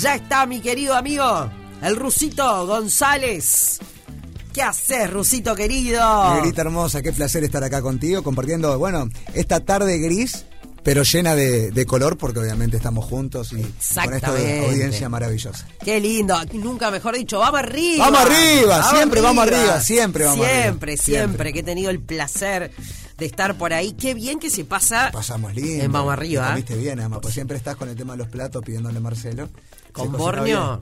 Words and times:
Ya 0.00 0.14
está 0.14 0.46
mi 0.46 0.60
querido 0.60 0.94
amigo, 0.94 1.50
el 1.82 1.96
Rusito 1.96 2.66
González. 2.66 3.78
¿Qué 4.52 4.62
haces, 4.62 5.10
Rusito 5.10 5.54
querido? 5.54 6.34
Negrita 6.34 6.62
hermosa, 6.62 7.02
qué 7.02 7.12
placer 7.12 7.44
estar 7.44 7.62
acá 7.62 7.82
contigo, 7.82 8.22
compartiendo, 8.22 8.78
bueno, 8.78 9.08
esta 9.34 9.60
tarde 9.60 9.98
gris, 9.98 10.46
pero 10.82 11.02
llena 11.02 11.34
de, 11.34 11.84
color, 11.86 12.16
porque 12.16 12.40
obviamente 12.40 12.76
estamos 12.78 13.04
juntos 13.04 13.52
y 13.52 13.62
con 13.94 14.14
esta 14.14 14.28
audiencia 14.28 15.08
maravillosa. 15.08 15.66
Qué 15.84 16.00
lindo, 16.00 16.36
nunca 16.54 16.90
mejor 16.90 17.16
dicho, 17.16 17.38
vamos 17.38 17.60
arriba. 17.60 18.10
Vamos 18.10 18.20
arriba, 18.30 18.90
siempre 18.90 19.20
vamos 19.20 19.46
arriba, 19.46 19.80
siempre 19.80 20.24
vamos 20.24 20.46
siempre, 20.46 20.56
arriba. 20.56 20.72
Siempre, 20.72 20.96
siempre, 20.96 21.52
que 21.52 21.58
he 21.60 21.64
tenido 21.64 21.90
el 21.90 22.00
placer 22.00 22.72
de 23.22 23.26
estar 23.26 23.56
por 23.56 23.72
ahí. 23.72 23.92
Qué 23.92 24.14
bien 24.14 24.40
que 24.40 24.50
se 24.50 24.64
pasa. 24.64 25.10
Pasamos 25.12 25.54
lindo. 25.54 25.84
En 25.84 25.92
Vamos 25.92 26.12
Arriba. 26.12 26.54
Viste 26.56 26.76
bien, 26.76 26.98
además, 26.98 27.20
pues 27.22 27.34
siempre 27.34 27.56
estás 27.56 27.76
con 27.76 27.88
el 27.88 27.94
tema 27.94 28.14
de 28.14 28.18
los 28.18 28.28
platos 28.28 28.62
pidiéndole 28.64 28.98
a 28.98 29.00
Marcelo. 29.00 29.48
Con 29.92 30.10
Borneo. 30.10 30.80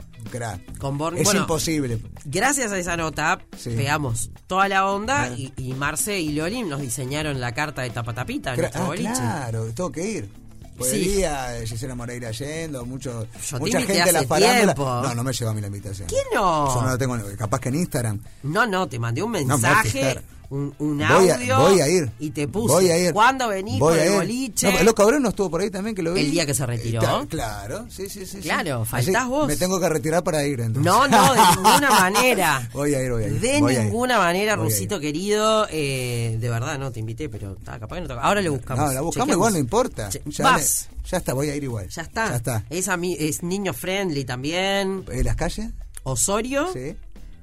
Con 0.78 0.96
Borneo. 0.96 1.22
Es 1.22 1.34
imposible. 1.34 2.00
Gracias 2.24 2.72
a 2.72 2.78
esa 2.78 2.96
nota, 2.96 3.40
pegamos 3.62 4.30
toda 4.46 4.68
la 4.68 4.86
onda 4.86 5.28
y, 5.36 5.74
Marce 5.74 6.18
y 6.20 6.32
Loli 6.32 6.62
nos 6.62 6.80
diseñaron 6.80 7.40
la 7.40 7.52
carta 7.52 7.82
de 7.82 7.90
tapatapita 7.90 8.54
en 8.54 8.60
nuestro 8.60 8.92
ah, 8.92 8.94
Claro, 8.96 9.64
tengo 9.74 9.92
que 9.92 10.08
ir. 10.08 10.30
Podría, 10.78 11.60
sí. 11.60 11.66
Gisela 11.66 11.94
Moreira 11.94 12.30
yendo, 12.30 12.86
mucho, 12.86 13.26
mucha 13.58 13.82
gente 13.82 14.02
de 14.02 14.12
la 14.12 14.22
farándula. 14.22 14.74
No, 14.74 15.14
no 15.14 15.24
me 15.24 15.32
llegó 15.34 15.50
a 15.50 15.54
mí 15.54 15.60
la 15.60 15.66
invitación. 15.66 16.08
¿Qué 16.08 16.22
no? 16.34 16.74
Yo 16.74 16.82
no 16.82 16.88
lo 16.88 16.96
tengo, 16.96 17.18
capaz 17.36 17.60
que 17.60 17.68
en 17.68 17.74
Instagram. 17.74 18.20
No, 18.44 18.66
no, 18.66 18.88
te 18.88 18.98
mandé 18.98 19.22
un 19.22 19.32
mensaje 19.32 20.22
un, 20.50 20.74
un 20.80 21.00
audio. 21.00 21.58
Voy 21.58 21.80
a, 21.80 21.88
ir. 21.88 22.10
Y 22.18 22.30
te 22.30 22.48
puse. 22.48 22.74
Voy 22.74 22.90
a 22.90 22.98
ir. 22.98 23.12
¿Cuándo 23.12 23.48
venís 23.48 23.78
voy 23.78 23.96
con 23.96 24.06
el 24.06 24.12
boliche? 24.14 24.72
No, 24.72 24.82
los 24.82 24.94
cabrón 24.94 25.22
no 25.22 25.28
estuvo 25.28 25.48
por 25.48 25.60
ahí 25.60 25.70
también 25.70 25.94
que 25.94 26.02
lo 26.02 26.12
vi. 26.12 26.22
El 26.22 26.30
día 26.32 26.44
que 26.44 26.54
se 26.54 26.66
retiró. 26.66 27.26
claro, 27.28 27.86
sí, 27.88 28.08
sí, 28.08 28.26
sí. 28.26 28.40
Claro, 28.40 28.84
faltás 28.84 29.28
vos. 29.28 29.46
Me 29.46 29.56
tengo 29.56 29.78
que 29.78 29.88
retirar 29.88 30.24
para 30.24 30.44
ir 30.44 30.60
entonces. 30.60 30.84
No, 30.84 31.06
no, 31.06 31.34
de 31.34 31.40
ninguna 31.56 31.90
manera. 31.90 32.68
Voy 32.72 32.94
a 32.94 33.02
ir, 33.02 33.12
voy 33.12 33.24
a 33.24 33.26
ir. 33.28 33.40
De 33.40 33.60
ninguna 33.60 34.18
manera, 34.18 34.56
Rusito 34.56 34.98
querido. 34.98 35.68
Eh, 35.70 36.36
de 36.40 36.50
verdad, 36.50 36.78
no 36.78 36.90
te 36.90 36.98
invité, 36.98 37.28
pero 37.28 37.56
capaz 37.64 37.94
que 37.94 38.00
no 38.00 38.08
toca. 38.08 38.22
Ahora 38.22 38.42
le 38.42 38.48
buscamos. 38.48 38.86
No, 38.86 38.92
la 38.92 39.00
buscamos 39.02 39.34
igual, 39.34 39.52
no 39.52 39.58
importa. 39.58 40.10
Ya 40.26 40.44
Vas. 40.44 40.88
ya 41.08 41.18
está, 41.18 41.32
voy 41.32 41.50
a 41.50 41.54
ir 41.54 41.62
igual. 41.62 41.88
Ya 41.88 42.02
está. 42.02 42.30
Ya 42.30 42.36
está. 42.36 42.64
Es, 42.70 42.88
a 42.88 42.96
mí, 42.96 43.16
es 43.18 43.44
niño 43.44 43.72
friendly 43.72 44.24
también. 44.24 45.04
¿En 45.10 45.24
las 45.24 45.36
calles? 45.36 45.70
Osorio. 46.02 46.72
Sí. 46.72 46.96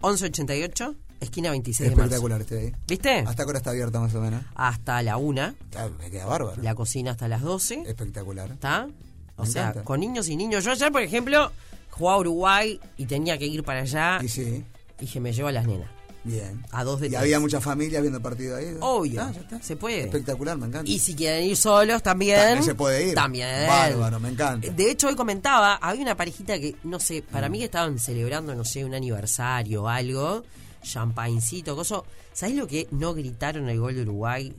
1188. 0.04 0.96
Esquina 1.20 1.50
26 1.50 1.90
Espectacular 1.90 2.42
este 2.42 2.60
ahí. 2.60 2.72
¿Viste? 2.88 3.20
¿Hasta 3.20 3.44
qué 3.44 3.50
hora 3.50 3.58
está 3.58 3.72
abierta 3.72 4.00
más 4.00 4.14
o 4.14 4.22
menos? 4.22 4.44
Hasta 4.56 5.02
la 5.02 5.18
1. 5.18 5.56
me 6.00 6.12
queda 6.12 6.26
bárbaro. 6.26 6.62
La 6.62 6.76
cocina 6.76 7.12
hasta 7.12 7.28
las 7.28 7.42
12. 7.42 7.84
Espectacular. 7.88 8.52
¿Está? 8.52 8.88
O 9.36 9.46
sea, 9.46 9.74
con 9.84 10.00
niños 10.00 10.28
y 10.30 10.36
niños. 10.36 10.64
Yo 10.64 10.72
ayer, 10.72 10.92
por 10.92 11.02
ejemplo, 11.02 11.52
jugaba 11.92 12.18
a 12.18 12.20
Uruguay 12.20 12.80
y 12.98 13.06
tenía 13.06 13.38
que 13.38 13.46
ir 13.46 13.64
para 13.64 13.82
allá. 13.82 14.20
Y 14.24 14.30
sí. 14.30 14.64
Dije, 15.00 15.20
me 15.20 15.32
llevo 15.32 15.50
a 15.50 15.52
las 15.52 15.66
nenas. 15.66 15.90
Bien. 16.24 16.62
A 16.72 16.84
dos 16.84 17.00
de 17.00 17.08
Y 17.08 17.16
había 17.16 17.40
mucha 17.40 17.62
familia 17.62 18.02
viendo 18.02 18.18
el 18.18 18.24
partido 18.24 18.58
ahí. 18.58 18.76
Obvio. 18.82 19.22
Ah, 19.22 19.32
ya 19.34 19.42
está. 19.42 19.62
Se 19.62 19.78
puede. 19.78 20.02
Espectacular, 20.02 20.58
me 20.58 20.68
encanta. 20.68 20.90
Y 20.90 21.00
si 21.00 21.16
quieren 21.16 21.46
ir 21.46 21.56
solos 21.56 22.04
también. 22.04 22.40
También 22.40 22.64
se 22.64 22.76
puede 22.76 23.10
ir. 23.10 23.16
También. 23.16 23.68
Bárbaro, 23.68 24.20
me 24.20 24.30
encanta. 24.30 24.70
De 24.70 24.92
hecho, 24.92 25.08
hoy 25.08 25.16
comentaba, 25.16 25.76
había 25.76 26.02
una 26.02 26.18
parejita 26.18 26.60
que, 26.60 26.76
no 26.84 27.00
sé, 27.00 27.22
para 27.22 27.48
mm. 27.48 27.52
mí 27.52 27.60
que 27.60 27.66
estaban 27.66 27.98
celebrando, 27.98 28.56
no 28.56 28.66
sé, 28.66 28.84
un 28.84 28.94
aniversario 28.94 29.84
o 29.84 29.88
algo 29.88 30.44
champaincito, 30.82 31.76
coso. 31.76 32.06
¿Sabés 32.34 32.56
lo 32.56 32.68
que 32.68 32.88
no 32.92 33.14
gritaron 33.14 33.70
el 33.70 33.80
gol 33.80 33.96
de 33.96 34.02
Uruguay? 34.04 34.54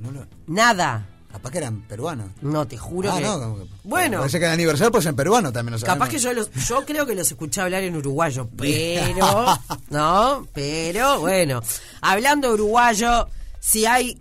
Nada. 0.47 1.07
Capaz 1.31 1.51
que 1.51 1.59
eran 1.59 1.83
peruanos. 1.83 2.31
No, 2.41 2.67
te 2.67 2.79
juro 2.79 3.13
ah, 3.13 3.17
que. 3.19 3.23
No, 3.23 3.59
bueno. 3.85 4.19
Parece 4.19 4.39
que 4.39 4.47
el 4.47 4.53
aniversario 4.53 4.91
pues 4.91 5.05
en 5.07 5.15
peruano 5.15 5.53
también 5.53 5.79
lo 5.79 5.87
Capaz 5.87 6.09
que 6.09 6.19
yo 6.19 6.33
los, 6.33 6.51
yo 6.53 6.85
creo 6.87 7.05
que 7.05 7.15
los 7.15 7.31
escuché 7.31 7.61
hablar 7.61 7.83
en 7.83 7.97
uruguayo, 7.97 8.49
pero. 8.57 9.47
¿No? 9.91 10.47
Pero, 10.55 11.21
bueno. 11.21 11.61
Hablando 12.01 12.53
uruguayo, 12.53 13.29
si 13.61 13.85
hay 13.85 14.19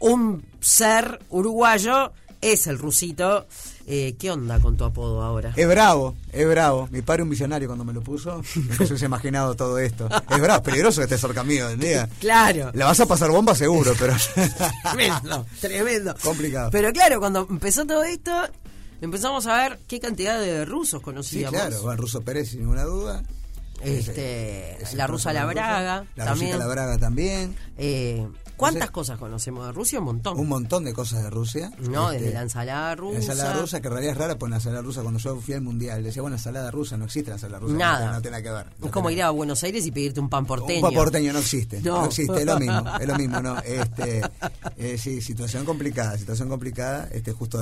un 0.00 0.44
ser 0.60 1.18
uruguayo, 1.28 2.12
es 2.40 2.66
el 2.66 2.78
rusito. 2.78 3.46
Eh, 3.86 4.16
¿Qué 4.18 4.30
onda 4.30 4.60
con 4.60 4.76
tu 4.76 4.84
apodo 4.84 5.22
ahora? 5.22 5.52
Es 5.56 5.66
bravo, 5.66 6.14
es 6.30 6.46
bravo. 6.46 6.88
Mi 6.90 7.00
padre 7.00 7.22
un 7.22 7.30
visionario 7.30 7.68
cuando 7.68 7.84
me 7.84 7.92
lo 7.92 8.02
puso. 8.02 8.42
Se 8.44 8.94
ha 8.94 9.06
imaginado 9.06 9.54
todo 9.54 9.78
esto. 9.78 10.08
Es 10.30 10.40
bravo, 10.40 10.62
peligroso 10.62 11.00
que 11.00 11.04
estés 11.04 11.20
cerca 11.20 11.42
mío 11.42 11.68
el 11.68 11.78
día. 11.78 12.08
Claro. 12.18 12.70
La 12.74 12.84
vas 12.84 13.00
a 13.00 13.06
pasar 13.06 13.30
bomba 13.30 13.54
seguro, 13.54 13.92
pero. 13.98 14.14
tremendo, 14.92 15.46
tremendo. 15.60 16.14
Complicado. 16.22 16.70
Pero 16.70 16.92
claro, 16.92 17.20
cuando 17.20 17.46
empezó 17.48 17.86
todo 17.86 18.02
esto, 18.02 18.32
empezamos 19.00 19.46
a 19.46 19.56
ver 19.56 19.78
qué 19.86 20.00
cantidad 20.00 20.38
de 20.38 20.64
rusos 20.64 21.00
conocíamos. 21.00 21.58
Sí, 21.58 21.66
claro, 21.66 21.92
el 21.92 21.98
ruso 21.98 22.20
Pérez 22.20 22.50
sin 22.50 22.60
ninguna 22.60 22.84
duda. 22.84 23.22
Este, 23.82 24.76
la 24.94 25.06
rusa 25.06 25.32
La 25.32 25.46
Braga. 25.46 26.04
La 26.16 26.24
también. 26.26 26.58
La 26.58 26.66
Braga 26.66 26.98
también. 26.98 27.56
Eh, 27.76 28.26
¿Cuántas 28.58 28.90
cosas 28.90 29.18
conocemos 29.18 29.66
de 29.66 29.72
Rusia? 29.72 30.00
Un 30.00 30.04
montón. 30.06 30.38
Un 30.38 30.48
montón 30.48 30.84
de 30.84 30.92
cosas 30.92 31.22
de 31.22 31.30
Rusia. 31.30 31.70
No, 31.78 32.10
desde 32.10 32.26
este, 32.26 32.34
la 32.34 32.42
ensalada 32.42 32.94
rusa. 32.96 33.12
La 33.12 33.18
ensalada 33.20 33.60
rusa, 33.60 33.80
que 33.80 33.86
en 33.86 33.92
realidad 33.92 34.12
es 34.12 34.18
rara, 34.18 34.38
pues 34.38 34.50
la 34.50 34.56
ensalada 34.56 34.82
rusa, 34.82 35.02
cuando 35.02 35.20
yo 35.20 35.36
fui 35.36 35.54
al 35.54 35.60
mundial, 35.60 36.02
decía, 36.02 36.22
bueno, 36.22 36.36
ensalada 36.36 36.70
rusa, 36.70 36.96
no 36.96 37.04
existe 37.04 37.30
la 37.30 37.36
ensalada 37.36 37.60
rusa. 37.60 37.74
Nada. 37.76 38.12
No, 38.12 38.20
tiene 38.20 38.38
nada 38.38 38.42
que 38.42 38.50
ver. 38.50 38.86
es 38.86 38.90
como 38.90 39.10
ir 39.10 39.22
a 39.22 39.30
Buenos 39.30 39.62
Aires 39.62 39.86
y 39.86 39.92
pedirte 39.92 40.20
un 40.20 40.28
pan 40.28 40.44
porteño. 40.44 40.78
Un 40.78 40.82
pan 40.82 40.94
porteño 40.94 41.32
no 41.32 41.38
existe. 41.38 41.80
No, 41.82 42.06
existe, 42.06 42.40
es 42.40 42.46
lo 42.46 42.58
mismo, 42.58 42.82
es 43.00 43.06
lo 43.06 43.16
mismo, 43.16 43.40
¿no? 43.40 43.56
Este, 43.68 44.22
eh, 44.76 44.98
sí, 44.98 45.20
situación 45.20 45.64
complicada, 45.64 46.16
situación 46.18 46.48
complicada, 46.48 47.08
este, 47.12 47.32
justo 47.32 47.58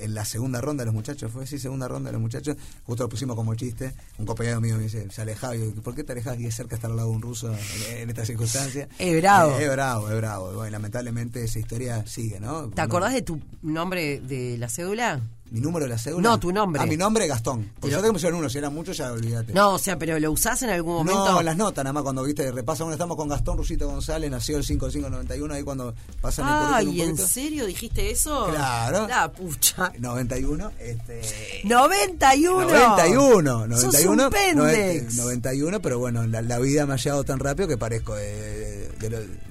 en 0.00 0.14
la 0.14 0.24
segunda 0.24 0.60
ronda 0.60 0.82
de 0.82 0.86
los 0.86 0.94
muchachos, 0.94 1.30
fue 1.30 1.44
así, 1.44 1.58
segunda 1.58 1.88
ronda 1.88 2.08
de 2.08 2.12
los 2.12 2.20
muchachos, 2.20 2.56
justo 2.84 3.04
lo 3.04 3.08
pusimos 3.08 3.36
como 3.36 3.54
chiste, 3.54 3.92
un 4.18 4.26
compañero 4.26 4.60
mío 4.60 4.76
me 4.76 4.84
dice, 4.84 5.10
se 5.10 5.22
alejaba, 5.22 5.56
y 5.56 5.60
yo, 5.60 5.82
¿por 5.82 5.94
qué 5.94 6.04
te 6.04 6.12
alejas 6.12 6.38
y 6.38 6.46
es 6.46 6.54
cerca 6.54 6.76
estar 6.76 6.90
al 6.90 6.96
lado 6.96 7.10
de 7.10 7.16
un 7.16 7.22
ruso 7.22 7.54
en, 7.90 8.08
esta 8.08 8.24
circunstancia? 8.24 8.88
Es 8.98 9.20
bravo. 9.20 9.58
es 9.58 9.70
bravo, 9.70 10.10
es 10.10 10.16
bravo. 10.16 10.52
Bueno, 10.54 10.70
lamentablemente 10.70 11.44
esa 11.44 11.58
historia 11.58 12.06
sigue, 12.06 12.40
¿no? 12.40 12.68
¿Te 12.68 12.80
acordás 12.80 13.12
de 13.12 13.22
tu 13.22 13.40
nombre 13.62 14.20
de 14.20 14.56
la 14.58 14.68
cédula? 14.68 15.20
¿Mi 15.50 15.60
número 15.60 15.86
de 15.86 15.90
la 15.90 15.98
cédula? 15.98 16.28
No, 16.28 16.38
tu 16.38 16.52
nombre. 16.52 16.82
Ah, 16.82 16.86
mi 16.86 16.96
nombre 16.96 17.26
Gastón. 17.26 17.70
Porque 17.80 17.94
yo 17.94 18.02
tengo 18.02 18.18
que 18.18 18.26
uno, 18.26 18.50
si 18.50 18.58
era 18.58 18.68
mucho 18.68 18.92
ya 18.92 19.12
olvídate. 19.12 19.52
No, 19.54 19.74
o 19.74 19.78
sea, 19.78 19.98
pero 19.98 20.18
¿lo 20.18 20.30
usás 20.30 20.62
en 20.62 20.70
algún 20.70 20.96
momento? 20.96 21.32
No, 21.32 21.42
las 21.42 21.56
notas, 21.56 21.84
nada 21.84 21.92
más 21.92 22.02
cuando 22.02 22.22
viste, 22.22 22.50
repasa, 22.52 22.84
bueno, 22.84 22.94
estamos 22.94 23.16
con 23.16 23.28
Gastón 23.28 23.56
Rusito 23.56 23.88
González, 23.88 24.30
nació 24.30 24.58
el 24.58 24.64
5591, 24.64 25.54
ahí 25.54 25.62
cuando 25.62 25.94
pasan 26.20 26.44
ah, 26.48 26.78
el 26.80 26.88
¿y 26.88 27.02
en 27.02 27.16
serio 27.16 27.66
dijiste 27.66 28.10
eso? 28.10 28.48
Claro. 28.50 29.08
La 29.08 29.32
pucha. 29.32 29.92
91, 29.98 30.72
este... 30.78 31.62
91. 31.64 32.70
91, 32.70 33.66
91. 33.66 33.78
Sos 33.78 34.04
un 34.04 35.16
91, 35.16 35.80
pero 35.80 35.98
bueno, 35.98 36.26
la, 36.26 36.58
vida 36.58 36.84
me 36.86 36.94
ha 36.94 36.96
llegado 36.96 37.24
tan 37.24 37.38
rápido 37.38 37.68
que 37.68 37.78
parezco 37.78 38.14
de, 38.14 38.90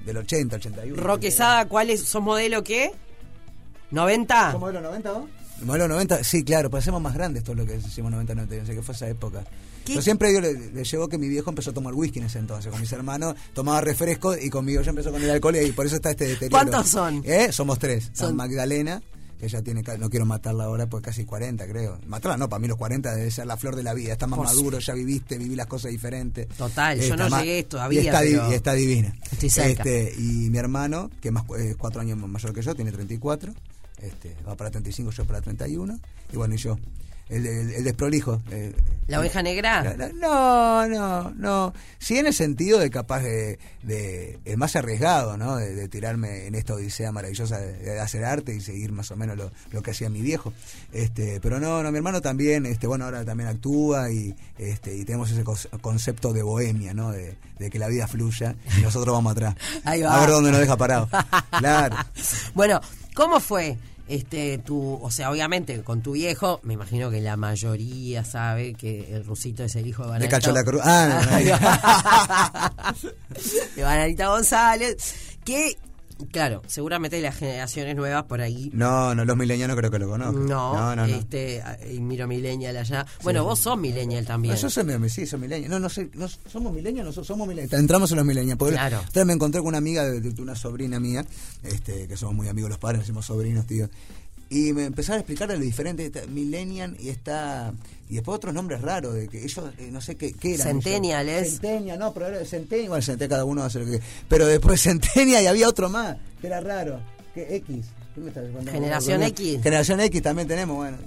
del 0.05 0.17
80, 0.17 0.57
81. 0.57 1.01
Roquesada, 1.01 1.67
¿cuál 1.67 1.89
es, 1.89 2.03
sos 2.03 2.21
modelo 2.21 2.63
qué? 2.63 2.91
¿90? 3.91 4.51
¿Sos 4.51 4.59
modelo 4.59 4.81
90 4.81 5.11
vos? 5.11 5.29
Modelo 5.65 5.87
90, 5.87 6.23
sí, 6.23 6.43
claro, 6.43 6.69
parecemos 6.69 7.01
más 7.01 7.13
grandes 7.13 7.43
todo 7.43 7.55
lo 7.55 7.65
que 7.65 7.73
decimos 7.73 8.11
90, 8.11 8.35
90, 8.35 8.65
sé 8.65 8.75
que 8.75 8.81
fue 8.81 8.95
esa 8.95 9.07
época. 9.07 9.43
Yo 9.85 10.01
siempre 10.01 10.29
digo, 10.29 10.41
le, 10.41 10.83
llevo 10.83 11.07
que 11.07 11.17
mi 11.17 11.29
viejo 11.29 11.49
empezó 11.49 11.71
a 11.71 11.73
tomar 11.73 11.93
whisky 11.93 12.19
en 12.19 12.25
ese 12.25 12.39
entonces. 12.39 12.69
Con 12.71 12.81
mis 12.81 12.91
hermanos 12.91 13.35
tomaba 13.53 13.81
refresco 13.81 14.35
y 14.37 14.49
conmigo 14.49 14.81
ya 14.81 14.89
empezó 14.89 15.11
con 15.11 15.21
el 15.21 15.29
alcohol 15.29 15.55
y 15.55 15.71
por 15.71 15.85
eso 15.85 15.95
está 15.95 16.11
este 16.11 16.25
deterioro. 16.25 16.51
¿Cuántos 16.51 16.89
son? 16.89 17.21
¿Eh? 17.25 17.51
Somos 17.51 17.79
tres. 17.79 18.11
Son 18.13 18.35
Magdalena, 18.35 19.01
que 19.39 19.45
ella 19.45 19.61
tiene, 19.61 19.83
no 19.97 20.09
quiero 20.09 20.25
matarla 20.25 20.65
ahora, 20.65 20.87
pues 20.87 21.03
casi 21.03 21.23
40 21.23 21.65
creo. 21.67 21.99
Matarla 22.05 22.37
no, 22.37 22.49
para 22.49 22.59
mí 22.59 22.67
los 22.67 22.77
40 22.77 23.15
debe 23.15 23.31
ser 23.31 23.45
la 23.45 23.55
flor 23.55 23.75
de 23.75 23.83
la 23.83 23.93
vida. 23.93 24.13
Está 24.13 24.27
más 24.27 24.39
maduro, 24.39 24.79
ya 24.79 24.93
viviste, 24.93 25.37
viví 25.37 25.55
las 25.55 25.67
cosas 25.67 25.91
diferentes. 25.91 26.47
Total, 26.49 26.99
yo 26.99 27.15
no 27.15 27.29
llegué 27.39 27.63
todavía. 27.63 28.01
Y 28.01 28.07
está, 28.07 28.19
pero... 28.19 28.51
y 28.51 28.53
está 28.55 28.73
divina. 28.73 29.15
Estoy 29.31 29.49
cerca. 29.49 29.83
Este, 29.83 30.13
y 30.17 30.49
mi 30.49 30.57
hermano, 30.57 31.09
que 31.21 31.31
más, 31.31 31.43
es 31.57 31.75
cuatro 31.77 32.01
años 32.01 32.17
mayor 32.17 32.53
que 32.53 32.61
yo, 32.61 32.75
tiene 32.75 32.91
34 32.91 33.53
este, 34.01 34.35
va 34.47 34.55
para 34.55 34.71
35, 34.71 35.11
yo 35.11 35.25
para 35.25 35.41
31, 35.41 35.99
y 36.31 36.35
bueno, 36.37 36.55
y 36.55 36.57
yo, 36.57 36.77
el, 37.29 37.45
el, 37.45 37.83
desprolijo. 37.83 38.41
¿La 39.07 39.19
oveja 39.19 39.41
negra? 39.41 39.95
no, 40.13 40.87
no, 40.87 41.31
no. 41.31 41.73
Sí, 41.97 42.17
en 42.17 42.27
el 42.27 42.33
sentido 42.33 42.79
de 42.79 42.89
capaz 42.89 43.21
de, 43.21 43.59
de 43.83 44.39
el 44.45 44.57
más 44.57 44.75
arriesgado, 44.75 45.37
¿no? 45.37 45.57
De, 45.57 45.87
tirarme 45.87 46.47
en 46.47 46.55
esta 46.55 46.73
odisea 46.73 47.11
maravillosa 47.11 47.57
de, 47.59 47.99
hacer 47.99 48.25
arte 48.25 48.53
y 48.53 48.61
seguir 48.61 48.91
más 48.91 49.11
o 49.11 49.15
menos 49.15 49.37
lo, 49.37 49.51
lo, 49.71 49.81
que 49.81 49.91
hacía 49.91 50.09
mi 50.09 50.21
viejo. 50.21 50.53
Este, 50.91 51.39
pero 51.41 51.59
no, 51.59 51.83
no, 51.83 51.91
mi 51.91 51.97
hermano 51.97 52.21
también, 52.21 52.65
este, 52.65 52.87
bueno, 52.87 53.05
ahora 53.05 53.23
también 53.23 53.49
actúa 53.49 54.11
y, 54.11 54.35
este, 54.57 54.95
y 54.95 55.05
tenemos 55.05 55.31
ese 55.31 55.43
concepto 55.81 56.33
de 56.33 56.43
bohemia, 56.43 56.93
¿no? 56.93 57.11
De, 57.11 57.37
de 57.59 57.69
que 57.69 57.79
la 57.79 57.87
vida 57.87 58.07
fluya 58.07 58.55
y 58.77 58.81
nosotros 58.81 59.13
vamos 59.13 59.31
atrás. 59.31 59.55
Ahí 59.85 60.01
va. 60.01 60.17
A 60.17 60.19
ver 60.21 60.29
dónde 60.29 60.51
nos 60.51 60.59
deja 60.59 60.75
parado. 60.77 61.09
claro. 61.59 61.95
Bueno, 62.53 62.81
¿Cómo 63.17 63.39
fue? 63.39 63.79
Este, 64.07 64.59
tu, 64.59 64.99
o 65.01 65.09
sea, 65.09 65.31
obviamente 65.31 65.81
con 65.81 66.03
tu 66.03 66.11
viejo, 66.11 66.59
me 66.61 66.75
imagino 66.75 67.09
que 67.09 67.19
la 67.19 67.35
mayoría 67.35 68.23
sabe 68.23 68.75
que 68.75 69.15
el 69.15 69.25
rusito 69.25 69.63
es 69.63 69.75
el 69.75 69.87
hijo 69.87 70.03
de 70.03 70.09
Bananita. 70.09 70.37
De 70.39 70.53
la 70.53 70.63
Cruz. 70.63 70.81
Ah, 70.83 71.27
de 73.75 73.81
Bananita 73.81 74.27
González. 74.27 75.15
Que 75.43 75.75
Claro, 76.31 76.61
seguramente 76.67 77.19
las 77.21 77.35
generaciones 77.35 77.95
nuevas 77.95 78.23
por 78.23 78.41
ahí. 78.41 78.69
No, 78.73 79.13
no, 79.15 79.23
los 79.25 79.37
milenios 79.37 79.67
no 79.69 79.75
creo 79.75 79.91
que 79.91 79.99
lo 79.99 80.09
conozcan. 80.09 80.45
No, 80.47 80.95
no, 80.95 80.95
no. 80.95 81.05
este, 81.05 81.63
y 81.91 81.99
miro 81.99 82.27
millennial 82.27 82.75
allá. 82.77 83.05
Bueno, 83.23 83.43
vos 83.43 83.59
sos 83.59 83.77
millennial 83.77 84.25
también. 84.25 84.55
No, 84.55 84.59
yo 84.61 84.69
soy, 84.69 84.83
sí, 85.09 85.25
soy 85.25 85.39
millennial. 85.39 85.69
No, 85.71 85.79
no 85.79 85.89
sé, 85.89 86.09
no, 86.13 86.27
¿somos 86.27 86.73
milenios? 86.73 87.05
No, 87.05 87.11
so- 87.11 87.23
somos 87.23 87.47
millennials. 87.47 87.73
Entramos 87.79 88.11
en 88.11 88.17
los. 88.25 88.57
Porque 88.57 88.73
Claro. 88.75 88.97
Entonces 88.99 89.25
me 89.25 89.33
encontré 89.33 89.59
con 89.61 89.69
una 89.69 89.77
amiga 89.77 90.03
de, 90.05 90.21
de 90.21 90.41
una 90.41 90.55
sobrina 90.55 90.99
mía, 90.99 91.25
este, 91.63 92.07
que 92.07 92.17
somos 92.17 92.35
muy 92.35 92.47
amigos 92.47 92.69
los 92.69 92.79
padres, 92.79 93.01
decimos 93.01 93.25
sobrinos, 93.25 93.65
tío. 93.67 93.89
Y 94.49 94.73
me 94.73 94.85
empezaron 94.85 95.17
a 95.17 95.19
explicar 95.21 95.49
de 95.49 95.57
lo 95.57 95.63
diferente, 95.63 96.05
está 96.05 96.25
millennial 96.27 96.95
y 96.99 97.09
está 97.09 97.73
y 98.09 98.15
después 98.15 98.37
otros 98.37 98.53
nombres 98.53 98.81
raros 98.81 99.13
de 99.13 99.27
que 99.27 99.43
ellos 99.43 99.65
eh, 99.77 99.89
no 99.91 99.99
sé 99.99 100.15
qué, 100.15 100.31
qué 100.33 100.53
eran. 100.53 100.67
Centennial 100.67 101.27
es. 101.27 101.51
Centennial, 101.53 101.99
no, 101.99 102.13
pero 102.13 102.27
era 102.27 102.45
Centennial, 102.45 102.85
igual 102.85 103.03
Centennial, 103.03 103.29
cada 103.29 103.45
uno 103.45 103.63
hace 103.63 103.79
lo 103.79 103.85
que 103.85 103.99
Pero 104.29 104.47
después 104.47 104.81
Centennial 104.87 105.43
y 105.43 105.47
había 105.47 105.67
otro 105.67 105.89
más, 105.89 106.17
que 106.39 106.47
era 106.47 106.61
raro, 106.61 107.01
que 107.45 107.55
X. 107.57 107.85
¿Qué 108.15 108.21
me 108.21 108.27
estás? 108.29 108.43
Generación 108.71 109.23
X. 109.23 109.61
Generación 109.63 109.99
X 110.01 110.21
también 110.21 110.47
tenemos, 110.47 110.75
bueno. 110.77 110.97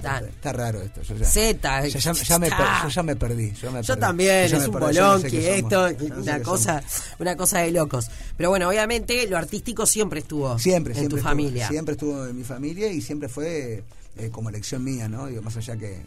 Ta- 0.00 0.18
Está, 0.18 0.28
está 0.28 0.52
raro 0.52 0.82
esto. 0.82 1.00
Yo 1.02 1.14
ya, 1.16 1.24
Z, 1.26 1.86
ya, 1.88 1.98
ya- 1.98 2.12
ya 2.12 2.38
me, 2.40 2.48
yo 2.50 2.88
ya 2.88 3.02
me 3.04 3.14
perdí. 3.14 3.52
Yo, 3.52 3.70
me 3.70 3.82
Yo 3.82 3.86
perdí. 3.94 4.00
también, 4.00 4.48
Yo 4.48 4.56
es 4.58 4.66
un 4.66 4.72
perdí, 4.72 4.94
yo 4.96 5.02
no 5.02 5.18
sé 5.18 5.28
bolonqui 5.28 5.30
qué 5.30 5.58
esto. 5.58 5.90
Yo 5.92 6.14
una 6.16 6.42
cosa, 6.42 6.82
una 7.20 7.36
cosa 7.36 7.60
de 7.60 7.70
locos. 7.70 8.06
Pero 8.36 8.50
bueno, 8.50 8.68
obviamente 8.68 9.28
lo 9.28 9.38
artístico 9.38 9.86
siempre 9.86 10.18
estuvo 10.20 10.58
Siempre, 10.58 10.92
en 10.92 10.98
siempre. 10.98 11.08
tu 11.10 11.16
estuvo- 11.18 11.28
familia. 11.30 11.68
Siempre 11.68 11.92
estuvo 11.92 12.26
en 12.26 12.36
mi 12.36 12.42
familia 12.42 12.90
y 12.92 13.00
siempre 13.00 13.28
fue 13.28 13.84
eh, 14.16 14.30
como 14.30 14.50
elección 14.50 14.84
mía, 14.84 15.08
¿no? 15.08 15.26
Digo, 15.26 15.42
más 15.42 15.56
allá 15.56 15.76
que, 15.76 16.02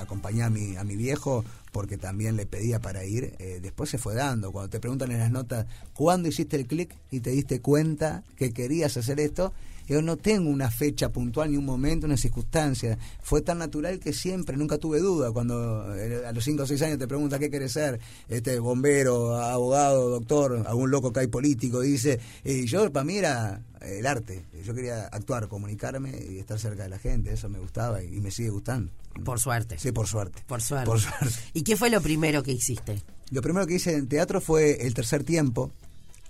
acompañé 0.00 0.42
a 0.42 0.50
mi, 0.50 0.76
a 0.76 0.84
mi 0.84 0.96
viejo 0.96 1.44
porque 1.72 1.98
también 1.98 2.36
le 2.36 2.46
pedía 2.46 2.80
para 2.80 3.04
ir, 3.04 3.34
eh, 3.38 3.60
después 3.62 3.90
se 3.90 3.98
fue 3.98 4.14
dando. 4.14 4.50
Cuando 4.50 4.70
te 4.70 4.80
preguntan 4.80 5.12
en 5.12 5.18
las 5.18 5.30
notas, 5.30 5.66
¿cuándo 5.94 6.28
hiciste 6.28 6.56
el 6.56 6.66
clic 6.66 6.96
y 7.10 7.20
te 7.20 7.30
diste 7.30 7.60
cuenta 7.60 8.24
que 8.36 8.52
querías 8.52 8.96
hacer 8.96 9.20
esto? 9.20 9.52
Yo 9.86 10.02
no 10.02 10.16
tengo 10.16 10.50
una 10.50 10.70
fecha 10.70 11.10
puntual, 11.10 11.50
ni 11.50 11.56
un 11.56 11.64
momento, 11.64 12.06
una 12.06 12.16
circunstancia. 12.16 12.98
Fue 13.22 13.42
tan 13.42 13.58
natural 13.58 13.98
que 13.98 14.12
siempre, 14.12 14.56
nunca 14.56 14.78
tuve 14.78 15.00
duda. 15.00 15.32
Cuando 15.32 15.94
eh, 15.96 16.26
a 16.26 16.32
los 16.32 16.44
5 16.44 16.62
o 16.62 16.66
6 16.66 16.82
años 16.82 16.98
te 16.98 17.06
pregunta 17.06 17.38
qué 17.38 17.50
querés 17.50 17.72
ser, 17.72 18.00
este 18.28 18.58
bombero, 18.58 19.36
abogado, 19.36 20.10
doctor, 20.10 20.64
algún 20.66 20.90
loco 20.90 21.12
que 21.12 21.20
hay 21.20 21.26
político, 21.28 21.80
dice, 21.80 22.18
y 22.44 22.66
yo 22.66 22.92
para 22.92 23.04
mí 23.04 23.16
era 23.16 23.62
el 23.80 24.06
arte. 24.06 24.44
Yo 24.64 24.74
quería 24.74 25.06
actuar, 25.06 25.48
comunicarme 25.48 26.12
y 26.30 26.38
estar 26.38 26.58
cerca 26.58 26.82
de 26.82 26.88
la 26.88 26.98
gente. 26.98 27.32
Eso 27.32 27.48
me 27.48 27.58
gustaba 27.58 28.02
y, 28.02 28.16
y 28.16 28.20
me 28.20 28.30
sigue 28.30 28.50
gustando. 28.50 28.90
Por 29.24 29.40
suerte. 29.40 29.78
Sí, 29.78 29.92
por 29.92 30.06
suerte. 30.06 30.42
Por 30.46 30.60
suerte. 30.60 30.86
Por 30.86 31.00
suerte. 31.00 31.34
¿Y 31.54 31.62
qué 31.62 31.76
fue 31.76 31.90
lo 31.90 32.00
primero 32.00 32.42
que 32.42 32.52
hiciste? 32.52 33.02
Lo 33.30 33.42
primero 33.42 33.66
que 33.66 33.74
hice 33.74 33.94
en 33.94 34.08
teatro 34.08 34.40
fue 34.40 34.86
el 34.86 34.94
tercer 34.94 35.24
tiempo, 35.24 35.72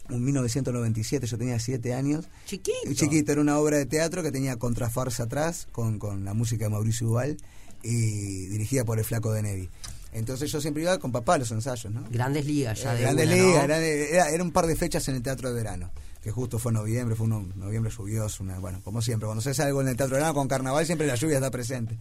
en 0.08 0.25
1997, 0.25 1.26
yo 1.26 1.38
tenía 1.38 1.58
siete 1.58 1.94
años. 1.94 2.26
Chiquito. 2.47 2.93
Chiquito, 2.94 3.32
era 3.32 3.41
una 3.41 3.58
obra 3.58 3.76
de 3.79 3.87
teatro 3.87 4.23
que 4.23 4.31
tenía 4.32 4.56
contrafarsa 4.56 5.25
atrás, 5.25 5.69
con, 5.73 5.99
con 5.99 6.25
la 6.25 6.35
música 6.35 6.64
de 6.67 6.70
Mauricio 6.70 7.08
Ubal 7.08 7.37
y 7.82 8.47
dirigida 8.47 8.85
por 8.85 8.99
el 8.99 9.05
Flaco 9.05 9.32
de 9.32 9.43
Nevi. 9.43 9.69
Entonces 10.12 10.50
yo 10.50 10.61
siempre 10.61 10.82
iba 10.82 10.99
con 10.99 11.12
papá 11.12 11.35
a 11.35 11.38
los 11.38 11.50
ensayos, 11.50 11.93
¿no? 11.93 12.05
Grandes 12.11 12.47
ligas 12.47 12.81
ya 12.82 12.94
Eh, 12.94 12.97
de 12.97 13.03
Grandes 13.03 13.26
una, 13.26 13.35
Ligas, 13.37 13.55
¿no? 13.55 13.62
grande- 13.64 14.11
era, 14.14 14.31
era 14.31 14.43
un 14.43 14.50
par 14.53 14.67
de 14.67 14.75
fechas 14.76 15.06
en 15.08 15.17
el 15.17 15.23
Teatro 15.23 15.49
de 15.50 15.55
Verano, 15.55 15.91
que 16.23 16.31
justo 16.31 16.59
fue 16.59 16.73
noviembre, 16.73 17.14
fue 17.17 17.26
un 17.26 17.52
noviembre 17.56 17.93
lluvioso, 17.97 18.43
una, 18.43 18.59
bueno, 18.59 18.81
como 18.82 19.02
siempre, 19.02 19.26
cuando 19.26 19.43
se 19.43 19.50
hace 19.50 19.62
algo 19.62 19.82
en 19.82 19.88
el 19.88 19.97
Teatro 19.97 20.17
de 20.17 20.20
Verano 20.23 20.35
con 20.35 20.49
carnaval 20.49 20.87
siempre 20.87 21.06
la 21.06 21.17
lluvia 21.17 21.37
está 21.37 21.50
presente. 21.50 21.99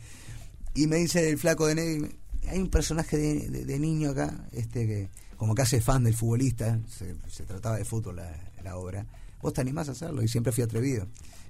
Y 0.75 0.87
me 0.87 0.95
dice 0.97 1.29
el 1.29 1.37
flaco 1.37 1.67
de 1.67 1.75
Nevi, 1.75 2.15
hay 2.49 2.59
un 2.59 2.69
personaje 2.69 3.17
de, 3.17 3.49
de- 3.49 3.65
de 3.65 3.79
niño 3.79 4.11
acá, 4.11 4.47
este 4.51 4.85
que 4.87 5.09
como 5.37 5.53
que 5.55 5.61
hace 5.63 5.81
fan 5.81 6.03
del 6.03 6.13
futbolista, 6.15 6.79
se, 6.87 7.15
se 7.29 7.43
trataba 7.43 7.77
de 7.77 7.85
fútbol 7.85 8.15
la, 8.17 8.31
la 8.63 8.77
obra, 8.77 9.05
¿vos 9.41 9.53
te 9.53 9.61
animás 9.61 9.89
a 9.89 9.91
hacerlo? 9.91 10.23
Y 10.23 10.27
siempre 10.27 10.51
fui 10.53 10.63
atrevido. 10.63 11.07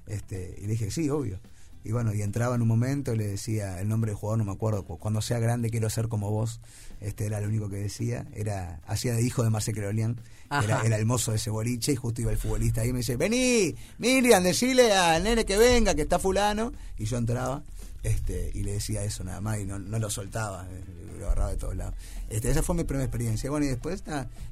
Este, 0.07 0.56
y 0.59 0.62
le 0.62 0.74
dije, 0.74 0.89
sí, 0.92 1.09
obvio. 1.09 1.39
Y 1.83 1.92
bueno, 1.92 2.13
y 2.15 2.24
entraba 2.24 2.56
en 2.56 2.63
un 2.63 2.68
momento 2.68 3.13
y 3.13 3.18
le 3.18 3.27
decía 3.27 3.80
el 3.80 3.88
nombre 3.88 4.09
del 4.09 4.18
jugador, 4.18 4.39
no 4.39 4.45
me 4.45 4.51
acuerdo, 4.53 4.83
cu- 4.86 4.97
cuando 4.97 5.21
sea 5.21 5.38
grande 5.38 5.69
quiero 5.69 5.88
ser 5.92 6.07
como 6.07 6.31
vos. 6.31 6.59
Este 7.00 7.27
era 7.27 7.39
lo 7.39 7.48
único 7.48 7.69
que 7.69 7.75
decía, 7.75 8.25
era 8.33 8.81
hacía 8.88 9.13
de 9.13 9.21
hijo 9.21 9.44
de 9.44 9.51
Marcel 9.51 9.75
Crolian, 9.75 10.19
era, 10.63 10.81
era 10.83 10.98
el 10.98 11.06
mozo 11.06 11.30
de 11.31 11.38
ese 11.38 11.51
boliche 11.51 11.91
y 11.91 11.95
justo 11.95 12.21
iba 12.21 12.31
el 12.31 12.38
futbolista 12.39 12.81
ahí 12.81 12.89
y 12.89 12.94
me 12.94 13.00
dice, 13.00 13.18
vení, 13.18 13.75
Miriam, 14.00 14.41
decile 14.44 14.94
al 14.94 15.24
nene 15.24 15.45
que 15.45 15.57
venga, 15.57 15.94
que 15.94 16.01
está 16.03 16.18
fulano. 16.18 16.71
Y 16.98 17.06
yo 17.06 17.18
entraba 17.18 17.62
este 18.07 18.52
y 18.54 18.63
le 18.63 18.74
decía 18.74 19.04
eso 19.04 19.24
nada 19.24 19.42
más 19.42 19.60
y 19.60 19.66
no, 19.66 19.80
no 19.80 20.00
lo 20.00 20.10
soltaba, 20.10 20.66
eh, 20.69 20.84
lo 21.19 21.25
agarraba 21.28 21.52
de 21.52 21.57
todos 21.57 21.75
lados. 21.75 21.94
Este, 22.30 22.50
esa 22.52 22.62
fue 22.63 22.75
mi 22.75 22.84
primera 22.84 23.06
experiencia. 23.06 23.50
Bueno, 23.50 23.66
y 23.66 23.69
después 23.69 24.04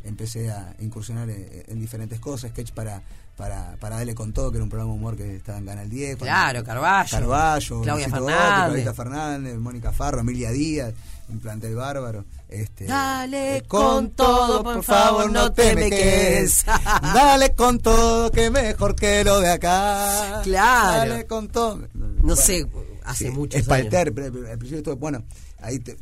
empecé 0.04 0.52
a 0.52 0.76
incursionar 0.80 1.30
en, 1.30 1.64
en 1.68 1.80
diferentes 1.80 2.20
cosas, 2.20 2.52
sketch 2.52 2.72
para, 2.72 3.02
para, 3.38 3.76
para 3.80 3.98
darle 3.98 4.14
con 4.16 4.32
todo, 4.34 4.52
que 4.52 4.58
era 4.58 4.64
un 4.64 4.70
programa 4.70 4.94
de 4.94 4.98
humor 5.00 5.18
que 5.18 5.36
estaba 5.36 5.58
en 5.58 5.66
Canal 5.66 5.90
10. 5.90 6.18
cuando- 6.18 6.26
Claro, 6.26 6.64
Carballo. 6.64 7.10
Carballo, 7.12 7.82
Claudia 7.82 8.08
Luisito 8.08 8.26
Fernández. 8.26 8.66
Claudita 8.66 8.94
Fernández, 8.94 9.56
Mónica 9.58 9.92
Farro, 9.92 10.20
Emilia 10.22 10.52
Díaz, 10.52 10.94
un 11.30 11.40
plantel 11.40 11.76
bárbaro. 11.76 12.26
Este, 12.48 12.86
Dale 12.86 13.58
eh, 13.58 13.62
con 13.64 14.12
todo, 14.12 14.64
por 14.64 14.84
favor, 14.84 15.32
no 15.32 15.52
te 15.52 15.74
me 15.76 15.90
quedes. 15.90 16.64
Dale 17.02 17.56
con 17.56 17.80
todo, 17.80 18.30
que 18.32 18.52
mejor 18.52 18.96
que 18.96 19.24
lo 19.24 19.40
de 19.40 19.50
acá. 19.52 20.42
Claro. 20.44 21.10
Dale 21.10 21.26
con 21.26 21.48
todo. 21.50 21.82
No 21.94 22.36
sé, 22.36 22.66
hace 23.06 23.32
muchos 23.32 23.60
Espalter, 23.62 24.08
al 24.52 24.58
principio 24.58 24.78
estuve- 24.78 24.96
bueno, 24.96 25.24
ahí 25.60 25.80
te- 25.80 25.98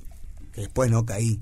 que 0.54 0.62
después 0.62 0.90
no 0.92 1.06
caí. 1.06 1.40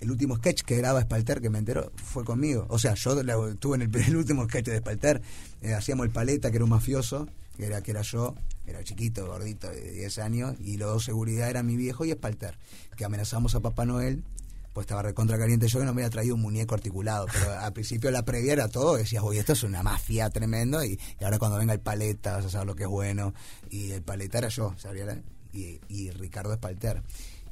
El 0.00 0.10
último 0.10 0.36
sketch 0.36 0.62
que 0.62 0.76
graba 0.78 1.02
Spalter, 1.02 1.40
que 1.42 1.50
me 1.50 1.58
enteró, 1.58 1.92
fue 1.96 2.24
conmigo. 2.24 2.64
O 2.70 2.78
sea, 2.78 2.94
yo 2.94 3.20
estuve 3.20 3.76
en 3.76 3.82
el, 3.82 3.90
el 4.08 4.16
último 4.16 4.44
sketch 4.46 4.66
de 4.66 4.78
Spalter. 4.78 5.20
eh, 5.60 5.74
hacíamos 5.74 6.06
el 6.06 6.12
paleta, 6.12 6.50
que 6.50 6.56
era 6.56 6.64
un 6.64 6.70
mafioso, 6.70 7.28
que 7.56 7.66
era, 7.66 7.82
que 7.82 7.90
era 7.90 8.00
yo, 8.00 8.34
era 8.66 8.82
chiquito, 8.82 9.26
gordito, 9.26 9.68
de 9.68 9.92
10 9.92 10.18
años, 10.20 10.56
y 10.58 10.78
los 10.78 10.88
dos 10.90 11.04
seguridad 11.04 11.50
eran 11.50 11.66
mi 11.66 11.76
viejo 11.76 12.06
y 12.06 12.12
Spalter, 12.12 12.56
que 12.96 13.04
amenazamos 13.04 13.54
a 13.54 13.60
Papá 13.60 13.84
Noel. 13.84 14.24
Pues 14.72 14.84
estaba 14.84 15.02
recontra 15.02 15.36
caliente 15.38 15.66
yo 15.66 15.80
que 15.80 15.84
no 15.84 15.92
me 15.92 16.02
había 16.02 16.10
traído 16.10 16.36
un 16.36 16.42
muñeco 16.42 16.74
articulado, 16.74 17.26
pero 17.32 17.52
al 17.60 17.72
principio 17.72 18.10
la 18.10 18.24
previa 18.24 18.52
era 18.52 18.68
todo, 18.68 18.96
decías, 18.96 19.22
oye, 19.24 19.40
esto 19.40 19.52
es 19.54 19.62
una 19.64 19.82
mafia 19.82 20.30
tremendo, 20.30 20.84
y, 20.84 20.98
y 21.20 21.24
ahora 21.24 21.38
cuando 21.38 21.58
venga 21.58 21.72
el 21.72 21.80
paleta 21.80 22.36
vas 22.36 22.44
a 22.46 22.50
saber 22.50 22.66
lo 22.68 22.74
que 22.76 22.84
es 22.84 22.88
bueno, 22.88 23.34
y 23.70 23.90
el 23.90 24.02
paleta 24.02 24.38
era 24.38 24.48
yo, 24.48 24.74
¿sabía? 24.78 25.20
y, 25.52 25.80
y 25.88 26.10
Ricardo 26.12 26.52
Espalter. 26.52 27.02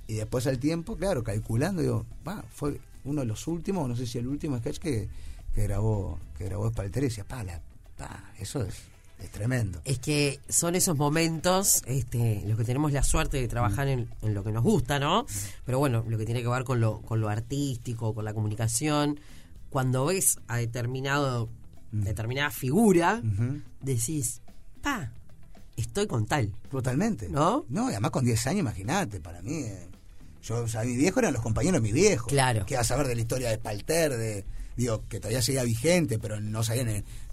Y 0.07 0.15
después 0.15 0.47
al 0.47 0.59
tiempo, 0.61 0.97
claro, 0.97 1.23
calculando, 1.25 1.83
digo, 1.83 2.07
va, 2.27 2.45
fue 2.55 2.81
uno 3.05 3.23
de 3.23 3.27
los 3.27 3.47
últimos, 3.49 3.89
no 3.89 3.97
sé 3.97 4.07
si 4.07 4.19
el 4.19 4.29
último 4.29 4.57
sketch 4.59 4.79
que, 4.79 5.09
que 5.55 5.63
grabó 5.65 6.19
que 6.37 6.45
grabó 6.45 6.69
Espalter 6.69 7.03
y 7.03 7.07
decía, 7.09 7.25
pa, 7.25 7.43
la- 7.43 7.61
pa, 7.97 8.33
eso 8.39 8.63
es, 8.63 8.75
es 9.23 9.31
tremendo. 9.31 9.81
Es 9.85 9.99
que 9.99 10.41
son 10.49 10.75
esos 10.75 10.97
momentos, 10.97 11.83
este, 11.87 12.43
los 12.47 12.57
que 12.57 12.65
tenemos 12.65 12.93
la 12.93 13.03
suerte 13.03 13.39
de 13.41 13.49
trabajar 13.49 13.89
en, 13.89 14.09
en 14.23 14.35
lo 14.35 14.45
que 14.45 14.53
nos 14.53 14.63
gusta, 14.63 14.99
¿no? 14.99 15.27
Pero 15.65 15.79
bueno, 15.79 16.05
lo 16.09 16.19
que 16.19 16.25
tiene 16.25 16.43
que 16.43 16.49
ver 16.49 16.65
con 16.65 16.81
lo, 16.81 17.01
con 17.03 17.21
lo 17.21 17.29
artístico, 17.29 18.15
con 18.15 18.25
la 18.25 18.33
comunicación, 18.35 19.19
cuando 19.71 20.07
ves 20.07 20.39
a 20.49 20.57
determinado, 20.59 21.49
determinada 21.93 22.51
figura, 22.51 23.23
decís, 23.81 24.41
pa, 24.83 25.13
estoy 25.77 26.07
con 26.07 26.27
tal. 26.27 26.53
Totalmente. 26.71 27.29
¿No? 27.29 27.65
No, 27.69 27.89
y 27.91 27.93
además 27.93 28.11
con 28.13 28.25
10 28.25 28.47
años, 28.47 28.61
imagínate, 28.61 29.21
para 29.21 29.43
mí. 29.43 29.53
eh, 29.53 29.89
yo, 30.43 30.63
o 30.63 30.69
sea, 30.69 30.85
mi 30.85 30.97
viejo 30.97 31.19
eran 31.19 31.33
los 31.33 31.43
compañeros 31.43 31.83
de 31.83 31.89
mi 31.89 31.93
viejo. 31.93 32.29
Claro. 32.29 32.65
Que 32.65 32.77
a 32.77 32.85
saber 32.85 33.09
de 33.09 33.17
la 33.17 33.21
historia 33.21 33.49
de 33.51 33.57
Spalter, 33.57 34.17
de. 34.17 34.45
Digo, 34.79 35.03
que 35.09 35.19
todavía 35.19 35.43
seguía 35.43 35.65
vigente, 35.65 36.19
pero 36.19 36.41
no 36.41 36.63
sabía 36.63 36.85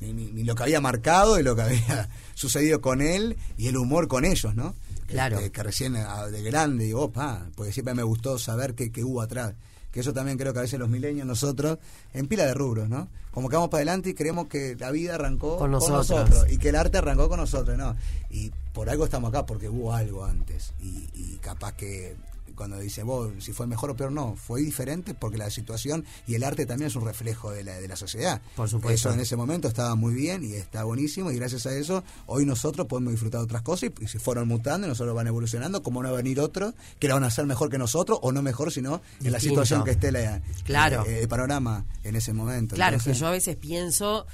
ni, 0.01 0.11
ni- 0.13 0.43
lo 0.43 0.55
que 0.55 0.63
había 0.63 0.81
marcado 0.81 1.39
y 1.39 1.43
lo 1.43 1.55
que 1.55 1.61
había 1.61 2.09
sucedido 2.33 2.81
con 2.81 3.01
él 3.01 3.37
y 3.55 3.67
el 3.67 3.77
humor 3.77 4.07
con 4.09 4.25
ellos, 4.25 4.53
¿no? 4.55 4.75
Claro. 5.07 5.37
Este, 5.37 5.51
que 5.51 5.61
recién 5.63 5.95
ah, 5.95 6.25
de 6.25 6.41
grande, 6.41 6.85
digo, 6.85 7.11
pa, 7.11 7.45
porque 7.55 7.71
siempre 7.71 7.93
me 7.93 8.01
gustó 8.03 8.39
saber 8.39 8.73
qué, 8.73 8.91
qué 8.91 9.03
hubo 9.03 9.21
atrás. 9.21 9.53
Que 9.91 9.99
eso 10.01 10.11
también 10.11 10.37
creo 10.37 10.51
que 10.51 10.59
a 10.59 10.63
veces 10.63 10.77
los 10.79 10.89
milenios, 10.89 11.25
nosotros, 11.25 11.77
en 12.13 12.27
pila 12.27 12.45
de 12.45 12.53
rubros, 12.55 12.89
¿no? 12.89 13.07
Como 13.31 13.47
que 13.47 13.55
vamos 13.55 13.69
para 13.69 13.79
adelante 13.79 14.09
y 14.09 14.13
creemos 14.15 14.47
que 14.47 14.75
la 14.77 14.89
vida 14.91 15.15
arrancó 15.15 15.51
Con 15.57 15.59
con 15.59 15.71
nosotros. 15.71 16.09
nosotros 16.29 16.51
y 16.51 16.57
que 16.57 16.69
el 16.69 16.75
arte 16.75 16.97
arrancó 16.97 17.29
con 17.29 17.39
nosotros, 17.39 17.77
¿no? 17.77 17.95
Y 18.31 18.51
por 18.73 18.89
algo 18.89 19.05
estamos 19.05 19.29
acá, 19.29 19.45
porque 19.45 19.69
hubo 19.69 19.93
algo 19.93 20.25
antes. 20.25 20.73
Y, 20.81 21.07
y 21.13 21.37
capaz 21.41 21.73
que 21.73 22.15
cuando 22.55 22.79
dice 22.79 23.03
vos 23.03 23.31
si 23.39 23.51
fue 23.53 23.67
mejor 23.67 23.91
o 23.91 23.95
peor, 23.95 24.11
no, 24.11 24.35
fue 24.35 24.61
diferente 24.61 25.13
porque 25.13 25.37
la 25.37 25.49
situación 25.49 26.05
y 26.27 26.35
el 26.35 26.43
arte 26.43 26.65
también 26.65 26.87
es 26.87 26.95
un 26.95 27.05
reflejo 27.05 27.51
de 27.51 27.63
la, 27.63 27.79
de 27.79 27.87
la 27.87 27.95
sociedad. 27.95 28.41
Por 28.55 28.69
supuesto. 28.69 29.09
Eso 29.09 29.13
en 29.13 29.19
ese 29.19 29.35
momento 29.35 29.67
estaba 29.67 29.95
muy 29.95 30.13
bien 30.13 30.43
y 30.43 30.53
está 30.53 30.83
buenísimo 30.83 31.31
y 31.31 31.35
gracias 31.35 31.65
a 31.65 31.75
eso 31.75 32.03
hoy 32.25 32.45
nosotros 32.45 32.87
podemos 32.87 33.11
disfrutar 33.11 33.41
de 33.41 33.45
otras 33.45 33.61
cosas 33.61 33.91
y, 33.99 34.03
y 34.03 34.07
si 34.07 34.17
fueron 34.17 34.47
mutando 34.47 34.87
y 34.87 34.89
nosotros 34.89 35.15
van 35.15 35.27
evolucionando, 35.27 35.83
como 35.83 36.01
no 36.01 36.09
va 36.09 36.15
a 36.15 36.17
venir 36.21 36.39
otro 36.39 36.73
que 36.99 37.07
la 37.07 37.13
van 37.15 37.23
a 37.23 37.27
hacer 37.27 37.45
mejor 37.45 37.69
que 37.69 37.77
nosotros 37.77 38.19
o 38.21 38.31
no 38.31 38.41
mejor, 38.41 38.71
sino 38.71 39.01
en 39.23 39.31
la 39.31 39.39
situación 39.39 39.83
que 39.83 39.91
esté 39.91 40.11
la, 40.11 40.41
Claro. 40.63 41.05
eh, 41.05 41.21
el 41.21 41.27
panorama 41.27 41.85
en 42.03 42.15
ese 42.15 42.33
momento. 42.33 42.75
Claro, 42.75 42.97
es 42.97 43.03
que 43.03 43.09
Entonces, 43.09 43.19
yo 43.21 43.27
a 43.27 43.31
veces 43.31 43.55
pienso, 43.57 44.25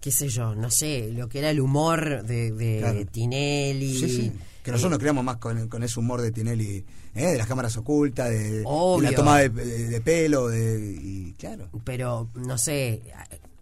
qué 0.00 0.10
sé 0.10 0.28
yo, 0.28 0.54
no 0.54 0.70
sé, 0.70 1.10
lo 1.12 1.28
que 1.28 1.38
era 1.40 1.50
el 1.50 1.60
humor 1.60 2.22
de, 2.24 2.52
de 2.52 2.78
Claro. 2.80 3.06
Tinelli. 3.06 3.98
Sí, 3.98 4.08
sí. 4.08 4.32
Que 4.68 4.72
nosotros 4.72 4.90
nos 4.90 4.98
criamos 4.98 5.24
más 5.24 5.36
con, 5.38 5.68
con 5.68 5.82
ese 5.82 5.98
humor 6.00 6.20
de 6.20 6.30
Tinelli, 6.32 6.84
¿eh? 7.14 7.26
de 7.26 7.38
las 7.38 7.46
cámaras 7.46 7.76
ocultas, 7.76 8.30
de, 8.30 8.60
de 8.60 8.62
la 9.00 9.12
toma 9.14 9.38
de, 9.38 9.48
de- 9.48 9.88
de 9.88 10.00
pelo, 10.00 10.48
de, 10.48 10.98
y 11.02 11.32
claro. 11.38 11.68
pero 11.84 12.28
no 12.34 12.56
sé, 12.58 13.02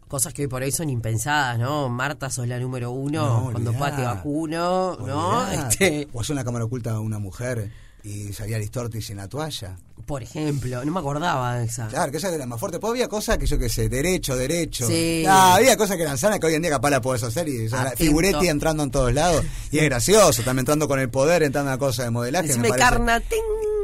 Cosas 0.08 0.32
que 0.32 0.42
hoy 0.42 0.48
por 0.48 0.62
hoy 0.62 0.70
son 0.70 0.88
impensadas, 0.88 1.58
¿no? 1.58 1.88
Marta 1.88 2.30
sos 2.30 2.46
la 2.46 2.60
número 2.60 2.92
uno 2.92 3.40
No, 3.46 3.50
cuando. 3.50 3.72
Pati 3.72 4.02
vacuno, 4.02 4.96
¿no? 5.04 5.50
Este, 5.50 6.06
O 6.12 6.20
hacer 6.20 6.34
una 6.34 6.44
cámara 6.44 6.64
oculta 6.64 6.92
a 6.92 7.00
una 7.00 7.18
mujer 7.18 7.72
y 8.06 8.32
salía 8.32 8.56
Listortis 8.56 9.10
en 9.10 9.16
la 9.16 9.26
toalla. 9.26 9.76
por 10.06 10.22
ejemplo, 10.22 10.84
no 10.84 10.92
me 10.92 11.00
acordaba 11.00 11.58
de 11.58 11.64
esa. 11.64 11.88
Claro, 11.88 12.12
que 12.12 12.18
esa 12.18 12.32
era 12.32 12.46
más 12.46 12.60
fuerte. 12.60 12.78
Pues 12.78 12.92
había 12.92 13.08
cosas 13.08 13.36
que 13.36 13.46
yo 13.46 13.58
qué 13.58 13.68
sé, 13.68 13.88
derecho, 13.88 14.36
derecho. 14.36 14.86
Sí. 14.86 15.24
Ah, 15.26 15.56
había 15.56 15.76
cosas 15.76 15.96
que 15.96 16.04
eran 16.04 16.16
sanas 16.16 16.38
que 16.38 16.46
hoy 16.46 16.54
en 16.54 16.62
día 16.62 16.70
capaz 16.70 16.90
la 16.90 17.00
podés 17.00 17.24
hacer 17.24 17.48
y 17.48 17.66
o 17.66 17.68
sea, 17.68 17.92
figuretti 17.96 18.46
entrando 18.46 18.84
en 18.84 18.90
todos 18.92 19.12
lados. 19.12 19.44
Y 19.72 19.78
es 19.78 19.84
gracioso, 19.84 20.42
también 20.44 20.60
entrando 20.60 20.86
con 20.86 21.00
el 21.00 21.10
poder, 21.10 21.42
entrando 21.42 21.70
en 21.70 21.74
una 21.74 21.78
cosa 21.78 22.04
de 22.04 22.10
modelaje. 22.10 22.46
Decime 22.46 22.70
me 22.70 22.76
carna. 22.76 23.20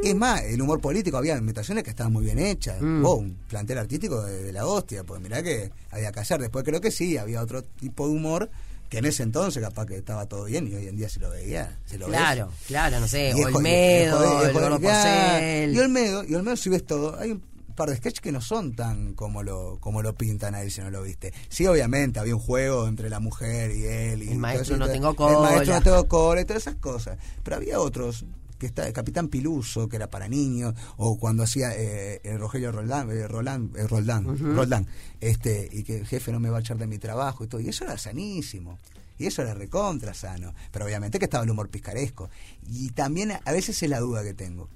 Es 0.01 0.15
más, 0.15 0.41
el 0.43 0.61
humor 0.61 0.79
político 0.79 1.17
había 1.17 1.37
imitaciones 1.37 1.83
que 1.83 1.89
estaban 1.89 2.13
muy 2.13 2.23
bien 2.23 2.39
hechas. 2.39 2.81
Mm. 2.81 3.05
Oh, 3.05 3.15
un 3.15 3.37
plantel 3.47 3.77
artístico 3.77 4.23
de, 4.23 4.43
de 4.43 4.53
la 4.53 4.65
hostia. 4.65 5.03
Pues 5.03 5.21
mirá 5.21 5.43
que 5.43 5.71
había 5.91 6.11
que 6.13 6.19
hacer. 6.21 6.39
Después 6.39 6.63
creo 6.63 6.79
que 6.79 6.91
sí, 6.91 7.17
había 7.17 7.41
otro 7.41 7.63
tipo 7.63 8.07
de 8.07 8.13
humor 8.13 8.49
que 8.93 8.99
en 8.99 9.05
ese 9.05 9.23
entonces 9.23 9.63
capaz 9.63 9.87
que 9.87 9.95
estaba 9.95 10.27
todo 10.27 10.43
bien 10.43 10.67
y 10.67 10.75
hoy 10.75 10.87
en 10.87 10.95
día 10.95 11.09
se 11.09 11.19
lo 11.19 11.31
veía. 11.31 11.79
Se 11.83 11.97
lo 11.97 12.05
ves. 12.05 12.15
Claro, 12.15 12.51
claro, 12.67 12.99
no 12.99 13.07
sé, 13.07 13.33
Y 13.35 13.41
Olmedo, 13.43 14.43
el 14.45 14.53
gordo 14.53 14.79
Porcel. 14.79 15.73
Y 15.73 15.79
Olmedo, 15.79 16.23
y 16.23 16.35
Olmedo 16.35 16.55
si 16.55 16.69
ves 16.69 16.85
todo, 16.85 17.17
hay 17.19 17.31
un 17.31 17.41
par 17.75 17.89
de 17.89 17.97
sketches 17.97 18.21
que 18.21 18.31
no 18.31 18.39
son 18.39 18.75
tan 18.75 19.15
como 19.15 19.41
lo 19.41 19.79
como 19.79 20.03
lo 20.03 20.13
pintan 20.13 20.53
ahí 20.53 20.69
si 20.69 20.81
no 20.81 20.91
lo 20.91 21.01
viste. 21.01 21.33
Sí, 21.49 21.65
obviamente, 21.65 22.19
había 22.19 22.35
un 22.35 22.41
juego 22.41 22.87
entre 22.87 23.09
la 23.09 23.19
mujer 23.19 23.71
y 23.71 23.83
él. 23.83 24.21
Y 24.21 24.29
El 24.29 24.37
maestro 24.37 24.77
no 24.77 24.87
tengo 24.87 25.09
El 25.09 25.15
cola. 25.15 25.39
maestro 25.39 25.73
no 25.73 25.81
tengo 25.81 26.07
cola 26.07 26.41
y 26.41 26.45
todas 26.45 26.61
esas 26.61 26.75
cosas. 26.75 27.17
Pero 27.41 27.55
había 27.55 27.79
otros 27.79 28.25
que 28.63 28.67
está 28.67 28.87
el 28.87 28.93
Capitán 28.93 29.27
Piluso, 29.27 29.89
que 29.89 29.97
era 29.97 30.09
para 30.09 30.29
niños, 30.29 30.73
o 30.95 31.19
cuando 31.19 31.43
hacía 31.43 31.75
eh, 31.75 32.21
el 32.23 32.39
Rogelio 32.39 32.71
Roldán, 32.71 33.11
eh, 33.11 33.27
Roland, 33.27 33.75
eh, 33.75 33.85
Roldán, 33.85 34.55
Roldán, 34.55 34.87
este, 35.19 35.67
y 35.69 35.83
que 35.83 35.97
el 35.97 36.07
jefe 36.07 36.31
no 36.31 36.39
me 36.39 36.49
va 36.49 36.59
a 36.59 36.59
echar 36.61 36.77
de 36.77 36.87
mi 36.87 36.97
trabajo 36.97 37.43
y 37.43 37.47
todo, 37.47 37.59
y 37.59 37.67
eso 37.67 37.83
era 37.83 37.97
sanísimo. 37.97 38.79
Y 39.19 39.25
eso 39.25 39.41
era 39.41 39.53
recontra 39.53 40.13
sano. 40.13 40.53
Pero 40.71 40.85
obviamente 40.85 41.19
que 41.19 41.25
estaba 41.25 41.43
el 41.43 41.49
humor 41.49 41.69
picaresco. 41.69 42.29
Y 42.67 42.89
también 42.91 43.33
a 43.33 43.51
veces 43.51 43.83
es 43.83 43.89
la 43.89 43.99
duda 43.99 44.23
que 44.23 44.33
tengo. 44.33 44.69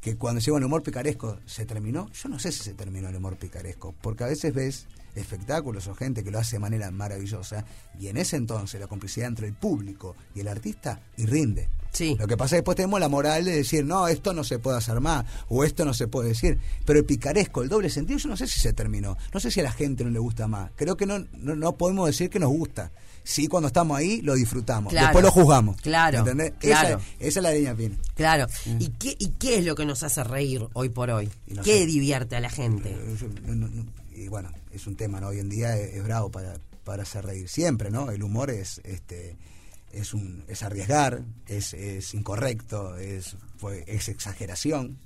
Que 0.00 0.16
cuando 0.16 0.40
llegó 0.40 0.56
el 0.56 0.64
humor 0.64 0.82
picaresco, 0.82 1.38
¿se 1.44 1.66
terminó? 1.66 2.10
Yo 2.12 2.30
no 2.30 2.38
sé 2.38 2.50
si 2.50 2.62
se 2.62 2.72
terminó 2.72 3.10
el 3.10 3.16
humor 3.16 3.36
picaresco. 3.36 3.94
Porque 4.00 4.24
a 4.24 4.28
veces 4.28 4.54
ves 4.54 4.86
espectáculos 5.14 5.86
o 5.86 5.94
gente 5.94 6.24
que 6.24 6.30
lo 6.30 6.38
hace 6.38 6.56
de 6.56 6.60
manera 6.60 6.90
maravillosa. 6.90 7.66
Y 8.00 8.06
en 8.06 8.16
ese 8.16 8.36
entonces 8.36 8.80
la 8.80 8.86
complicidad 8.86 9.28
entre 9.28 9.48
el 9.48 9.54
público 9.54 10.16
y 10.34 10.40
el 10.40 10.48
artista 10.48 11.02
y 11.18 11.26
rinde. 11.26 11.68
Sí. 11.92 12.16
Lo 12.18 12.26
que 12.26 12.36
pasa 12.36 12.46
es 12.46 12.50
que 12.50 12.56
después 12.56 12.76
tenemos 12.76 13.00
la 13.00 13.08
moral 13.08 13.44
de 13.44 13.56
decir, 13.56 13.84
no, 13.84 14.08
esto 14.08 14.32
no 14.32 14.44
se 14.44 14.58
puede 14.58 14.78
hacer 14.78 15.00
más, 15.00 15.24
o 15.48 15.64
esto 15.64 15.84
no 15.84 15.94
se 15.94 16.06
puede 16.08 16.28
decir. 16.28 16.58
Pero 16.84 16.98
el 16.98 17.04
picaresco, 17.04 17.62
el 17.62 17.68
doble 17.68 17.90
sentido, 17.90 18.18
yo 18.18 18.28
no 18.28 18.36
sé 18.36 18.46
si 18.46 18.60
se 18.60 18.72
terminó. 18.72 19.16
No 19.32 19.40
sé 19.40 19.50
si 19.50 19.60
a 19.60 19.64
la 19.64 19.72
gente 19.72 20.04
no 20.04 20.10
le 20.10 20.18
gusta 20.18 20.46
más. 20.46 20.70
Creo 20.76 20.96
que 20.96 21.06
no, 21.06 21.18
no, 21.32 21.54
no 21.54 21.76
podemos 21.76 22.06
decir 22.06 22.30
que 22.30 22.38
nos 22.38 22.50
gusta. 22.50 22.90
Sí, 23.24 23.46
cuando 23.46 23.66
estamos 23.66 23.98
ahí, 23.98 24.22
lo 24.22 24.34
disfrutamos. 24.34 24.90
Claro. 24.90 25.08
Después 25.08 25.24
lo 25.24 25.30
juzgamos. 25.30 25.76
Claro, 25.82 26.20
¿Entendés? 26.20 26.52
claro. 26.58 26.98
Esa, 26.98 27.26
esa 27.26 27.40
es 27.40 27.42
la 27.42 27.52
línea 27.52 27.74
fina. 27.76 27.96
Claro. 28.14 28.46
¿Y, 28.78 28.88
qué, 28.90 29.16
¿Y 29.18 29.28
qué 29.32 29.58
es 29.58 29.66
lo 29.66 29.74
que 29.74 29.84
nos 29.84 30.02
hace 30.02 30.24
reír 30.24 30.66
hoy 30.72 30.88
por 30.88 31.10
hoy? 31.10 31.28
No 31.46 31.62
¿Qué 31.62 31.80
sé. 31.80 31.86
divierte 31.86 32.36
a 32.36 32.40
la 32.40 32.48
gente? 32.48 32.90
Eh, 32.90 33.84
y 34.14 34.28
bueno, 34.28 34.50
es 34.72 34.86
un 34.86 34.96
tema, 34.96 35.20
¿no? 35.20 35.28
Hoy 35.28 35.40
en 35.40 35.50
día 35.50 35.76
es, 35.76 35.96
es 35.96 36.04
bravo 36.04 36.30
para, 36.30 36.54
para 36.84 37.02
hacer 37.02 37.26
reír. 37.26 37.48
Siempre, 37.50 37.90
¿no? 37.90 38.10
El 38.10 38.22
humor 38.22 38.50
es 38.50 38.80
este 38.84 39.36
es 39.92 40.14
un 40.14 40.44
es 40.48 40.62
arriesgar, 40.62 41.22
es, 41.46 41.74
es 41.74 42.14
incorrecto, 42.14 42.96
es, 42.96 43.36
fue- 43.58 43.84
es 43.86 44.08
exageración. 44.08 44.98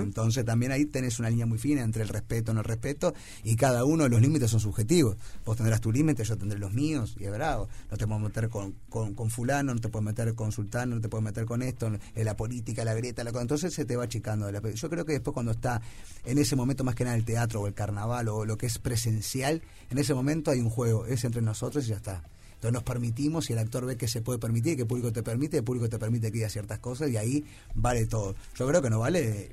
Entonces 0.00 0.44
también 0.44 0.70
ahí 0.72 0.84
tenés 0.84 1.18
una 1.18 1.30
línea 1.30 1.46
muy 1.46 1.56
fina 1.56 1.82
entre 1.82 2.02
el 2.02 2.08
respeto 2.08 2.50
y 2.50 2.54
no 2.54 2.60
el 2.60 2.64
respeto 2.66 3.14
y 3.42 3.56
cada 3.56 3.84
uno 3.86 4.02
de 4.04 4.10
los 4.10 4.20
límites 4.20 4.50
son 4.50 4.60
subjetivos. 4.60 5.16
Vos 5.46 5.56
tendrás 5.56 5.80
tu 5.80 5.90
límite, 5.90 6.24
yo 6.24 6.36
tendré 6.36 6.58
los 6.58 6.74
míos 6.74 7.14
y 7.18 7.24
es 7.24 7.32
bravo. 7.32 7.68
No 7.90 7.96
te 7.96 8.06
puedes 8.06 8.22
meter 8.22 8.48
con, 8.50 8.74
con, 8.90 9.14
con 9.14 9.30
fulano, 9.30 9.72
no 9.72 9.80
te 9.80 9.88
puedes 9.88 10.04
meter 10.04 10.34
con 10.34 10.52
sultano, 10.52 10.96
no 10.96 11.00
te 11.00 11.08
puedes 11.08 11.24
meter 11.24 11.46
con 11.46 11.62
esto, 11.62 11.86
en 11.86 12.24
la 12.24 12.36
política, 12.36 12.84
la 12.84 12.92
grieta, 12.92 13.24
la 13.24 13.30
cosa. 13.32 13.42
Entonces 13.42 13.72
se 13.72 13.86
te 13.86 13.96
va 13.96 14.04
achicando. 14.04 14.44
de 14.46 14.52
la- 14.52 14.60
Yo 14.72 14.90
creo 14.90 15.06
que 15.06 15.12
después 15.12 15.32
cuando 15.32 15.52
está 15.52 15.80
en 16.26 16.36
ese 16.36 16.54
momento 16.54 16.84
más 16.84 16.94
que 16.94 17.04
nada 17.04 17.16
el 17.16 17.24
teatro 17.24 17.62
o 17.62 17.66
el 17.66 17.72
carnaval 17.72 18.28
o 18.28 18.44
lo 18.44 18.58
que 18.58 18.66
es 18.66 18.78
presencial, 18.78 19.62
en 19.90 19.96
ese 19.96 20.12
momento 20.12 20.50
hay 20.50 20.60
un 20.60 20.70
juego, 20.70 21.06
es 21.06 21.24
entre 21.24 21.40
nosotros 21.40 21.86
y 21.86 21.90
ya 21.90 21.96
está. 21.96 22.24
Entonces 22.62 22.74
nos 22.74 22.84
permitimos 22.84 23.50
y 23.50 23.54
el 23.54 23.58
actor 23.58 23.84
ve 23.84 23.96
que 23.96 24.06
se 24.06 24.22
puede 24.22 24.38
permitir, 24.38 24.76
que 24.76 24.82
el 24.82 24.86
público 24.86 25.12
te 25.12 25.24
permite, 25.24 25.56
el 25.56 25.64
público 25.64 25.88
te 25.88 25.98
permite 25.98 26.28
que 26.28 26.34
diga 26.38 26.48
ciertas 26.48 26.78
cosas 26.78 27.10
y 27.10 27.16
ahí 27.16 27.44
vale 27.74 28.06
todo. 28.06 28.36
Yo 28.54 28.68
creo 28.68 28.80
que 28.80 28.88
no 28.88 29.00
vale 29.00 29.50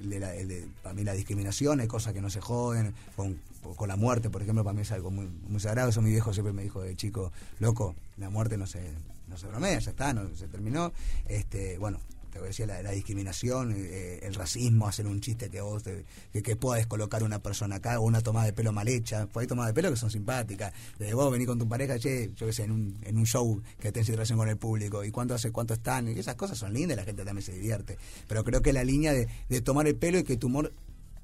para 0.83 0.93
mí 0.93 1.03
la 1.03 1.13
discriminación, 1.13 1.79
hay 1.79 1.87
cosas 1.87 2.13
que 2.13 2.21
no 2.21 2.29
se 2.29 2.39
joden, 2.39 2.93
con, 3.15 3.41
con 3.75 3.87
la 3.87 3.95
muerte, 3.95 4.29
por 4.29 4.43
ejemplo, 4.43 4.63
para 4.63 4.75
mí 4.75 4.83
es 4.83 4.91
algo 4.91 5.09
muy, 5.09 5.27
muy 5.47 5.59
sagrado. 5.59 5.89
Eso 5.89 6.03
mi 6.03 6.11
viejo 6.11 6.33
siempre 6.33 6.53
me 6.53 6.61
dijo 6.61 6.83
de 6.83 6.95
chico, 6.95 7.31
loco, 7.57 7.95
la 8.17 8.29
muerte 8.29 8.57
no 8.57 8.67
se, 8.67 8.91
no 9.27 9.37
se 9.37 9.47
bromea, 9.47 9.79
ya 9.79 9.89
está, 9.89 10.13
no 10.13 10.29
se 10.35 10.47
terminó. 10.47 10.93
Este, 11.27 11.79
bueno, 11.79 11.99
te 12.31 12.39
voy 12.39 12.45
a 12.45 12.49
decir 12.49 12.67
la, 12.67 12.81
la 12.81 12.91
discriminación, 12.91 13.73
eh, 13.75 14.19
el 14.23 14.33
racismo, 14.35 14.87
hacer 14.87 15.07
un 15.07 15.19
chiste 15.21 15.49
que 15.49 15.61
vos 15.61 15.83
te- 15.83 16.05
que, 16.31 16.41
que 16.43 16.55
pueda 16.55 16.77
descolocar 16.77 17.23
una 17.23 17.39
persona 17.39 17.77
acá 17.77 17.99
o 17.99 18.03
una 18.03 18.21
tomada 18.21 18.45
de 18.45 18.53
pelo 18.53 18.71
mal 18.71 18.87
hecha. 18.87 19.27
Pues 19.27 19.43
hay 19.43 19.47
tomadas 19.47 19.69
de 19.69 19.73
pelo 19.73 19.89
que 19.91 19.97
son 19.97 20.11
simpáticas. 20.11 20.73
De 20.97 21.13
vos 21.13 21.31
venís 21.31 21.47
con 21.47 21.57
tu 21.59 21.67
pareja, 21.67 21.97
che, 21.99 22.31
yo 22.35 22.45
qué 22.47 22.53
sé, 22.53 22.63
en 22.63 22.71
un, 22.71 22.97
en 23.03 23.17
un 23.17 23.25
show 23.25 23.61
que 23.79 23.91
tenés 23.91 24.07
relación 24.09 24.37
con 24.37 24.47
el 24.49 24.57
público 24.57 25.03
y 25.03 25.11
cuánto 25.11 25.33
hace, 25.33 25.51
cuánto 25.51 25.73
están, 25.73 26.07
y 26.07 26.19
esas 26.19 26.35
cosas 26.35 26.57
son 26.57 26.73
lindas, 26.73 26.97
la 26.97 27.03
gente 27.03 27.25
también 27.25 27.43
se 27.45 27.53
divierte. 27.53 27.97
Pero 28.27 28.43
creo 28.43 28.61
que 28.61 28.73
la 28.73 28.83
línea 28.83 29.13
de, 29.13 29.27
de 29.49 29.61
tomar 29.61 29.87
el 29.87 29.95
pelo 29.95 30.19
y 30.19 30.23
que 30.23 30.37
tu 30.37 30.47
humor 30.47 30.71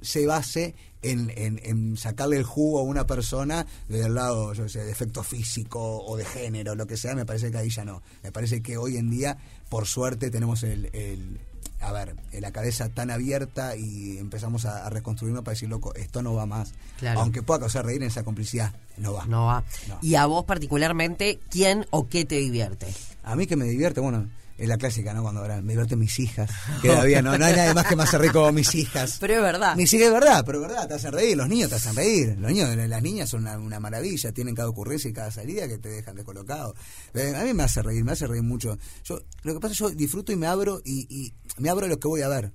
se 0.02 0.28
base 0.28 0.76
en, 1.02 1.98
sacarle 1.98 2.38
el 2.38 2.44
jugo 2.44 2.80
a 2.80 2.84
una 2.84 3.08
persona 3.08 3.66
desde 3.88 4.06
el 4.08 4.14
lado, 4.16 4.54
yo 4.54 4.68
sé, 4.70 4.84
de 4.84 4.92
efecto 4.92 5.24
físico 5.24 5.80
o 6.04 6.18
de 6.18 6.26
género, 6.26 6.76
lo 6.76 6.86
que 6.86 6.98
sea, 6.98 7.16
me 7.16 7.26
parece 7.26 7.50
que 7.52 7.58
ahí 7.58 7.70
ya 7.70 7.86
no. 7.86 8.04
Me 8.22 8.32
parece 8.32 8.62
que 8.62 8.78
hoy 8.78 8.98
en 8.98 9.10
día, 9.10 9.38
por 9.70 9.86
suerte, 9.88 10.30
tenemos 10.32 10.64
el, 10.64 10.90
el- 10.94 11.40
a 11.82 11.92
ver, 11.92 12.16
la 12.32 12.52
cabeza 12.52 12.90
tan 12.90 13.12
abierta 13.12 13.76
y 13.76 14.18
empezamos 14.18 14.66
a, 14.66 14.88
a 14.88 14.90
reconstruirnos 14.90 15.44
para 15.44 15.54
decir, 15.54 15.70
loco, 15.70 15.94
esto 15.96 16.22
no 16.24 16.34
va 16.34 16.46
más. 16.46 16.74
Claro. 16.98 17.20
Aunque 17.20 17.44
pueda 17.44 17.60
causar 17.60 17.86
reír 17.86 18.02
en 18.02 18.08
esa 18.08 18.24
complicidad, 18.24 18.74
no 18.98 19.14
va. 19.14 19.26
No 19.26 19.46
va. 19.46 19.64
No. 19.88 20.00
Y 20.02 20.16
a 20.16 20.26
vos 20.26 20.46
particularmente, 20.46 21.40
¿quién 21.50 21.86
o 21.92 22.08
qué 22.08 22.26
te 22.26 22.36
divierte? 22.36 22.88
A 23.24 23.36
mí 23.36 23.46
que 23.46 23.56
me 23.56 23.66
divierte, 23.66 24.00
bueno, 24.00 24.28
es 24.58 24.68
la 24.68 24.78
clásica, 24.78 25.14
¿no? 25.14 25.22
Cuando 25.22 25.42
ahora 25.42 25.62
me 25.62 25.74
divierten 25.74 26.00
mis 26.00 26.20
hijas. 26.20 26.50
Que 26.82 26.90
todavía 26.90 27.22
no, 27.22 27.38
no 27.38 27.46
hay 27.46 27.56
nadie 27.56 27.74
más 27.74 27.88
que 27.88 27.96
me 27.96 28.04
hace 28.04 28.18
reír 28.18 28.32
como 28.32 28.52
mis 28.52 28.74
hijas. 28.76 29.18
Pero 29.20 29.36
es 29.36 29.42
verdad. 29.42 29.76
Mis 29.76 29.92
hijas 29.94 30.08
es 30.08 30.14
verdad, 30.14 30.44
pero 30.46 30.62
es 30.62 30.68
verdad, 30.68 30.88
te 30.88 30.94
hacen 30.94 31.12
reír, 31.12 31.38
los 31.38 31.48
niños 31.48 31.70
te 31.70 31.76
hacen 31.76 31.96
reír. 31.96 32.36
Los 32.38 32.52
niños, 32.52 32.76
las 32.76 33.02
niñas 33.02 33.30
son 33.30 33.42
una, 33.42 33.58
una 33.58 33.80
maravilla, 33.80 34.32
tienen 34.32 34.56
cada 34.56 34.70
ocurrencia 34.70 35.10
y 35.10 35.14
cada 35.14 35.32
salida 35.32 35.68
que 35.68 35.78
te 35.78 35.90
dejan 35.90 36.16
descolocado. 36.16 36.76
Eh, 37.14 37.34
a 37.36 37.44
mí 37.44 37.54
me 37.54 37.64
hace 37.64 37.82
reír, 37.82 38.04
me 38.04 38.12
hace 38.12 38.28
reír 38.28 38.44
mucho. 38.44 38.78
Yo, 39.04 39.20
lo 39.44 39.54
que 39.54 39.60
pasa 39.60 39.74
es 39.74 39.78
que 39.80 39.84
yo 39.84 39.90
disfruto 39.92 40.32
y 40.32 40.36
me 40.36 40.48
abro 40.48 40.82
y, 40.84 41.08
y 41.10 41.34
me 41.58 41.70
abro 41.70 41.86
a 41.86 41.90
lo 41.90 42.00
que 42.00 42.08
voy 42.08 42.22
a 42.22 42.28
ver. 42.28 42.52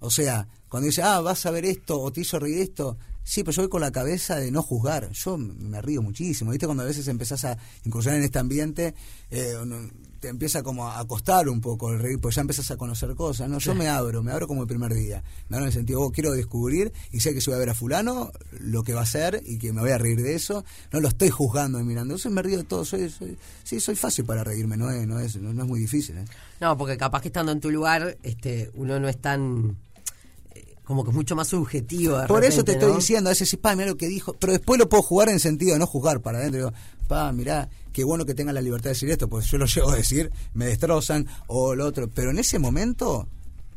O 0.00 0.10
sea, 0.10 0.48
cuando 0.68 0.86
dice, 0.86 1.02
ah, 1.02 1.20
vas 1.20 1.44
a 1.46 1.50
ver 1.50 1.64
esto 1.64 2.00
o 2.00 2.12
te 2.12 2.20
hizo 2.22 2.38
reír 2.38 2.58
esto, 2.58 2.96
sí, 3.22 3.42
pero 3.42 3.56
yo 3.56 3.62
voy 3.62 3.68
con 3.68 3.80
la 3.80 3.92
cabeza 3.92 4.36
de 4.36 4.50
no 4.50 4.62
juzgar. 4.62 5.10
Yo 5.12 5.36
me 5.36 5.82
río 5.82 6.00
muchísimo. 6.00 6.50
¿Viste? 6.50 6.66
Cuando 6.66 6.84
a 6.84 6.86
veces 6.86 7.06
empezás 7.08 7.44
a 7.44 7.58
incursionar 7.84 8.18
en 8.18 8.24
este 8.24 8.38
ambiente, 8.38 8.94
eh, 9.30 9.54
te 10.20 10.28
empieza 10.28 10.62
como 10.62 10.88
a 10.88 11.04
costar 11.06 11.48
un 11.48 11.60
poco 11.60 11.90
el 11.90 11.98
reír, 11.98 12.20
pues 12.20 12.34
ya 12.34 12.42
empezás 12.42 12.70
a 12.70 12.76
conocer 12.76 13.14
cosas. 13.14 13.48
No, 13.48 13.58
yo 13.58 13.74
me 13.74 13.88
abro, 13.88 14.22
me 14.22 14.30
abro 14.30 14.46
como 14.46 14.62
el 14.62 14.68
primer 14.68 14.94
día. 14.94 15.22
Me 15.48 15.56
abro 15.56 15.64
en 15.64 15.68
el 15.68 15.72
sentido, 15.72 16.02
oh, 16.02 16.12
quiero 16.12 16.32
descubrir 16.32 16.92
y 17.10 17.20
sé 17.20 17.32
que 17.32 17.40
si 17.40 17.50
voy 17.50 17.56
a 17.56 17.60
ver 17.60 17.70
a 17.70 17.74
fulano, 17.74 18.30
lo 18.60 18.82
que 18.82 18.92
va 18.92 19.00
a 19.00 19.04
hacer 19.04 19.42
y 19.44 19.58
que 19.58 19.72
me 19.72 19.80
voy 19.80 19.90
a 19.90 19.98
reír 19.98 20.20
de 20.22 20.34
eso. 20.34 20.64
No 20.92 21.00
lo 21.00 21.08
estoy 21.08 21.30
juzgando 21.30 21.80
y 21.80 21.84
mirando. 21.84 22.14
Entonces 22.14 22.32
me 22.32 22.42
río 22.42 22.58
de 22.58 22.64
todo. 22.64 22.84
Soy, 22.84 23.08
soy, 23.10 23.36
sí, 23.64 23.80
soy 23.80 23.96
fácil 23.96 24.26
para 24.26 24.44
reírme, 24.44 24.76
no 24.76 24.90
es, 24.90 25.06
no 25.06 25.18
es, 25.18 25.36
no, 25.36 25.52
no 25.54 25.62
es 25.62 25.68
muy 25.68 25.80
difícil. 25.80 26.18
¿eh? 26.18 26.24
No, 26.60 26.76
porque 26.76 26.96
capaz 26.98 27.22
que 27.22 27.28
estando 27.28 27.52
en 27.52 27.60
tu 27.60 27.70
lugar, 27.70 28.18
este, 28.22 28.70
uno 28.74 29.00
no 29.00 29.08
es 29.08 29.18
tan. 29.18 29.76
Como 30.90 31.04
que 31.04 31.10
es 31.10 31.16
mucho 31.16 31.36
más 31.36 31.46
subjetivo. 31.46 32.18
de 32.18 32.26
Por 32.26 32.44
eso 32.44 32.64
te 32.64 32.72
estoy 32.72 32.92
diciendo, 32.96 33.30
a 33.30 33.30
veces 33.30 33.48
sí, 33.48 33.56
pa, 33.56 33.76
mira 33.76 33.90
lo 33.90 33.96
que 33.96 34.08
dijo, 34.08 34.32
pero 34.32 34.52
después 34.52 34.76
lo 34.76 34.88
puedo 34.88 35.04
jugar 35.04 35.28
en 35.28 35.38
sentido 35.38 35.72
de 35.72 35.78
no 35.78 35.86
juzgar 35.86 36.20
para 36.20 36.38
adentro. 36.38 36.58
Digo, 36.58 36.72
pa, 37.06 37.30
mirá, 37.30 37.68
qué 37.92 38.02
bueno 38.02 38.26
que 38.26 38.34
tengan 38.34 38.56
la 38.56 38.60
libertad 38.60 38.86
de 38.86 38.94
decir 38.94 39.08
esto, 39.08 39.28
pues 39.28 39.46
yo 39.46 39.56
lo 39.56 39.66
llego 39.72 39.90
a 39.90 39.94
decir, 39.94 40.32
me 40.52 40.66
destrozan, 40.66 41.28
o 41.46 41.76
lo 41.76 41.86
otro. 41.86 42.08
Pero 42.12 42.32
en 42.32 42.40
ese 42.40 42.58
momento, 42.58 43.28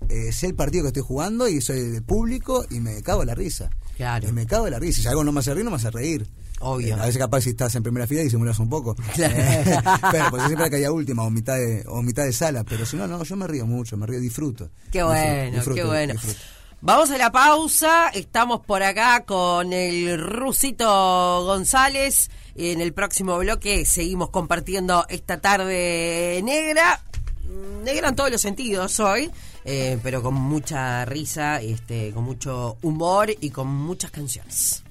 eh, 0.10 0.32
sé 0.32 0.48
el 0.48 0.55
partido 0.55 0.86
que 0.86 0.88
estoy 0.88 1.03
jugando 1.03 1.48
y 1.48 1.62
soy 1.62 1.82
de 1.82 2.01
público 2.01 2.65
y 2.72 2.79
me 2.79 3.03
cago 3.03 3.22
en 3.22 3.27
la 3.27 3.36
risa. 3.36 3.70
Claro. 3.96 4.27
Y 4.27 4.32
me 4.32 4.48
cago 4.48 4.65
en 4.65 4.74
la 4.74 4.79
risa. 4.79 5.03
Si 5.03 5.08
algo 5.08 5.24
no 5.24 5.32
me 5.32 5.41
hace 5.41 5.53
reír, 5.53 5.65
no 5.65 5.70
me 5.70 5.77
hace 5.77 5.91
reír. 5.91 6.27
Obvio. 6.62 6.98
Eh, 6.98 7.00
a 7.00 7.05
veces 7.05 7.20
capaz 7.20 7.41
si 7.41 7.51
estás 7.51 7.75
en 7.75 7.84
primera 7.84 8.08
fila 8.08 8.22
y 8.22 8.24
disimulas 8.24 8.58
un 8.58 8.70
poco. 8.70 8.96
Claro. 9.13 9.36
Eh, 9.38 9.77
pero 10.12 10.25
pues 10.32 10.46
siempre 10.48 10.67
que 10.72 10.77
haya 10.77 10.91
última 10.91 11.22
o 11.22 11.29
mitad 11.29 11.58
de, 11.58 11.84
o 11.86 12.01
mitad 12.01 12.24
de 12.24 12.34
sala. 12.34 12.63
Pero 12.63 12.88
si 12.88 12.98
no, 12.98 13.08
no, 13.08 13.24
yo 13.24 13.36
me 13.36 13.46
río 13.46 13.67
mucho, 13.67 13.98
me 13.98 14.08
río, 14.08 14.20
disfruto. 14.20 14.72
Qué 14.91 15.03
bueno, 15.03 15.58
disfruto, 15.58 15.75
qué 15.75 15.84
bueno. 15.84 16.13
disfruto. 16.13 16.39
Vamos 16.86 17.12
a 17.12 17.18
la 17.18 17.32
pausa. 17.32 18.10
Estamos 18.10 18.60
por 18.60 18.84
acá 18.84 19.24
con 19.24 19.72
el 19.72 20.20
Rusito 20.20 21.46
González. 21.46 22.30
En 22.56 22.82
el 22.82 22.92
próximo 22.92 23.38
bloque 23.38 23.86
seguimos 23.86 24.32
compartiendo 24.32 25.06
esta 25.08 25.40
tarde 25.40 26.42
negra. 26.44 27.00
Mm, 27.46 27.84
Negra 27.86 28.10
en 28.10 28.16
todos 28.18 28.32
los 28.32 28.42
sentidos 28.42 29.00
hoy, 29.00 29.32
eh, 29.63 29.98
pero 30.04 30.22
con 30.22 30.34
mucha 30.34 31.06
risa, 31.06 31.62
este, 31.62 32.12
con 32.12 32.25
mucho 32.25 32.75
humor 32.82 33.30
y 33.40 33.50
con 33.50 33.70
muchas 33.70 34.12
canciones. 34.12 34.84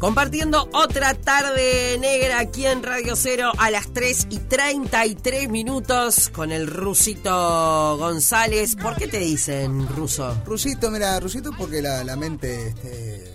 Compartiendo 0.00 0.66
otra 0.72 1.12
tarde 1.12 1.98
negra 2.00 2.38
aquí 2.38 2.64
en 2.64 2.82
Radio 2.82 3.16
Cero 3.16 3.52
a 3.58 3.70
las 3.70 3.92
3 3.92 4.28
y 4.30 4.38
33 4.38 5.50
minutos 5.50 6.30
con 6.30 6.52
el 6.52 6.66
Rusito 6.68 7.98
González. 7.98 8.76
¿Por 8.76 8.96
qué 8.96 9.08
te 9.08 9.18
dicen 9.18 9.86
ruso? 9.88 10.40
Rusito, 10.46 10.90
mira, 10.90 11.20
Rusito 11.20 11.50
porque 11.52 11.82
la, 11.82 12.02
la 12.02 12.16
mente 12.16 12.68
este, 12.68 13.29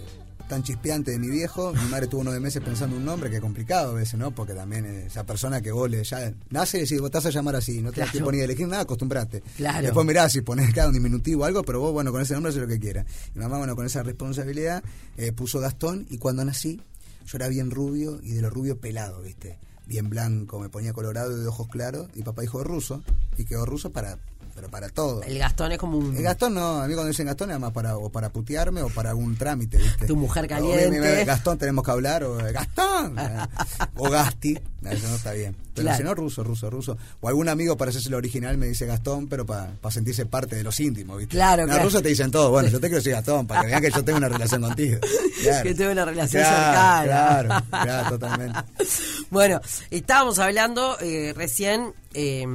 tan 0.48 0.64
chispeante 0.64 1.12
de 1.12 1.20
mi 1.20 1.30
viejo. 1.30 1.74
Mi 1.74 1.90
madre 1.90 2.08
tuvo 2.08 2.24
nueve 2.24 2.40
meses 2.40 2.64
pensando 2.64 2.96
un 2.98 3.06
nombre, 3.06 3.30
que 3.30 3.38
es 3.38 3.42
complicado 3.42 3.92
a 3.92 3.94
veces, 3.96 4.20
¿no? 4.20 4.32
Porque 4.32 4.54
también 4.54 4.86
esa 4.86 5.26
persona 5.26 5.62
que 5.62 5.72
vos 5.72 5.90
le 5.90 6.04
ya 6.04 6.34
nace 6.50 6.78
y 6.78 6.82
decís, 6.82 7.00
vos 7.02 7.12
te 7.12 7.18
vas 7.18 7.26
a 7.26 7.30
llamar 7.32 7.56
así, 7.56 7.82
no 7.82 7.90
te 7.90 7.96
Claro. 7.96 8.12
que 8.12 8.20
poner 8.20 8.44
elegir 8.44 8.68
nada, 8.68 8.84
acostumbrate. 8.84 9.42
Claro. 9.58 9.82
Después 9.84 10.06
mirás 10.06 10.32
si 10.32 10.42
pones 10.42 10.74
cada 10.74 10.88
un 10.88 10.94
diminutivo 10.94 11.44
o 11.44 11.46
algo, 11.46 11.64
pero 11.64 11.80
vos, 11.80 11.94
bueno, 11.94 12.12
con 12.12 12.22
ese 12.22 12.34
nombre 12.34 12.50
haces 12.50 12.62
lo 12.62 12.68
que 12.68 12.80
quieras. 12.80 13.06
Mi 13.34 13.42
mamá, 13.42 13.58
bueno, 13.58 13.76
con 13.76 13.86
esa 13.86 14.04
responsabilidad, 14.04 14.84
eh, 15.18 15.32
puso 15.32 15.60
Gastón 15.60 16.06
y 16.10 16.18
cuando 16.18 16.44
nací, 16.46 16.82
yo 17.26 17.38
era 17.38 17.48
bien 17.48 17.72
rubio 17.72 18.20
y 18.22 18.32
de 18.32 18.42
lo 18.42 18.50
rubio 18.50 18.80
pelado, 18.80 19.22
¿viste? 19.22 19.58
Bien 19.88 20.10
blanco, 20.10 20.60
me 20.60 20.70
ponía 20.70 20.94
colorado 20.94 21.36
y 21.36 21.42
de 21.42 21.48
ojos 21.48 21.68
claros. 21.68 22.08
Y 22.16 22.24
papá 22.24 22.42
dijo 22.42 22.64
ruso, 22.64 23.04
y 23.38 23.46
quedó 23.46 23.66
ruso 23.66 23.92
para, 23.92 24.18
pero 24.56 24.70
para 24.70 24.88
todo. 24.90 25.22
El 25.24 25.38
Gastón 25.38 25.74
es 25.74 25.78
como 25.78 25.98
un... 25.98 26.16
El 26.16 26.24
Gastón 26.24 26.54
no, 26.56 26.82
a 26.82 26.88
mí 26.88 26.94
cuando 26.94 27.10
dicen 27.10 27.26
Gastón 27.28 27.52
es 27.52 27.60
más 27.60 27.72
para, 27.74 27.98
o 27.98 28.10
para 28.10 28.30
putearme 28.30 28.82
o 28.82 28.90
para 28.90 29.10
algún 29.10 29.36
trámite, 29.36 29.78
¿viste? 29.78 30.08
Tu 30.08 30.16
mujer 30.16 30.48
caliente. 30.48 31.26
Gastón, 31.26 31.58
tenemos 31.58 31.84
que 31.84 31.92
hablar, 31.92 32.24
o 32.24 32.36
Gastón, 32.38 33.16
o 33.98 34.10
Gasti, 34.10 34.58
eso 34.90 35.08
no 35.10 35.16
está 35.16 35.34
bien. 35.34 35.56
Pero 35.76 35.84
Claro. 35.88 35.98
si 35.98 36.04
no, 36.06 36.16
ruso, 36.16 36.42
ruso, 36.42 36.70
ruso. 36.70 36.98
O 37.20 37.28
algún 37.28 37.50
amigo 37.50 37.76
para 37.76 37.90
hacerse 37.90 38.08
el 38.08 38.14
original 38.14 38.58
me 38.58 38.68
dice 38.68 38.86
Gastón, 38.86 39.28
pero 39.28 39.46
para 39.46 39.74
sentirse 39.90 40.26
parte 40.26 40.56
de 40.56 40.64
los 40.64 40.80
íntimos, 40.80 41.18
¿viste? 41.18 41.36
Claro, 41.36 41.64
No, 41.64 41.68
claro. 41.74 41.84
ruso 41.84 42.02
te 42.02 42.08
dicen 42.08 42.32
todo, 42.32 42.50
bueno, 42.50 42.70
yo 42.70 42.80
te 42.80 42.88
quiero 42.88 42.98
decir 42.98 43.12
Gastón, 43.12 43.46
para 43.46 43.62
que 43.62 43.68
vean 43.68 43.82
que 43.82 43.92
yo 43.92 44.04
tengo 44.06 44.18
una 44.20 44.30
relación 44.30 44.62
contigo. 44.62 45.00
Claro. 45.44 45.64
Que 45.64 45.76
tengo 45.76 45.92
una 45.92 46.06
relación 46.06 46.44
Claro, 46.44 47.04
cercana. 47.04 47.04
Claro, 47.06 47.66
claro, 47.84 48.10
totalmente. 48.10 48.60
Bueno, 49.32 49.60
estábamos 49.90 50.40
hablando 50.40 50.98
eh, 51.02 51.34
recién 51.36 51.94
eh, 52.16 52.46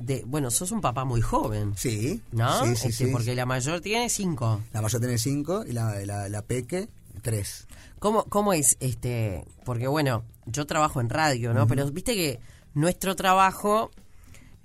de... 0.00 0.22
Bueno, 0.26 0.50
sos 0.50 0.70
un 0.72 0.80
papá 0.80 1.04
muy 1.04 1.20
joven, 1.20 1.74
Sí, 1.76 2.22
¿no? 2.32 2.64
sí, 2.64 2.76
sí, 2.76 2.88
Este, 2.88 3.04
sí. 3.06 3.10
Porque 3.12 3.34
la 3.34 3.44
mayor 3.46 3.80
tiene 3.80 4.08
cinco. 4.08 4.60
La 4.72 4.80
mayor 4.80 5.00
tiene 5.00 5.18
cinco 5.18 5.64
y 5.66 5.72
la, 5.72 5.98
la, 6.06 6.28
la 6.28 6.42
peque, 6.42 6.88
tres. 7.22 7.66
¿Cómo, 7.98 8.24
¿Cómo 8.24 8.52
es 8.52 8.76
este? 8.80 9.44
Porque 9.64 9.86
bueno, 9.88 10.24
yo 10.46 10.66
trabajo 10.66 11.00
en 11.00 11.10
radio, 11.10 11.52
¿no? 11.52 11.66
Pero 11.66 11.90
viste 11.90 12.14
que 12.14 12.38
nuestro 12.74 13.16
trabajo, 13.16 13.90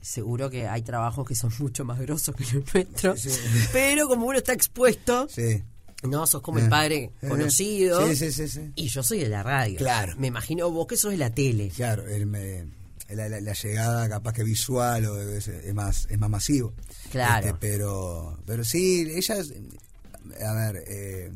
seguro 0.02 0.50
que 0.50 0.68
hay 0.68 0.82
trabajos 0.84 1.28
que 1.28 1.36
son 1.36 1.52
mucho 1.60 1.84
más 1.86 2.00
grosos 2.00 2.36
que 2.36 2.44
los 2.54 2.74
nuestros, 2.74 3.20
Sí. 3.22 3.30
pero 3.72 4.08
como 4.08 4.28
uno 4.28 4.38
está 4.38 4.54
expuesto, 4.54 5.28
Sí. 5.30 5.64
no, 6.04 6.28
sos 6.28 6.42
como 6.44 6.60
el 6.60 6.66
Eh. 6.66 6.70
padre 6.70 7.12
Eh. 7.22 7.28
conocido. 7.28 8.06
Sí, 8.08 8.16
sí, 8.16 8.32
sí, 8.32 8.48
sí. 8.48 8.72
Y 8.76 8.88
yo 8.90 9.02
soy 9.02 9.20
de 9.20 9.30
la 9.30 9.42
radio. 9.42 9.78
Claro. 9.78 10.14
Me 10.18 10.28
imagino 10.28 10.70
vos 10.70 10.86
que 10.88 10.96
sos 10.98 11.12
de 11.12 11.18
la 11.18 11.30
tele. 11.32 11.70
Claro, 11.70 12.08
el 12.08 12.26
me- 12.28 12.66
la, 13.16 13.30
la- 13.30 13.42
la 13.42 13.54
llegada 13.54 14.08
capaz 14.10 14.34
que 14.34 14.44
visual 14.44 15.06
o 15.06 15.22
es, 15.22 15.48
es 15.48 15.74
más 15.74 16.08
es 16.10 16.18
más 16.20 16.30
masivo. 16.30 16.74
Claro. 17.12 17.46
Este, 17.48 17.58
pero 17.60 18.40
pero 18.46 18.64
sí, 18.64 19.02
ella 19.16 19.36
es- 19.38 19.54
a 20.44 20.54
ver, 20.54 20.84
eh, 20.88 21.32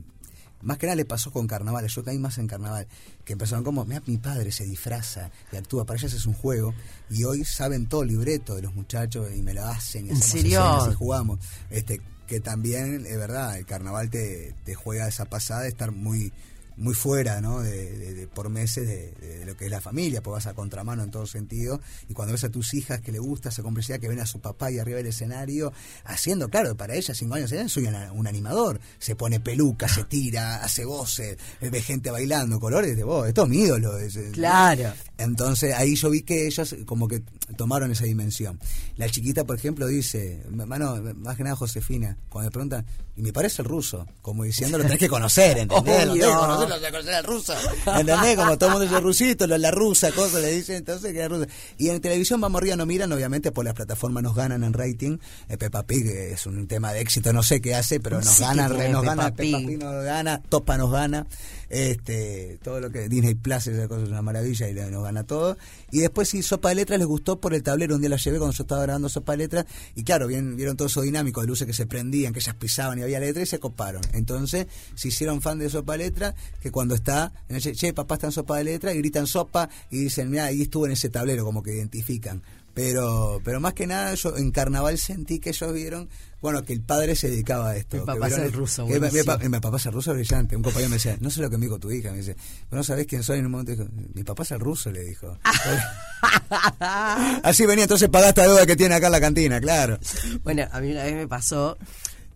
más 0.62 0.77
que 0.79 0.88
nada 0.88 0.96
le 0.96 1.05
pasó 1.05 1.31
con 1.31 1.46
carnaval, 1.46 1.86
yo 1.88 2.03
caí 2.03 2.17
más 2.17 2.38
en 2.39 2.48
carnaval, 2.48 2.88
que 3.24 3.34
empezaron 3.34 3.63
como, 3.63 3.86
mira, 3.86 4.01
mi 4.07 4.17
padre 4.17 4.51
se 4.51 4.63
disfraza 4.65 5.29
y 5.51 5.55
actúa, 5.57 5.86
para 5.86 6.00
ellas 6.00 6.13
es 6.13 6.25
un 6.25 6.34
juego, 6.34 6.74
y 7.12 7.24
hoy 7.25 7.46
saben 7.46 7.86
todo 7.88 8.01
el 8.01 8.10
libreto 8.10 8.55
de 8.55 8.63
los 8.63 8.74
muchachos 8.74 9.29
y 9.36 9.43
me 9.43 9.53
lo 9.53 9.65
hacen, 9.65 10.07
y 10.07 10.10
¿En 10.10 10.17
serio? 10.22 10.88
y 10.91 10.93
jugamos. 10.96 11.39
Este, 11.69 12.01
que 12.25 12.39
también, 12.39 13.05
es 13.05 13.17
verdad, 13.17 13.55
el 13.57 13.65
carnaval 13.67 14.10
te, 14.10 14.55
te 14.65 14.74
juega 14.74 15.07
esa 15.07 15.25
pasada 15.25 15.62
de 15.62 15.69
estar 15.69 15.91
muy 15.91 16.34
muy 16.77 16.93
fuera, 16.93 17.41
¿no? 17.41 17.62
De, 17.62 17.91
de- 17.98 18.13
de- 18.13 18.27
por 18.27 18.50
meses 18.50 18.88
de, 18.88 19.12
de 19.13 19.46
lo 19.46 19.57
que 19.57 19.65
es 19.65 19.72
la 19.72 19.81
familia, 19.81 20.22
pues 20.22 20.34
vas 20.34 20.48
a 20.48 20.53
contramano 20.53 21.03
en 21.03 21.12
todo 21.12 21.25
sentido. 21.25 21.81
Y 22.07 22.13
cuando 22.13 22.31
ves 22.34 22.43
a 22.43 22.50
tus 22.50 22.74
hijas 22.74 23.01
que 23.01 23.12
le 23.12 23.19
gusta 23.19 23.50
esa 23.50 23.63
complicidad, 23.63 24.00
que 24.00 24.07
ven 24.07 24.19
a 24.19 24.25
su 24.25 24.39
papá 24.39 24.72
y 24.72 24.79
arriba 24.79 24.98
del 24.98 25.07
escenario, 25.07 25.74
haciendo, 26.05 26.50
claro, 26.50 26.75
para 26.77 26.96
ellas 26.96 27.17
cinco 27.17 27.36
años, 27.36 27.51
soy 27.72 27.86
una- 27.86 28.12
un 28.13 28.27
animador. 28.27 28.79
Se 29.00 29.15
pone 29.15 29.39
peluca, 29.39 29.88
se 29.88 30.03
tira, 30.03 30.63
hace 30.63 30.86
voces, 30.86 31.38
ve 31.62 31.82
gente 31.82 32.12
bailando, 32.12 32.60
colores 32.60 32.95
de 32.95 33.04
vos, 33.04 33.28
esto 33.28 33.43
es 33.43 33.49
mi 33.49 33.58
ídolo. 33.62 33.97
es- 33.97 34.17
Claro. 34.34 34.93
entonces 35.17 35.73
ahí 35.73 35.95
yo 35.95 36.10
vi 36.10 36.21
que 36.21 36.45
ellos 36.47 36.75
como 36.86 37.08
que 37.08 37.23
tomaron 37.56 37.91
esa 37.91 38.04
dimensión. 38.06 38.60
La 38.97 39.10
chiquita, 39.10 39.43
por 39.45 39.56
ejemplo, 39.56 39.88
dice, 39.88 40.43
mano, 40.52 41.02
más 41.15 41.38
que 41.38 41.43
nada 41.43 41.56
Josefina, 41.56 42.17
cuando 42.30 42.47
me 42.49 42.52
preguntan, 42.52 42.86
y 43.15 43.21
me 43.23 43.34
parece 43.34 43.63
el 43.63 43.67
ruso, 43.67 44.06
como 44.21 44.43
diciendo 44.43 44.78
lo 44.78 44.84
tenés 44.84 44.99
que 44.99 45.10
conocer, 45.10 45.58
¿entendés? 45.58 46.06
Lo 46.08 46.13
tenés 46.13 46.28
que 46.28 46.34
conocer, 46.36 46.66
al 46.71 47.23
ruso. 47.23 47.53
¿Entendés? 47.86 48.36
Como 48.36 48.58
todo 48.58 48.69
el 48.69 48.73
mundo 48.73 48.88
dice 48.88 48.99
rusito, 49.01 49.47
la 49.47 49.71
rusa, 49.71 50.12
cosas 50.12 50.41
le 50.41 50.51
dicen, 50.51 50.77
entonces 50.77 51.13
que 51.13 51.27
rusa. 51.27 51.47
Y 51.77 51.89
en 51.89 52.01
televisión 52.01 52.41
vamos 52.41 52.60
arriba, 52.60 52.75
no 52.75 52.86
miran, 52.86 53.12
obviamente 53.12 53.51
por 53.51 53.65
las 53.65 53.73
plataformas 53.73 54.23
nos 54.23 54.36
ganan 54.36 54.63
en 54.63 54.73
rating. 54.73 55.17
Eh, 55.49 55.58
Peppa 55.58 55.84
Pig 55.84 56.06
es 56.08 56.45
un 56.45 56.67
tema 56.67 56.93
de 56.93 57.01
éxito, 57.01 57.34
no 57.34 57.43
sé 57.43 57.62
qué 57.62 57.75
hace, 57.75 57.99
pero 57.99 58.17
nos 58.17 58.27
Sí 58.27 58.43
gana, 58.43 58.67
tiene 58.67 58.89
nos 58.89 59.01
Peppa 59.01 59.15
gana, 59.15 59.36
Pig. 59.36 59.56
Peppa 59.56 59.67
Pig 59.67 59.80
nos 59.80 60.03
gana, 60.03 60.41
Topa 60.49 60.77
nos 60.77 60.91
gana, 60.91 61.27
este, 61.69 62.60
todo 62.63 62.80
lo 62.80 62.89
que 62.89 63.10
Disney 63.10 63.36
Plus 63.36 63.67
esa 63.67 63.88
cosa 63.88 64.03
es 64.03 64.10
una 64.10 64.21
maravilla 64.21 64.69
y 64.69 64.73
nos 64.73 65.03
gana 65.03 65.23
todo. 65.23 65.58
Y 65.91 65.99
después 65.99 66.30
sí, 66.30 66.43
Sopa 66.43 66.69
de 66.69 66.75
Letras 66.75 66.99
les 66.99 67.08
gustó 67.08 67.39
por 67.39 67.53
el 67.53 67.63
tablero, 67.63 67.95
un 67.95 68.01
día 68.01 68.10
la 68.10 68.17
llevé 68.17 68.38
cuando 68.38 68.56
yo 68.56 68.63
estaba 68.63 68.82
grabando 68.84 69.10
Sopa 69.10 69.34
de 69.34 69.38
Letras 69.39 69.65
y 69.95 70.03
claro, 70.03 70.27
vieron, 70.27 70.56
vieron 70.56 70.77
todo 70.77 70.88
eso 70.88 71.01
dinámico 71.01 71.41
de 71.41 71.47
luces 71.47 71.67
que 71.67 71.73
se 71.73 71.86
prendían, 71.86 72.34
que 72.34 72.39
ellas 72.39 72.56
pisaban 72.56 72.99
y 72.99 73.03
había 73.03 73.19
letra 73.19 73.41
y 73.41 73.45
se 73.45 73.60
coparon. 73.60 74.01
Entonces 74.13 74.67
se 74.95 75.08
hicieron 75.08 75.41
fan 75.41 75.60
de 75.60 75.69
Sopa 75.69 75.93
de 75.93 75.99
Letras, 75.99 76.36
que 76.62 76.72
cuando 76.72 76.96
está, 76.96 77.32
che, 77.60 77.74
che, 77.74 77.93
papá 77.93 78.15
está 78.15 78.28
en 78.28 78.34
Sopa 78.34 78.58
de 78.58 78.63
Letras 78.65 78.93
y 78.96 78.98
gritan 79.00 79.28
Sopa 79.28 79.70
y 79.91 79.98
dicen, 80.00 80.30
mira, 80.30 80.46
ahí 80.46 80.63
estuvo 80.63 80.86
en 80.86 80.91
ese 80.93 81.10
tablero, 81.10 81.46
como 81.46 81.62
que 81.63 81.74
identifican. 81.76 82.41
Pero, 82.74 83.41
pero 83.43 83.60
más 83.60 83.74
que 83.74 83.88
nada, 83.88 84.13
yo 84.13 84.38
en 84.38 84.52
carnaval 84.52 85.00
sentí 85.00 85.39
que 85.39 85.50
ellos 85.50 85.74
vieron, 85.74 86.10
bueno, 86.43 86.63
que 86.63 86.74
el 86.74 86.82
padre 86.82 87.15
se 87.15 87.28
dedicaba 87.28 87.70
a 87.72 87.76
esto. 87.76 87.98
Mi 87.98 88.06
papá 88.06 88.28
es 88.28 88.34
el 88.46 88.54
ruso, 88.54 88.86
mi- 88.86 89.00
mi, 89.41 89.50
mi 89.50 89.60
papá 89.60 89.78
es 89.78 89.86
el 89.88 89.93
ruso 89.93 90.13
brillante. 90.13 90.56
Un 90.56 90.62
compañero 90.62 90.89
me 90.91 90.98
decía, 90.98 91.17
no 91.20 91.32
sé 91.32 91.41
lo 91.41 91.50
que 91.50 91.58
me 91.58 91.65
dijo 91.65 91.80
tu 91.80 91.89
hija. 91.91 92.12
Me 92.12 92.17
dice, 92.20 92.36
no 92.70 92.84
sabés 92.84 93.08
quién 93.08 93.24
soy. 93.24 93.39
En 93.39 93.46
un 93.48 93.52
momento 93.54 93.72
dijo, 93.72 93.86
mi 94.13 94.24
papá 94.24 94.43
es 94.43 94.52
el 94.52 94.60
ruso, 94.60 94.91
le 94.91 95.04
dijo. 95.06 95.39
Así 96.80 97.65
venía, 97.65 97.86
entonces 97.86 98.10
pagaste 98.10 98.41
la 98.41 98.48
deuda 98.48 98.65
que 98.65 98.76
tiene 98.76 98.96
acá 98.96 99.08
en 99.08 99.12
la 99.12 99.22
cantina, 99.22 99.60
claro. 99.60 99.98
Bueno, 100.43 100.67
a 100.72 100.80
mí 100.80 100.91
una 100.91 101.04
vez 101.04 101.15
me 101.15 101.28
pasó 101.28 101.78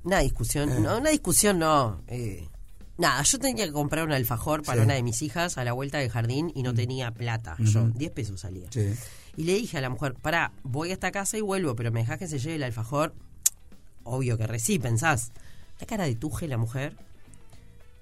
una 0.04 0.20
discusión, 0.20 0.82
no, 0.82 0.98
una 0.98 1.10
discusión 1.12 1.60
no. 1.60 2.02
eh, 2.08 2.48
nada, 3.02 3.22
yo 3.24 3.38
tenía 3.40 3.66
que 3.66 3.72
comprar 3.74 4.06
un 4.06 4.14
alfajor 4.14 4.64
para 4.64 4.80
Sí. 4.82 4.86
una 4.86 4.94
de 4.94 5.04
mis 5.04 5.22
hijas 5.22 5.58
a 5.58 5.64
la 5.66 5.74
vuelta 5.74 5.98
del 5.98 6.10
jardín 6.10 6.52
y 6.56 6.64
no 6.64 6.74
tenía 6.74 7.12
plata. 7.12 7.56
Yo, 7.60 7.90
10 7.90 8.12
pesos 8.12 8.40
salía. 8.40 8.68
Sí. 8.72 8.94
Y 9.36 9.44
le 9.44 9.56
dije 9.56 9.78
a 9.78 9.82
la 9.82 9.90
mujer, 9.90 10.14
pará, 10.14 10.54
voy 10.64 10.92
a 10.92 10.94
esta 10.94 11.12
casa 11.12 11.38
y 11.38 11.42
vuelvo, 11.42 11.76
pero 11.76 11.92
me 11.92 12.02
dejás 12.02 12.18
que 12.20 12.28
se 12.28 12.40
lleve 12.40 12.56
el 12.56 12.64
alfajor. 12.64 13.14
Obvio 14.04 14.38
que 14.38 14.48
reci, 14.48 14.80
pensás. 14.80 15.32
La 15.80 15.86
cara 15.88 16.06
de 16.06 16.16
tuje 16.16 16.48
la 16.48 16.58
mujer. 16.58 16.96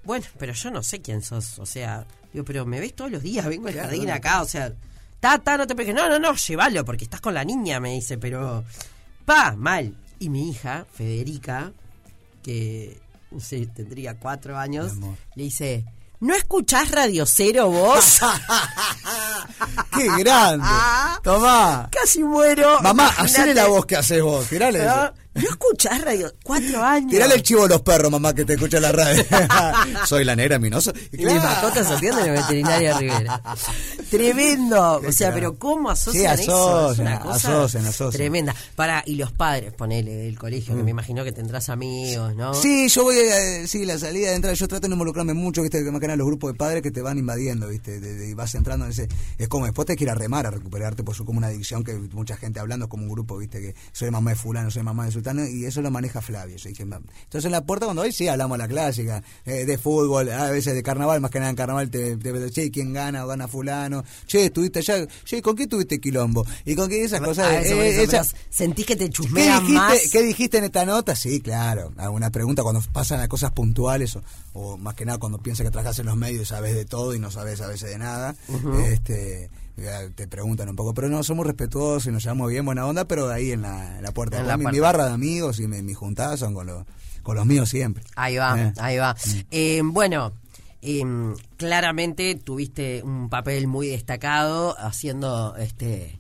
Bueno, 0.04 0.26
pero 0.38 0.54
yo 0.54 0.72
no 0.72 0.82
sé 0.84 1.02
quién 1.02 1.22
sos. 1.22 1.60
O 1.60 1.66
sea, 1.66 2.06
digo, 2.34 2.46
pero 2.46 2.66
me 2.66 2.80
ves 2.80 2.96
todos 2.96 3.12
los 3.12 3.22
días, 3.24 3.46
vengo 3.48 3.68
al 3.68 3.76
jardín 3.76 4.10
acá, 4.10 4.42
o 4.42 4.46
sea, 4.46 4.74
tata, 5.20 5.58
no 5.58 5.68
te 5.68 5.76
pegues. 5.76 5.94
No, 5.94 6.08
no, 6.10 6.20
no, 6.20 6.34
llévalo, 6.36 6.86
porque 6.86 7.04
estás 7.04 7.22
con 7.22 7.34
la 7.34 7.44
niña, 7.44 7.80
me 7.80 7.94
dice, 7.94 8.18
pero. 8.18 8.64
Pa, 9.26 9.56
mal. 9.56 9.96
Y 10.20 10.30
mi 10.30 10.50
hija, 10.50 10.86
Federica, 10.92 11.72
que 12.44 12.98
no 13.32 13.40
sé, 13.40 13.68
tendría 13.68 14.18
cuatro 14.18 14.58
años, 14.58 14.94
le 15.36 15.44
dice. 15.44 15.86
¿No 16.22 16.36
escuchás 16.36 16.92
Radio 16.92 17.26
Cero 17.26 17.70
vos? 17.70 18.20
¡Qué 19.96 20.08
grande! 20.18 20.68
Tomá. 21.24 21.90
Casi 21.92 22.24
muero. 22.24 22.82
Mamá, 22.82 23.04
Imagínate. 23.04 23.22
hacele 23.22 23.54
la 23.54 23.68
voz 23.68 23.86
que 23.86 23.96
haces 23.96 24.22
vos. 24.22 24.46
Tirale 24.48 24.84
¿No? 24.84 25.14
Eso. 25.36 25.44
¿No 25.46 25.50
escuchás 25.52 26.02
radio? 26.02 26.34
Cuatro 26.44 26.84
años. 26.84 27.12
Tirale 27.12 27.36
el 27.36 27.44
chivo 27.44 27.66
a 27.66 27.68
los 27.68 27.82
perros, 27.82 28.12
mamá, 28.12 28.34
que 28.34 28.46
te 28.46 28.54
escucha 28.54 28.80
la 28.80 28.92
radio. 28.92 29.24
Soy 30.06 30.26
la 30.26 30.36
negra 30.36 30.60
minoso. 30.60 30.92
Y 31.12 31.26
mis 31.26 31.36
mascotas 31.36 31.88
atienden 31.92 32.26
en 32.28 32.34
veterinaria 32.36 32.98
Rivera. 32.98 33.42
Tremendo. 34.10 35.02
O 35.08 35.12
sea, 35.12 35.34
pero 35.34 35.58
¿cómo 35.58 35.90
Sí, 35.96 36.26
asocian 36.26 36.40
eso? 36.40 36.92
Es 36.92 37.00
una 37.00 37.20
cosa 37.20 37.36
asocian, 37.36 37.86
asocian. 37.86 38.12
tremenda. 38.12 38.56
Para, 38.76 39.04
y 39.06 39.16
los 39.16 39.32
padres, 39.32 39.74
ponele, 39.74 40.14
del 40.16 40.38
colegio, 40.38 40.74
Mm. 40.74 40.78
que 40.78 40.84
me 40.84 40.92
imagino 40.92 41.24
que 41.24 41.32
tendrás 41.32 41.70
amigos, 41.70 42.36
¿no? 42.36 42.54
Sí, 42.54 42.88
yo 42.90 43.04
voy 43.04 43.16
a, 43.20 43.68
sí, 43.68 43.86
la 43.86 43.98
salida 43.98 44.30
de 44.30 44.36
entrada, 44.36 44.54
yo 44.56 44.68
trato 44.68 44.82
de 44.84 44.90
no 44.90 44.96
involucrarme 44.96 45.34
mucho, 45.34 45.62
viste, 45.62 45.84
que 45.84 45.92
más 45.92 46.00
que 46.00 46.08
nada 46.08 46.18
los 46.18 46.28
grupos 46.28 46.52
de 46.52 46.58
padres 46.58 46.82
que 46.82 46.92
te 46.92 47.02
van 47.02 47.18
invadiendo, 47.18 47.68
viste, 47.68 48.00
de- 48.00 48.14
de- 48.16 48.30
y 48.30 48.34
vas 48.34 48.54
entrando 48.56 48.86
en 48.86 48.92
ese, 48.92 49.08
es 49.38 49.48
como 49.48 49.66
después 49.66 49.86
te 49.86 49.96
quieres 49.96 50.16
remar 50.18 50.46
a 50.48 50.52
recuperarte, 50.52 51.04
por 51.04 51.16
su 51.16 51.26
como 51.26 51.38
una 51.40 51.48
adicción 51.48 51.84
que 51.84 51.94
mucha 52.14 52.36
gente 52.38 52.60
hablando 52.60 52.86
es 52.86 52.90
como 52.90 53.04
un 53.04 53.10
grupo, 53.10 53.38
viste, 53.38 53.60
que 53.62 53.76
soy 53.92 54.12
mamá 54.12 54.32
de 54.32 54.36
fulano, 54.36 54.72
soy 54.72 54.84
mamá 54.84 55.06
de 55.06 55.12
su 55.12 55.19
y 55.48 55.66
eso 55.66 55.82
lo 55.82 55.92
maneja 55.92 56.22
Flavio. 56.22 56.58
Yo 56.58 56.70
dije, 56.70 56.86
"Ma". 56.86 56.98
entonces 57.24 57.46
en 57.46 57.52
la 57.52 57.62
puerta 57.66 57.86
cuando 57.86 58.02
hoy 58.04 58.12
sí 58.12 58.28
hablamos 58.28 58.58
la 58.58 58.68
clásica, 58.68 59.24
eh, 59.46 59.66
de 59.66 59.78
fútbol, 59.78 60.30
a 60.32 60.50
veces 60.50 60.74
de 60.74 60.84
carnaval, 60.84 61.22
más 61.22 61.32
que 61.32 61.40
nada 61.40 61.50
en 61.52 61.56
carnaval 61.56 61.90
te, 61.90 62.18
te 62.18 62.50
che, 62.52 62.72
¿quién 62.72 62.94
gana 62.94 63.26
o 63.26 63.28
gana 63.28 63.48
fulano? 63.48 64.04
Che, 64.28 64.46
estuviste 64.46 64.80
allá, 64.80 65.06
che, 65.26 65.42
¿con 65.42 65.56
qué 65.56 65.68
tuviste 65.68 66.00
quilombo? 66.00 66.46
Y 66.66 66.76
con 66.76 66.90
qué 66.90 67.04
esas 67.04 67.22
cosas, 67.22 67.48
Ah, 67.48 67.62
eso, 67.62 67.76
eh, 67.76 67.90
eso, 67.90 68.02
esa- 68.04 68.24
pero 68.32 68.44
¿Sentís 68.50 68.86
que 68.86 68.96
te 68.96 69.06
¿Qué 69.06 69.10
chusmean 69.12 69.60
dijiste, 69.60 69.74
más? 69.74 70.00
¿Qué 70.12 70.22
dijiste 70.24 70.58
en 70.58 70.64
esta 70.66 70.86
nota? 70.86 71.16
Sí, 71.16 71.42
claro. 71.42 71.94
Alguna 71.98 72.30
pregunta 72.30 72.64
cuando 72.64 72.82
pasan 72.92 73.20
a 73.22 73.28
cosas 73.28 73.52
puntuales 73.52 74.16
o, 74.16 74.24
o 74.54 74.78
más 74.78 74.96
que 74.96 75.06
nada 75.06 75.18
cuando 75.18 75.38
piensas 75.40 75.66
que 75.66 75.72
trabajas 75.72 76.00
en 76.00 76.06
los 76.08 76.18
medios 76.18 76.44
y 76.44 76.46
sabes 76.46 76.76
de 76.76 76.86
todo 76.86 77.14
y 77.16 77.20
no 77.20 77.32
sabes 77.32 77.62
a 77.62 77.68
veces 77.68 77.90
de 77.90 77.98
nada. 77.98 78.36
este 78.78 79.50
te 80.16 80.28
preguntan 80.28 80.70
un 80.70 80.76
poco, 80.76 80.94
pero 80.94 81.10
no, 81.10 81.24
somos 81.24 81.46
respetuosos 81.46 82.08
y 82.08 82.12
nos 82.12 82.24
llevamos 82.24 82.50
bien, 82.50 82.66
buena 82.66 82.86
onda, 82.86 83.06
pero 83.06 83.30
ahí 83.30 83.52
en 83.52 83.62
la, 83.62 83.98
en 83.98 84.04
la 84.04 84.12
puerta. 84.12 84.40
En 84.40 84.48
la 84.48 84.58
mi, 84.58 84.80
barra 84.80 85.06
de 85.08 85.14
amigos 85.14 85.60
y 85.60 85.68
mi, 85.68 85.82
mis 85.82 85.98
juntadas 85.98 86.40
son 86.40 86.54
con 86.54 86.68
los, 86.68 86.86
con 87.24 87.36
los 87.36 87.46
míos 87.46 87.70
siempre. 87.70 88.04
Ahí 88.16 88.38
va, 88.38 88.60
Eh. 88.60 88.74
ahí 88.78 88.98
va. 88.98 89.16
Eh, 89.52 89.82
bueno, 89.84 90.34
eh, 90.82 91.04
claramente 91.58 92.36
tuviste 92.36 93.04
un 93.04 93.30
papel 93.30 93.68
muy 93.68 93.88
destacado 93.88 94.76
haciendo 94.80 95.56
este. 95.58 96.20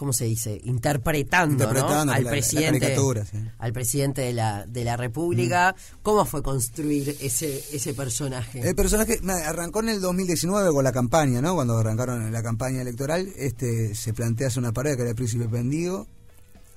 ¿Cómo 0.00 0.14
se 0.14 0.24
dice? 0.24 0.58
Interpretando, 0.64 1.66
al 2.10 2.24
la- 2.24 2.30
presidente, 2.30 2.96
sí. 3.30 3.36
al 3.58 3.72
presidente 3.74 4.22
de 4.22 4.32
la 4.32 4.64
de 4.64 4.82
la 4.82 4.96
República. 4.96 5.76
¿Cómo 6.02 6.24
fue 6.24 6.42
construir 6.42 7.18
ese 7.20 7.62
ese 7.70 7.92
personaje? 7.92 8.66
El 8.66 8.74
personaje 8.74 9.20
arrancó 9.44 9.80
en 9.80 9.90
el 9.90 10.00
2019 10.00 10.70
con 10.72 10.84
la 10.84 10.92
campaña, 10.92 11.42
¿no? 11.42 11.54
Cuando 11.54 11.76
arrancaron 11.76 12.32
la 12.32 12.42
campaña 12.42 12.80
electoral, 12.80 13.30
este 13.36 13.94
se 13.94 14.14
plantea 14.14 14.46
hacer 14.46 14.60
una 14.60 14.72
parodia 14.72 14.96
que 14.96 15.02
era 15.02 15.10
el 15.10 15.16
Príncipe 15.16 15.46
Pendigo 15.48 16.06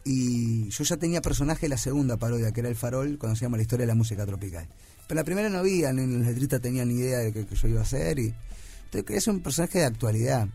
y 0.04 0.68
yo 0.68 0.84
ya 0.84 0.98
tenía 0.98 1.22
personaje 1.22 1.62
de 1.62 1.70
la 1.70 1.78
segunda 1.78 2.18
parodia, 2.18 2.52
que 2.52 2.60
era 2.60 2.68
El 2.68 2.76
Farol, 2.76 3.18
cuando 3.18 3.38
se 3.38 3.46
llama 3.46 3.56
la 3.56 3.64
historia 3.64 3.86
de 3.86 3.94
la 3.94 3.96
música 3.96 4.26
tropical. 4.26 4.68
Pero 5.08 5.16
la 5.16 5.24
primera 5.24 5.48
no 5.48 5.60
había, 5.60 5.94
ni 5.94 6.06
los 6.06 6.28
letristas 6.28 6.60
tenían 6.60 6.90
ni 6.90 6.96
idea 6.96 7.20
de 7.20 7.32
que, 7.32 7.46
que 7.46 7.56
yo 7.56 7.70
iba 7.70 7.80
a 7.80 7.84
hacer 7.84 8.20
y 8.20 8.34
entonces 8.92 9.24
ser 9.24 9.34
un 9.34 9.40
personaje 9.42 9.80
de 9.80 9.86
actualidad. 9.86 10.50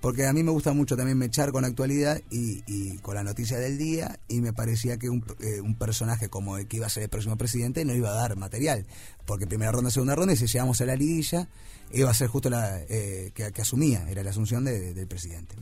Porque 0.00 0.26
a 0.26 0.32
mí 0.32 0.44
me 0.44 0.52
gusta 0.52 0.72
mucho 0.72 0.96
también 0.96 1.18
mechar 1.18 1.50
con 1.50 1.62
la 1.62 1.68
actualidad 1.68 2.20
y, 2.30 2.62
y 2.68 2.98
con 2.98 3.16
la 3.16 3.24
noticia 3.24 3.58
del 3.58 3.78
día 3.78 4.18
y 4.28 4.40
me 4.40 4.52
parecía 4.52 4.96
que 4.96 5.08
un, 5.10 5.24
eh, 5.40 5.60
un 5.60 5.74
personaje 5.76 6.28
como 6.28 6.56
el 6.56 6.68
que 6.68 6.76
iba 6.76 6.86
a 6.86 6.88
ser 6.88 7.02
el 7.02 7.08
próximo 7.08 7.36
presidente 7.36 7.84
no 7.84 7.94
iba 7.94 8.10
a 8.10 8.14
dar 8.14 8.36
material. 8.36 8.86
Porque 9.26 9.46
primera 9.48 9.72
ronda, 9.72 9.90
segunda 9.90 10.14
ronda 10.14 10.32
y 10.34 10.36
si 10.36 10.46
llegamos 10.46 10.80
a 10.80 10.84
la 10.86 10.94
liguilla 10.94 11.48
iba 11.92 12.10
a 12.10 12.14
ser 12.14 12.28
justo 12.28 12.48
la 12.48 12.80
eh, 12.88 13.32
que, 13.34 13.50
que 13.52 13.62
asumía, 13.62 14.08
era 14.08 14.22
la 14.22 14.30
asunción 14.30 14.64
de- 14.64 14.94
del 14.94 15.08
presidente. 15.08 15.56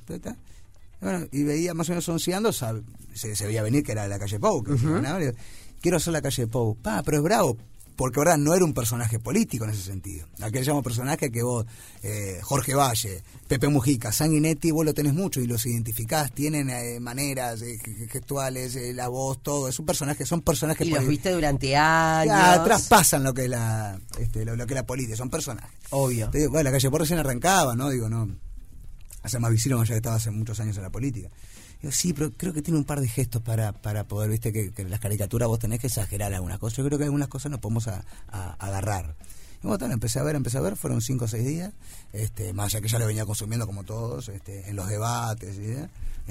Bueno, 1.00 1.26
y 1.32 1.42
veía 1.42 1.72
más 1.72 1.88
o 1.88 1.92
menos 1.92 2.08
onceando, 2.08 2.52
se, 2.52 3.36
se 3.36 3.46
veía 3.46 3.62
venir 3.62 3.84
que 3.84 3.92
era 3.92 4.06
la 4.08 4.18
calle 4.18 4.38
Pou. 4.38 4.62
que 4.62 4.72
y 4.72 5.24
digo, 5.26 5.32
Quiero 5.80 5.96
hacer 5.98 6.12
la 6.12 6.20
calle 6.22 6.46
Pou. 6.46 6.74
Pa, 6.76 7.02
pero 7.02 7.18
es 7.18 7.22
bravo. 7.22 7.56
Porque 7.96 8.20
verdad 8.20 8.36
no 8.36 8.54
era 8.54 8.62
un 8.64 8.74
personaje 8.74 9.18
político 9.18 9.64
en 9.64 9.70
ese 9.70 9.80
sentido. 9.82 10.26
Aquel 10.42 10.66
llamo 10.66 10.82
personaje 10.82 11.32
que 11.32 11.42
vos, 11.42 11.64
eh, 12.02 12.38
Jorge 12.42 12.74
Valle, 12.74 13.22
Pepe 13.48 13.68
Mujica, 13.68 14.12
Sanguinetti, 14.12 14.70
vos 14.70 14.84
lo 14.84 14.92
tenés 14.92 15.14
mucho 15.14 15.40
y 15.40 15.46
los 15.46 15.64
identificás, 15.64 16.30
tienen 16.32 16.68
eh, 16.68 17.00
maneras 17.00 17.62
eh, 17.62 17.78
ge- 17.82 18.06
gestuales, 18.08 18.76
eh, 18.76 18.92
la 18.92 19.08
voz, 19.08 19.42
todo. 19.42 19.66
Es 19.68 19.78
un 19.78 19.86
personaje, 19.86 20.26
son 20.26 20.42
personajes 20.42 20.86
y 20.86 20.90
los 20.90 21.08
viste 21.08 21.30
durante 21.30 21.74
años. 21.74 22.34
Ya, 22.36 22.62
traspasan 22.64 23.24
lo 23.24 23.32
que 23.32 23.44
es 23.44 23.50
la, 23.50 23.98
este, 24.20 24.44
lo, 24.44 24.56
lo 24.56 24.66
que 24.66 24.74
es 24.74 24.80
la 24.80 24.86
política, 24.86 25.16
son 25.16 25.30
personajes. 25.30 25.70
Obvio. 25.90 26.28
Te 26.28 26.38
digo, 26.38 26.50
bueno, 26.50 26.64
la 26.64 26.72
calle 26.72 26.90
Pou 26.90 26.98
recién 26.98 27.18
arrancaba, 27.18 27.74
¿no? 27.74 27.88
Digo, 27.88 28.10
no. 28.10 28.28
Hace 29.22 29.38
más 29.38 29.50
visible 29.50 29.76
ya 29.86 29.96
estaba 29.96 30.16
hace 30.16 30.30
muchos 30.30 30.60
años 30.60 30.76
en 30.76 30.82
la 30.82 30.90
política. 30.90 31.30
Sí, 31.90 32.12
pero 32.12 32.32
creo 32.36 32.52
que 32.52 32.62
tiene 32.62 32.78
un 32.78 32.84
par 32.84 33.00
de 33.00 33.08
gestos 33.08 33.42
para, 33.42 33.72
para 33.72 34.04
poder, 34.04 34.30
viste, 34.30 34.52
que, 34.52 34.84
las 34.84 35.00
caricaturas 35.00 35.48
vos 35.48 35.58
tenés 35.58 35.80
que 35.80 35.86
exagerar 35.88 36.32
algunas 36.34 36.58
cosas. 36.58 36.78
Yo 36.78 36.84
creo 36.84 36.98
que 36.98 37.04
algunas 37.04 37.28
cosas 37.28 37.50
nos 37.50 37.60
podemos 37.60 37.88
a- 37.88 38.04
a- 38.28 38.54
agarrar. 38.54 39.14
Y 39.62 39.66
bueno, 39.66 39.86
empecé 39.92 40.18
a 40.18 40.22
ver, 40.22 40.36
empecé 40.36 40.58
a 40.58 40.60
ver, 40.60 40.76
fueron 40.76 41.00
cinco 41.00 41.24
o 41.24 41.28
seis 41.28 41.44
días, 41.46 41.72
este, 42.12 42.52
más 42.52 42.66
allá 42.66 42.80
que 42.82 42.88
ya 42.88 42.98
lo 42.98 43.06
venía 43.06 43.24
consumiendo 43.24 43.66
como 43.66 43.84
todos, 43.84 44.28
este, 44.28 44.68
en 44.68 44.76
los 44.76 44.88
debates, 44.88 45.56
y, 45.58 45.74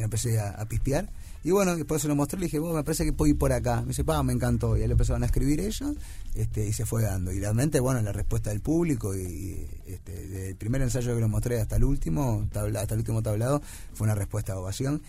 empecé 0.02 0.39
a, 0.39 0.50
a 0.50 0.65
pispear. 0.65 1.10
Y 1.44 1.52
bueno, 1.52 1.76
después 1.76 2.02
se 2.02 2.08
lo 2.08 2.15
mostré 2.15 2.39
le 2.39 2.48
dije, 2.48 2.58
bueno, 2.60 2.76
me 2.76 2.84
parece 2.84 3.06
que 3.06 3.13
puedo 3.13 3.30
ir 3.30 3.38
por 3.38 3.54
acá. 3.54 3.82
Me 3.82 3.89
dice, 3.89 4.04
pa, 4.04 4.22
me 4.24 4.34
encantó. 4.34 4.76
Y 4.76 4.82
ahí 4.82 4.88
le 4.88 4.94
empezaron 4.94 5.22
a 5.22 5.28
escribir 5.28 5.60
ellos 5.60 5.94
este, 6.34 6.65
y 6.65 6.74
se 6.74 6.88
fue 6.88 7.04
dando. 7.04 7.32
Y 7.32 7.39
realmente, 7.39 7.80
bueno, 7.80 8.02
la 8.02 8.12
respuesta 8.12 8.50
del 8.50 8.62
público 8.62 9.15
y, 9.15 9.22
y, 9.22 9.68
este, 9.86 10.12
desde 10.12 10.50
el 10.50 10.56
primer 10.56 10.82
ensayo 10.82 11.13
que 11.13 11.22
lo 11.22 11.30
mostré 11.30 11.62
hasta 11.62 11.76
el 11.76 11.84
último, 11.84 12.48
hasta 12.52 12.94
el 12.96 12.98
último 13.00 13.22
tablado, 13.22 13.62
fue 13.94 14.06
una 14.06 14.15
respuesta 14.15 14.54
de 14.54 14.58
ovación. 14.60 15.02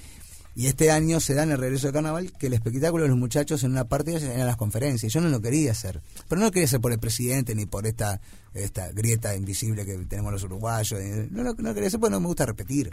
Y 0.59 0.69
este 0.69 0.90
año 0.90 1.21
se 1.21 1.35
da 1.35 1.42
en 1.42 1.51
el 1.51 1.59
regreso 1.59 1.87
de 1.87 1.92
carnaval 1.92 2.33
que 2.33 2.47
el 2.47 2.55
espectáculo 2.55 3.03
de 3.03 3.11
los 3.11 3.19
muchachos 3.19 3.62
en 3.62 3.73
una 3.73 3.85
parte 3.85 4.16
eran 4.16 4.47
las 4.47 4.57
conferencias. 4.57 5.12
Yo 5.12 5.21
no 5.21 5.29
lo 5.29 5.40
quería 5.42 5.71
hacer. 5.73 6.01
Pero 6.29 6.38
no 6.40 6.47
lo 6.47 6.51
quería 6.51 6.64
hacer 6.66 6.81
por 6.81 6.92
el 6.92 6.99
presidente 6.99 7.55
ni 7.55 7.66
por 7.66 7.87
esta 7.87 8.21
esta 8.55 8.90
grieta 8.90 9.37
invisible 9.37 9.85
que 9.85 9.99
tenemos 10.07 10.33
los 10.33 10.42
uruguayos. 10.45 10.99
No 11.31 11.42
lo, 11.42 11.53
no 11.55 11.75
quería 11.75 11.88
hacer 11.88 12.01
porque 12.01 12.12
no 12.12 12.21
me 12.21 12.27
gusta 12.29 12.47
repetir. 12.47 12.90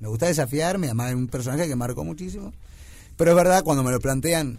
Me 0.00 0.08
gusta 0.08 0.24
desafiarme, 0.26 0.86
además 0.86 1.10
es 1.10 1.16
un 1.16 1.28
personaje 1.28 1.68
que 1.68 1.76
marcó 1.76 2.02
muchísimo. 2.02 2.54
Pero 3.18 3.30
es 3.32 3.36
verdad, 3.36 3.62
cuando 3.62 3.82
me 3.82 3.90
lo 3.92 4.00
plantean, 4.00 4.58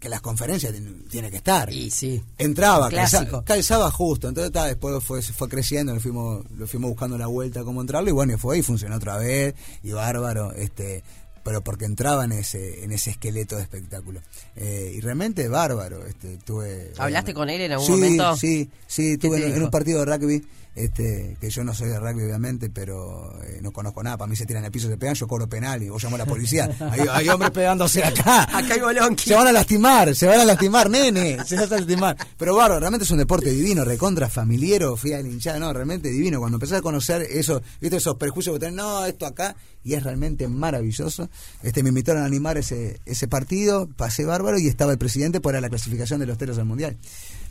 que 0.00 0.08
las 0.10 0.20
conferencias 0.22 0.74
tiene 1.10 1.30
que 1.30 1.36
estar. 1.38 1.70
Y 1.72 1.90
sí. 1.90 2.22
Entraba, 2.38 2.88
calza- 2.90 3.18
Clásico. 3.20 3.44
calzaba 3.44 3.90
justo. 3.90 4.28
Entonces 4.28 4.50
ta, 4.52 4.64
después 4.64 5.02
fue, 5.04 5.20
fue 5.20 5.48
creciendo, 5.48 5.92
lo 5.94 6.00
fuimos, 6.00 6.50
lo 6.52 6.66
fuimos 6.66 6.88
buscando 6.90 7.18
la 7.18 7.26
vuelta 7.26 7.64
cómo 7.64 7.82
entrarlo 7.82 8.08
y 8.08 8.12
bueno, 8.12 8.32
y 8.32 8.36
fue 8.38 8.58
y 8.58 8.62
funcionó 8.62 8.96
otra 8.96 9.16
vez, 9.18 9.54
y 9.82 9.92
bárbaro, 9.92 10.52
este 10.52 11.02
pero 11.46 11.62
porque 11.62 11.84
entraba 11.84 12.24
en 12.24 12.32
ese, 12.32 12.82
en 12.82 12.90
ese 12.90 13.10
esqueleto 13.10 13.54
de 13.54 13.62
espectáculo. 13.62 14.20
Eh, 14.56 14.94
y 14.96 15.00
realmente 15.00 15.46
bárbaro. 15.46 16.04
Este, 16.04 16.38
tuve, 16.38 16.90
¿Hablaste 16.98 17.34
con 17.34 17.48
él 17.48 17.60
en 17.60 17.70
algún 17.70 17.86
sí, 17.86 17.92
momento? 17.92 18.36
Sí, 18.36 18.68
sí, 18.88 19.16
¿Qué 19.16 19.28
tuve 19.28 19.46
en, 19.46 19.62
un 19.62 19.70
partido 19.70 20.04
de 20.04 20.16
rugby, 20.16 20.44
este, 20.74 21.36
que 21.40 21.48
yo 21.48 21.62
no 21.62 21.72
soy 21.72 21.88
de 21.90 22.00
rugby 22.00 22.24
obviamente, 22.24 22.68
pero 22.68 23.32
eh, 23.44 23.60
no 23.62 23.70
conozco 23.70 24.02
nada. 24.02 24.16
Para 24.16 24.28
mí 24.28 24.34
se 24.34 24.44
tiran 24.44 24.64
al 24.64 24.72
piso, 24.72 24.88
se 24.88 24.98
pegan, 24.98 25.14
yo 25.14 25.28
cobro 25.28 25.48
penal 25.48 25.80
y 25.84 25.88
vos 25.88 26.02
llamo 26.02 26.16
a 26.16 26.18
la 26.18 26.26
policía. 26.26 26.68
Hay, 26.90 27.02
hay 27.12 27.28
hombres 27.28 27.52
pegándose 27.52 28.02
acá. 28.02 28.42
Acá 28.42 28.74
hay 28.74 28.80
bolonqui. 28.80 29.28
Se 29.28 29.36
van 29.36 29.46
a 29.46 29.52
lastimar, 29.52 30.16
se 30.16 30.26
van 30.26 30.40
a 30.40 30.44
lastimar, 30.44 30.90
nene, 30.90 31.38
se 31.46 31.54
van 31.54 31.72
a 31.72 31.76
lastimar. 31.76 32.16
Pero 32.36 32.56
bárbaro, 32.56 32.80
realmente 32.80 33.04
es 33.04 33.10
un 33.12 33.18
deporte 33.18 33.50
divino, 33.50 33.84
recontra 33.84 34.28
familiero, 34.28 34.96
fui 34.96 35.12
al 35.12 35.24
hinchada, 35.24 35.60
no, 35.60 35.72
realmente 35.72 36.08
divino. 36.08 36.40
Cuando 36.40 36.56
empezás 36.56 36.80
a 36.80 36.82
conocer 36.82 37.22
eso, 37.22 37.62
viste 37.80 37.98
esos 37.98 38.16
prejuicios 38.16 38.56
que 38.56 38.58
tenés, 38.58 38.74
no, 38.74 39.06
esto 39.06 39.26
acá, 39.26 39.54
y 39.86 39.94
es 39.94 40.02
realmente 40.02 40.48
maravilloso. 40.48 41.30
Este 41.62 41.84
me 41.84 41.90
invitaron 41.90 42.24
a 42.24 42.26
animar 42.26 42.58
ese, 42.58 43.00
ese 43.06 43.28
partido, 43.28 43.88
pasé 43.96 44.24
bárbaro 44.24 44.58
y 44.58 44.66
estaba 44.66 44.90
el 44.90 44.98
presidente 44.98 45.40
por 45.40 45.54
la 45.58 45.68
clasificación 45.68 46.18
de 46.18 46.26
los 46.26 46.36
teros 46.36 46.58
al 46.58 46.64
mundial. 46.64 46.96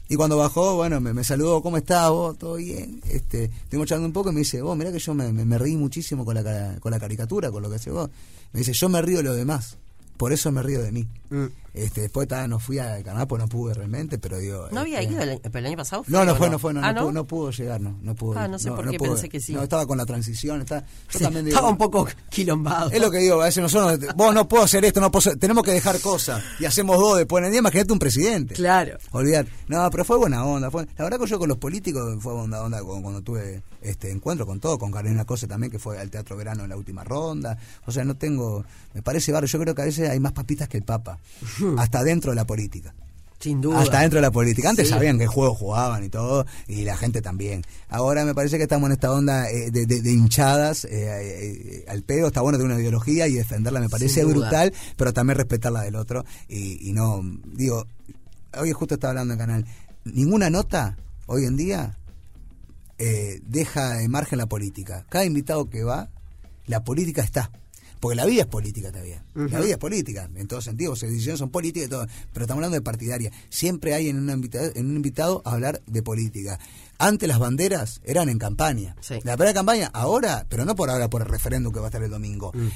Y 0.09 0.17
cuando 0.17 0.35
bajó, 0.35 0.75
bueno, 0.75 0.99
me, 0.99 1.23
saludó, 1.23 1.61
¿cómo 1.63 1.77
estás 1.77 2.09
vos? 2.09 2.37
¿Todo 2.37 2.55
bien? 2.55 3.01
Este, 3.09 3.45
estuvimos 3.45 3.87
charlando 3.87 4.07
un 4.07 4.13
poco 4.13 4.31
y 4.31 4.33
me 4.33 4.39
dice, 4.39 4.61
vos, 4.61 4.77
mirá 4.77 4.91
que 4.91 4.99
yo 4.99 5.13
me, 5.13 5.31
me, 5.31 5.45
me 5.45 5.57
muchísimo 5.77 6.25
con 6.25 6.35
la, 6.35 6.75
con 6.81 6.91
la 6.91 6.99
caricatura, 6.99 7.49
con 7.51 7.63
lo 7.63 7.69
que 7.69 7.77
hace 7.77 7.89
vos. 7.89 8.09
Me 8.51 8.59
dice, 8.59 8.73
yo 8.73 8.89
me 8.89 9.01
río 9.01 9.17
de 9.17 9.23
los 9.23 9.37
demás, 9.37 9.77
por 10.17 10.33
eso 10.33 10.51
me 10.51 10.61
río 10.61 10.83
de 10.83 10.91
mí. 10.91 11.07
Mm. 11.29 11.45
Este, 11.75 12.01
después 12.01 12.27
no 12.47 12.57
fui 12.57 12.79
al 12.79 13.03
canal, 13.03 13.27
pues 13.27 13.41
no 13.41 13.49
pude 13.49 13.73
realmente, 13.73 14.17
pero 14.17 14.37
digo... 14.37 14.69
¿No 14.71 14.79
había 14.79 15.01
este, 15.01 15.13
ido 15.13 15.23
el, 15.23 15.65
año 15.65 15.75
pasado? 15.77 16.03
no, 16.07 16.23
no 16.23 16.35
fue, 16.35 16.49
no 16.49 16.57
fue, 16.57 16.73
no, 16.73 16.79
Ah, 16.81 16.93
no, 16.93 17.01
Pudo, 17.01 17.11
no 17.11 17.25
pudo 17.27 17.51
llegar, 17.51 17.81
no, 17.81 17.97
no 18.01 18.15
pudo. 18.15 18.39
Ah, 18.39 18.47
no 18.47 18.57
sé 18.57 18.71
por 18.71 18.89
qué 18.89 18.97
pudo. 18.97 19.11
pensé 19.11 19.27
que 19.27 19.41
sí. 19.41 19.53
No, 19.53 19.61
estaba 19.61 19.85
con 19.85 19.97
la 19.97 20.05
transición, 20.05 20.61
está, 20.61 20.79
yo 20.81 20.85
Sí, 21.19 21.23
también 21.23 21.43
digo, 21.45 21.55
estaba 21.55 21.69
un 21.69 21.77
poco 21.77 22.07
quilombado. 22.29 22.91
es 22.91 23.01
lo 23.01 23.11
que 23.11 23.17
digo, 23.17 23.41
a 23.41 23.45
veces 23.45 23.61
nosotros, 23.61 23.99
vos 24.15 24.33
no 24.33 24.47
puedo 24.47 24.63
hacer 24.63 24.85
esto, 24.85 25.01
no 25.01 25.11
puedo 25.11 25.19
hacer- 25.29 25.37
tenemos 25.37 25.63
que 25.65 25.71
dejar 25.71 25.99
cosas 25.99 26.41
y 26.59 26.65
hacemos 26.65 26.97
dos 26.97 27.17
después 27.17 27.41
en 27.41 27.45
el 27.47 27.51
día, 27.51 27.59
imagínate 27.59 27.91
un 27.91 27.99
presidente. 27.99 28.55
Claro. 28.55 28.97
Olvidar. 29.11 29.45
No, 29.67 29.89
pero 29.91 30.05
fue 30.05 30.17
buena 30.17 30.45
onda. 30.45 30.71
Fue, 30.71 30.85
la 30.97 31.03
verdad 31.03 31.19
que 31.19 31.27
yo 31.27 31.37
con 31.39 31.49
los 31.49 31.57
políticos 31.57 32.17
fue 32.21 32.33
buena 32.33 32.61
onda 32.61 32.81
cuando, 32.83 33.01
cuando 33.03 33.21
tuve 33.21 33.63
este 33.81 34.11
encuentro 34.11 34.45
con 34.45 34.59
todo, 34.61 34.79
con 34.79 34.91
Carolina 34.91 35.25
Cosa 35.25 35.45
también, 35.47 35.71
que 35.71 35.79
fue 35.79 35.99
al 35.99 36.09
Teatro 36.09 36.37
Verano 36.37 36.63
en 36.63 36.69
la 36.69 36.77
última 36.77 37.03
ronda. 37.03 37.57
O 37.85 37.91
sea, 37.91 38.03
no 38.05 38.15
tengo. 38.15 38.63
Me 38.93 39.01
parece 39.01 39.31
barro. 39.31 39.45
Yo 39.47 39.59
creo 39.59 39.75
que 39.75 39.81
a 39.81 39.85
veces 39.85 40.09
hay 40.09 40.19
más 40.19 40.31
papitas 40.31 40.69
que 40.69 40.77
el 40.77 40.83
Papa. 40.83 41.19
Hasta 41.77 42.03
dentro 42.03 42.31
de 42.31 42.35
la 42.35 42.45
política. 42.45 42.93
Sin 43.39 43.61
duda. 43.61 43.81
Hasta 43.81 43.99
dentro 43.99 44.17
de 44.17 44.21
la 44.21 44.31
política. 44.31 44.69
Antes 44.69 44.87
Sí. 44.87 44.93
sabían 44.93 45.19
qué 45.19 45.27
juegos 45.27 45.57
jugaban 45.57 46.03
y 46.03 46.09
todo, 46.09 46.45
y 46.67 46.83
la 46.83 46.95
gente 46.97 47.21
también. 47.21 47.63
Ahora 47.89 48.25
me 48.25 48.33
parece 48.33 48.57
que 48.57 48.63
estamos 48.63 48.87
en 48.87 48.93
esta 48.93 49.11
onda 49.11 49.49
eh, 49.51 49.69
de, 49.71 49.85
de- 49.85 50.01
de 50.01 50.11
hinchadas 50.11 50.85
eh, 50.85 50.89
eh, 50.91 51.85
al 51.87 52.01
pedo. 52.03 52.27
Está 52.27 52.41
bueno 52.41 52.57
tener 52.57 52.71
una 52.71 52.81
ideología 52.81 53.27
y 53.27 53.33
defenderla 53.33 53.81
me 53.81 53.89
parece 53.89 54.23
brutal, 54.23 54.73
pero 54.95 55.13
también 55.13 55.37
respetar 55.37 55.71
la 55.71 55.81
del 55.81 55.95
otro. 55.95 56.23
Y, 56.47 56.89
y 56.89 56.93
no, 56.93 57.21
digo, 57.45 57.85
hoy 58.57 58.71
justo 58.71 58.95
estaba 58.95 59.11
hablando 59.11 59.33
en 59.33 59.39
canal, 59.39 59.65
ninguna 60.05 60.49
nota 60.49 60.97
hoy 61.27 61.45
en 61.45 61.57
día 61.57 61.97
eh, 62.97 63.41
deja 63.45 63.95
de 63.95 64.07
margen 64.07 64.37
la 64.39 64.47
política. 64.47 65.05
Cada 65.09 65.25
invitado 65.25 65.69
que 65.69 65.83
va, 65.83 66.09
la 66.65 66.83
política 66.83 67.21
está. 67.21 67.51
Porque 68.05 68.15
la 68.17 68.25
vida 68.25 68.41
es 68.41 68.47
política 68.47 68.91
también. 68.91 69.23
La 69.33 69.59
vida 69.61 69.71
es 69.71 69.77
política, 69.79 70.29
en 70.35 70.47
todo 70.47 70.61
sentido. 70.61 70.91
Las 70.91 71.01
decisiones 71.01 71.39
son 71.39 71.49
políticas 71.49 71.87
y 71.87 71.89
todo. 71.89 72.05
Pero 72.33 72.43
estamos 72.45 72.59
hablando 72.59 72.75
de 72.75 72.81
partidaria. 72.83 73.31
Siempre 73.49 73.95
hay 73.95 74.09
en, 74.09 74.19
una 74.19 74.33
invita- 74.33 74.71
en 74.75 74.85
un 74.91 74.95
invitado 74.97 75.41
a 75.43 75.53
hablar 75.53 75.81
de 75.87 76.03
política. 76.03 76.59
Antes 76.99 77.27
las 77.27 77.39
banderas 77.39 78.01
eran 78.03 78.29
en 78.29 78.37
campaña. 78.37 78.95
Sí. 79.01 79.15
La 79.23 79.35
primera 79.37 79.53
campaña, 79.55 79.89
ahora, 79.91 80.45
pero 80.49 80.65
no 80.65 80.75
por 80.75 80.89
ahora, 80.91 81.09
por 81.09 81.23
el 81.23 81.27
referéndum 81.27 81.73
que 81.73 81.79
va 81.79 81.87
a 81.87 81.89
estar 81.89 82.03
el 82.03 82.11
domingo. 82.11 82.51
Mm. 82.53 82.67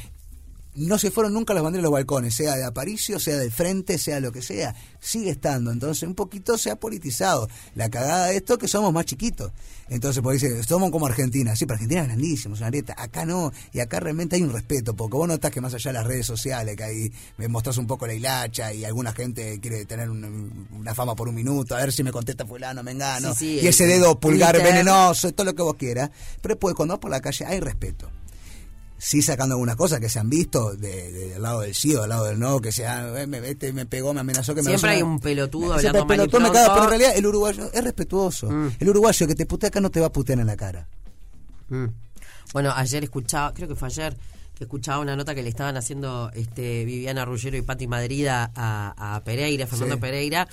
No 0.75 0.97
se 0.99 1.11
fueron 1.11 1.33
nunca 1.33 1.53
las 1.53 1.63
banderas 1.63 1.81
de 1.81 1.83
los 1.83 1.91
balcones, 1.91 2.35
sea 2.35 2.55
de 2.55 2.63
Aparicio, 2.63 3.19
sea 3.19 3.37
del 3.37 3.51
frente, 3.51 3.97
sea 3.97 4.19
lo 4.19 4.31
que 4.31 4.41
sea. 4.41 4.75
Sigue 4.99 5.31
estando. 5.31 5.71
Entonces, 5.71 6.03
un 6.07 6.15
poquito 6.15 6.57
se 6.57 6.69
ha 6.71 6.75
politizado. 6.77 7.49
La 7.75 7.89
cagada 7.89 8.27
de 8.27 8.37
esto 8.37 8.57
que 8.57 8.67
somos 8.67 8.93
más 8.93 9.05
chiquitos. 9.05 9.51
Entonces, 9.89 10.21
pues 10.21 10.39
dice, 10.41 10.61
somos 10.63 10.91
como 10.91 11.07
Argentina. 11.07 11.55
Sí, 11.55 11.65
pero 11.65 11.75
Argentina 11.75 12.01
es 12.01 12.07
grandísimo, 12.07 12.55
es 12.55 12.61
una. 12.61 12.71
Acá 12.97 13.25
no. 13.25 13.51
Y 13.73 13.79
acá 13.79 13.99
realmente 13.99 14.35
hay 14.35 14.43
un 14.43 14.53
respeto, 14.53 14.95
porque 14.95 15.17
vos 15.17 15.27
notás 15.27 15.51
que 15.51 15.59
más 15.59 15.73
allá 15.73 15.89
de 15.91 15.97
las 15.97 16.05
redes 16.07 16.25
sociales, 16.27 16.75
que 16.77 16.83
ahí 16.83 17.11
me 17.37 17.47
mostrás 17.47 17.77
un 17.77 17.87
poco 17.87 18.05
la 18.05 18.13
hilacha 18.13 18.71
y 18.71 18.85
alguna 18.85 19.11
gente 19.11 19.59
quiere 19.59 19.85
tener 19.85 20.09
un- 20.09 20.67
una 20.71 20.93
fama 20.93 21.15
por 21.15 21.27
un 21.27 21.35
minuto, 21.35 21.75
a 21.75 21.79
ver 21.79 21.91
si 21.91 22.03
me 22.03 22.11
contesta 22.11 22.45
fulano, 22.45 22.83
me 22.83 22.91
engano. 22.91 23.33
Sí, 23.33 23.59
sí, 23.59 23.65
y 23.65 23.67
ese 23.67 23.87
dedo 23.87 24.19
pulgar 24.19 24.55
venenoso, 24.61 25.31
todo 25.33 25.45
lo 25.45 25.55
que 25.55 25.63
vos 25.63 25.75
quieras. 25.75 26.11
Pero 26.41 26.53
después, 26.55 26.75
cuando 26.75 26.93
vas 26.93 26.99
por 27.01 27.09
la 27.11 27.21
calle, 27.21 27.45
hay 27.45 27.59
respeto 27.59 28.11
sí 28.99 29.21
sacando 29.23 29.55
algunas 29.55 29.75
cosas 29.77 29.99
que 29.99 30.09
se 30.09 30.19
han 30.19 30.29
visto 30.29 30.75
de, 30.75 31.11
de- 31.11 31.29
del 31.29 31.41
lado 31.41 31.61
del 31.61 31.73
sí 31.73 31.95
o 31.95 32.01
del 32.01 32.09
lado 32.09 32.25
del 32.25 32.37
no, 32.39 32.59
que 32.59 32.71
sea, 32.71 33.19
eh, 33.21 33.25
me, 33.25 33.37
este 33.49 33.73
me 33.73 33.85
pegó, 33.87 34.13
me 34.13 34.19
amenazó, 34.19 34.53
que 34.53 34.61
me 34.61 34.67
Siempre 34.69 34.91
hay 34.91 35.01
un 35.01 35.19
pelotudo 35.19 35.79
Siempre 35.79 36.01
hablando 36.01 36.05
mal 36.05 36.17
pelotudo, 36.29 36.41
me 36.41 36.69
pero 36.69 36.83
en 36.83 36.89
realidad 36.89 37.11
el 37.15 37.25
uruguayo 37.25 37.71
es 37.73 37.83
respetuoso. 37.83 38.51
Mm. 38.51 38.71
El 38.79 38.89
uruguayo 38.89 39.25
que 39.25 39.33
te 39.35 39.45
putea 39.47 39.69
acá 39.69 39.79
no 39.81 39.89
te 39.89 39.99
va 39.99 40.07
a 40.07 40.11
putear 40.11 40.39
en 40.39 40.47
la 40.47 40.55
cara. 40.57 40.87
Mm. 41.69 41.85
Bueno, 42.53 42.71
ayer 42.75 43.03
escuchaba, 43.03 43.53
creo 43.53 43.67
que 43.67 43.75
fue 43.75 43.87
ayer, 43.87 44.15
que 44.55 44.65
escuchaba 44.65 44.99
una 44.99 45.15
nota 45.15 45.33
que 45.33 45.43
le 45.43 45.49
estaban 45.49 45.77
haciendo 45.77 46.31
este 46.33 46.83
Viviana 46.83 47.23
Ruggero 47.23 47.55
y 47.57 47.61
Pati 47.61 47.87
Madrid 47.87 48.27
a, 48.27 48.51
a 48.55 49.21
Pereira, 49.23 49.65
Fernando 49.67 49.95
Sí. 49.95 50.01
Pereira, 50.01 50.47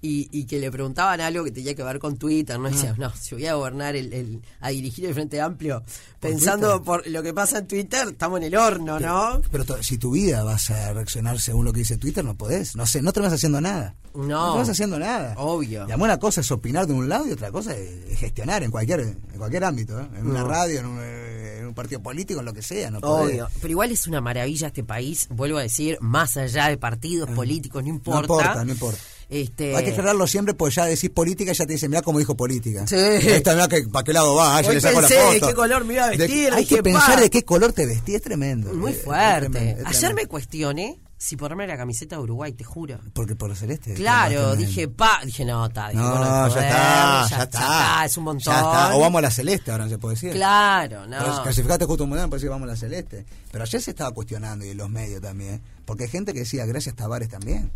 y, 0.00 0.28
y 0.30 0.44
que 0.44 0.58
le 0.60 0.70
preguntaban 0.70 1.20
algo 1.20 1.42
que 1.44 1.50
tenía 1.50 1.74
que 1.74 1.82
ver 1.82 1.98
con 1.98 2.16
Twitter, 2.16 2.58
¿no? 2.58 2.68
Ah. 2.68 2.70
decía, 2.70 2.94
no, 2.98 3.12
si 3.16 3.34
voy 3.34 3.46
a 3.46 3.54
gobernar, 3.54 3.96
el, 3.96 4.12
el- 4.12 4.42
a 4.60 4.68
dirigir 4.70 5.06
el 5.06 5.14
Frente 5.14 5.40
Amplio, 5.40 5.82
pensando 6.20 6.82
por 6.82 7.06
lo 7.06 7.22
que 7.22 7.32
pasa 7.34 7.58
en 7.58 7.66
Twitter, 7.66 8.08
estamos 8.08 8.38
en 8.38 8.44
el 8.44 8.56
horno, 8.56 8.98
¿no? 9.00 9.40
Pero 9.50 9.64
si 9.82 9.98
tu 9.98 10.12
vida 10.12 10.42
vas 10.44 10.70
a 10.70 10.92
reaccionar 10.92 11.40
según 11.40 11.64
lo 11.64 11.72
que 11.72 11.80
dice 11.80 11.96
Twitter, 11.98 12.24
no 12.24 12.34
podés. 12.36 12.76
No 12.76 12.86
sé, 12.86 13.02
no 13.02 13.12
te 13.12 13.20
vas 13.20 13.32
haciendo 13.32 13.60
nada. 13.60 13.94
No. 14.14 14.52
te 14.54 14.58
vas 14.58 14.68
haciendo 14.68 14.98
nada. 14.98 15.34
Obvio. 15.36 15.86
Y 15.88 15.92
una 15.92 16.18
cosa 16.18 16.40
es 16.40 16.50
opinar 16.50 16.86
de 16.86 16.92
un 16.94 17.08
lado 17.08 17.26
y 17.28 17.32
otra 17.32 17.50
cosa 17.52 17.76
es, 17.76 17.88
es 18.10 18.18
gestionar 18.18 18.62
en 18.62 18.70
cualquier 18.70 19.00
en 19.00 19.18
cualquier 19.38 19.64
ámbito. 19.64 20.00
¿eh? 20.00 20.08
En 20.16 20.26
una 20.28 20.40
No. 20.40 20.48
radio, 20.48 20.80
en 20.80 20.86
un, 20.86 20.98
eh, 21.00 21.58
en 21.60 21.66
un 21.66 21.74
partido 21.74 22.02
político, 22.02 22.40
en 22.40 22.46
lo 22.46 22.52
que 22.52 22.62
sea. 22.62 22.90
No 22.90 23.00
podés. 23.00 23.30
Obvio, 23.34 23.48
pero 23.60 23.70
igual 23.70 23.92
es 23.92 24.06
una 24.08 24.20
maravilla 24.20 24.68
este 24.68 24.82
país, 24.82 25.28
vuelvo 25.30 25.58
a 25.58 25.62
decir, 25.62 25.98
más 26.00 26.36
allá 26.36 26.68
de 26.68 26.78
partidos 26.78 27.30
políticos, 27.30 27.82
no 27.82 27.88
No 27.90 27.94
importa. 27.96 28.20
importa, 28.22 28.64
no 28.64 28.72
importa. 28.72 28.98
Este, 29.30 29.76
Hay 29.76 29.84
que 29.84 29.90
aclararlo 29.90 30.26
siempre, 30.26 30.54
porque 30.54 30.74
ya 30.76 30.86
decís 30.86 31.10
política 31.10 31.52
y 31.52 31.54
ya 31.54 31.66
te 31.66 31.74
dicen, 31.74 31.90
mira 31.90 32.00
cómo 32.02 32.18
dijo 32.18 32.34
política. 32.36 32.86
Sí. 32.86 32.96
Esta, 32.96 33.52
mirá 33.54 33.68
que, 33.68 33.82
para 33.82 34.02
qué 34.04 34.12
lado 34.14 34.34
va, 34.34 34.56
ah, 34.56 34.62
ya 34.62 34.72
le 34.72 34.80
saco 34.80 35.00
la 35.02 35.08
pensé 35.08 35.22
de 35.22 35.34
foto. 35.40 35.48
qué 35.48 35.54
color 35.54 35.84
me 35.84 35.94
iba 35.94 36.04
a 36.04 36.08
De- 36.10 36.16
vestir, 36.16 36.52
hay 36.52 36.62
dije, 36.64 36.76
que 36.76 36.82
pensar 36.82 37.14
pa. 37.16 37.20
de 37.20 37.30
qué 37.30 37.42
color 37.44 37.72
te 37.74 37.84
vestí, 37.86 38.14
es 38.14 38.22
tremendo. 38.22 38.72
Muy 38.72 38.92
es 38.92 39.02
fuerte. 39.02 39.50
tremendo, 39.50 39.82
es 39.90 39.96
Ayer 39.96 40.14
me 40.14 40.26
cuestioné 40.26 40.98
si 41.20 41.36
ponerme 41.36 41.66
la 41.66 41.76
camiseta 41.76 42.16
de 42.16 42.22
Uruguay, 42.22 42.52
te 42.52 42.62
juro. 42.64 43.00
Porque 43.12 43.34
por 43.34 43.54
celeste. 43.56 43.92
Claro, 43.94 44.54
dije, 44.56 44.86
pa, 44.88 45.20
dije, 45.24 45.44
no, 45.44 45.66
está, 45.66 45.88
dije, 45.88 46.00
No, 46.00 46.10
bueno, 46.10 46.24
ya 46.24 46.48
joder, 46.48 46.64
está, 46.64 47.26
ya 47.28 47.42
está. 47.42 48.04
es 48.06 48.16
un 48.16 48.24
montón. 48.24 48.54
Ya 48.54 48.58
está. 48.60 48.96
O 48.96 49.00
vamos 49.00 49.18
a 49.18 49.22
la 49.22 49.30
celeste, 49.32 49.70
ahora 49.72 49.84
no 49.84 49.90
se 49.90 49.98
puede 49.98 50.14
decir. 50.14 50.32
Claro, 50.32 51.02
Pero 51.06 51.26
no. 51.34 51.42
Clasificaste 51.42 51.84
justo 51.84 52.04
un 52.04 52.10
mundial, 52.10 52.30
pues 52.30 52.40
sí, 52.40 52.48
vamos 52.48 52.66
a 52.68 52.72
la 52.72 52.76
celeste. 52.78 53.26
Pero 53.50 53.64
ayer 53.64 53.82
se 53.82 53.90
estaba 53.90 54.12
cuestionando 54.12 54.64
y 54.64 54.70
en 54.70 54.76
los 54.78 54.88
medios 54.88 55.20
también. 55.20 55.60
Porque 55.84 56.04
hay 56.04 56.08
gente 56.10 56.32
que 56.32 56.38
decía, 56.40 56.64
gracias 56.66 56.94
Tavares 56.94 57.28
también. 57.28 57.72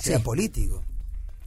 Sea 0.00 0.18
Sí. 0.18 0.22
político. 0.24 0.82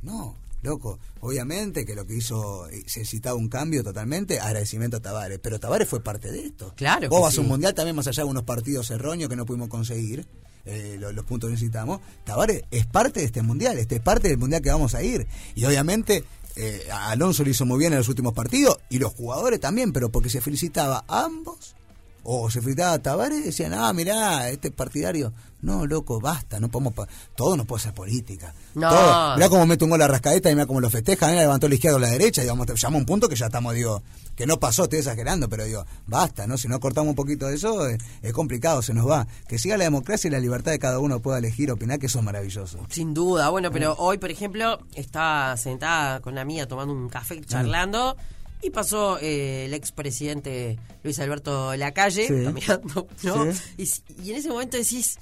No, 0.02 0.36
loco. 0.64 1.00
Obviamente 1.22 1.86
que 1.86 1.94
lo 1.96 2.06
que 2.08 2.16
hizo, 2.16 2.68
eh, 2.70 2.84
se 2.88 3.00
necesitaba 3.02 3.36
un 3.36 3.48
cambio 3.50 3.84
totalmente, 3.84 4.40
agradecimiento 4.40 4.98
a 4.98 5.00
Tavares. 5.00 5.40
Pero 5.40 5.60
Tavares 5.60 5.88
fue 5.88 6.02
parte 6.04 6.32
de 6.32 6.46
esto. 6.48 6.74
Claro 6.76 7.10
Vos 7.10 7.22
vas 7.22 7.38
a 7.38 7.42
un 7.42 7.48
mundial 7.48 7.74
también, 7.74 7.96
más 7.96 8.08
allá 8.08 8.24
de 8.24 8.30
unos 8.30 8.44
partidos 8.44 8.90
erróneos 8.92 9.30
que 9.30 9.36
no 9.36 9.46
pudimos 9.46 9.70
conseguir. 9.70 10.26
eh, 10.64 10.96
lo- 11.00 11.12
los, 11.12 11.26
puntos 11.26 11.48
que 11.48 11.54
necesitamos. 11.54 12.02
Tavares 12.24 12.62
es 12.70 12.86
parte 12.86 13.20
de 13.22 13.26
este 13.26 13.42
mundial, 13.42 13.80
este 13.80 13.96
es 13.96 14.02
parte 14.02 14.28
del 14.28 14.38
mundial 14.38 14.62
que 14.62 14.70
vamos 14.70 14.94
a 14.94 15.02
ir. 15.02 15.26
Y 15.56 15.66
obviamente 15.66 16.24
eh, 16.56 16.88
Alonso 16.92 17.44
lo 17.44 17.50
hizo 17.50 17.66
muy 17.66 17.80
bien 17.80 17.94
en 17.94 17.98
los 17.98 18.10
últimos 18.10 18.34
partidos 18.34 18.78
y 18.88 19.00
los 19.00 19.12
jugadores 19.12 19.60
también, 19.60 19.92
pero 19.92 20.12
porque 20.12 20.30
se 20.30 20.40
felicitaba 20.40 21.04
a 21.08 21.24
ambos 21.26 21.76
o 22.24 22.50
se 22.50 22.62
felicitaba 22.62 22.94
a 22.94 23.00
Tavares 23.00 23.40
y 23.40 23.44
decían, 23.44 23.74
ah, 23.74 23.92
mirá, 23.94 24.50
este 24.50 24.72
partidario. 24.72 25.34
No, 25.62 25.86
loco, 25.86 26.20
basta, 26.20 26.60
no 26.60 26.70
podemos. 26.70 26.94
pa- 26.94 27.08
Todo 27.36 27.56
no 27.56 27.66
puede 27.66 27.84
ser 27.84 27.94
política. 27.94 28.52
No. 28.74 28.90
Todo. 28.90 29.36
Mirá 29.36 29.48
cómo 29.50 29.66
mete 29.68 29.84
un 29.84 29.92
gol 29.92 30.02
a 30.02 30.08
rascaeta 30.08 30.50
y 30.50 30.56
mirá 30.56 30.66
cómo 30.66 30.82
lo 30.82 30.90
festeja. 30.90 31.28
Mirá, 31.28 31.42
levantó 31.42 31.68
la 31.70 31.76
izquierda 31.76 31.98
o 31.98 32.00
la 32.00 32.10
derecha. 32.10 32.42
Digamos, 32.42 32.66
te 32.66 32.76
llama 32.76 32.98
un 32.98 33.06
punto 33.06 33.30
que 33.30 33.36
ya 33.36 33.46
estamos, 33.46 33.76
digo, 33.76 34.02
que 34.36 34.48
no 34.48 34.60
pasó, 34.60 34.84
estoy 34.86 35.00
exagerando, 35.00 35.48
pero 35.50 35.64
digo, 35.66 35.86
basta, 36.08 36.48
¿no? 36.48 36.58
Si 36.58 36.68
no 36.68 36.80
cortamos 36.80 37.10
un 37.12 37.16
poquito 37.16 37.46
de 37.46 37.56
eso, 37.56 37.88
eh, 37.88 37.98
es, 38.24 38.34
complicado, 38.34 38.82
se 38.82 38.96
nos 38.96 39.08
va. 39.08 39.28
Que 39.48 39.60
siga 39.60 39.78
la 39.78 39.84
democracia 39.84 40.30
y 40.30 40.32
la 40.32 40.40
libertad 40.40 40.72
de 40.72 40.80
cada 40.80 40.98
uno 40.98 41.20
pueda 41.20 41.38
elegir, 41.38 41.70
opinar, 41.72 42.00
que 42.00 42.08
eso 42.08 42.18
es 42.20 42.26
maravilloso. 42.26 42.80
Sin 42.90 43.14
duda, 43.14 43.50
bueno, 43.50 43.70
pero 43.72 43.94
hoy, 44.00 44.18
por 44.18 44.32
ejemplo, 44.32 44.80
estaba 44.96 45.56
sentada 45.58 46.22
con 46.22 46.34
la 46.34 46.44
mía 46.44 46.68
tomando 46.68 46.92
un 46.92 47.08
café, 47.08 47.40
charlando, 47.42 48.18
y 48.64 48.70
pasó 48.70 49.18
eh, 49.22 49.66
el 49.66 49.74
expresidente 49.74 50.78
Luis 51.04 51.20
Alberto 51.20 51.76
Lacalle, 51.76 52.28
Sí. 52.28 52.44
caminando, 52.44 53.08
¿no? 53.24 53.54
Sí. 53.54 54.02
Y, 54.24 54.32
en 54.32 54.36
ese 54.38 54.50
momento 54.50 54.78
decís, 54.78 55.18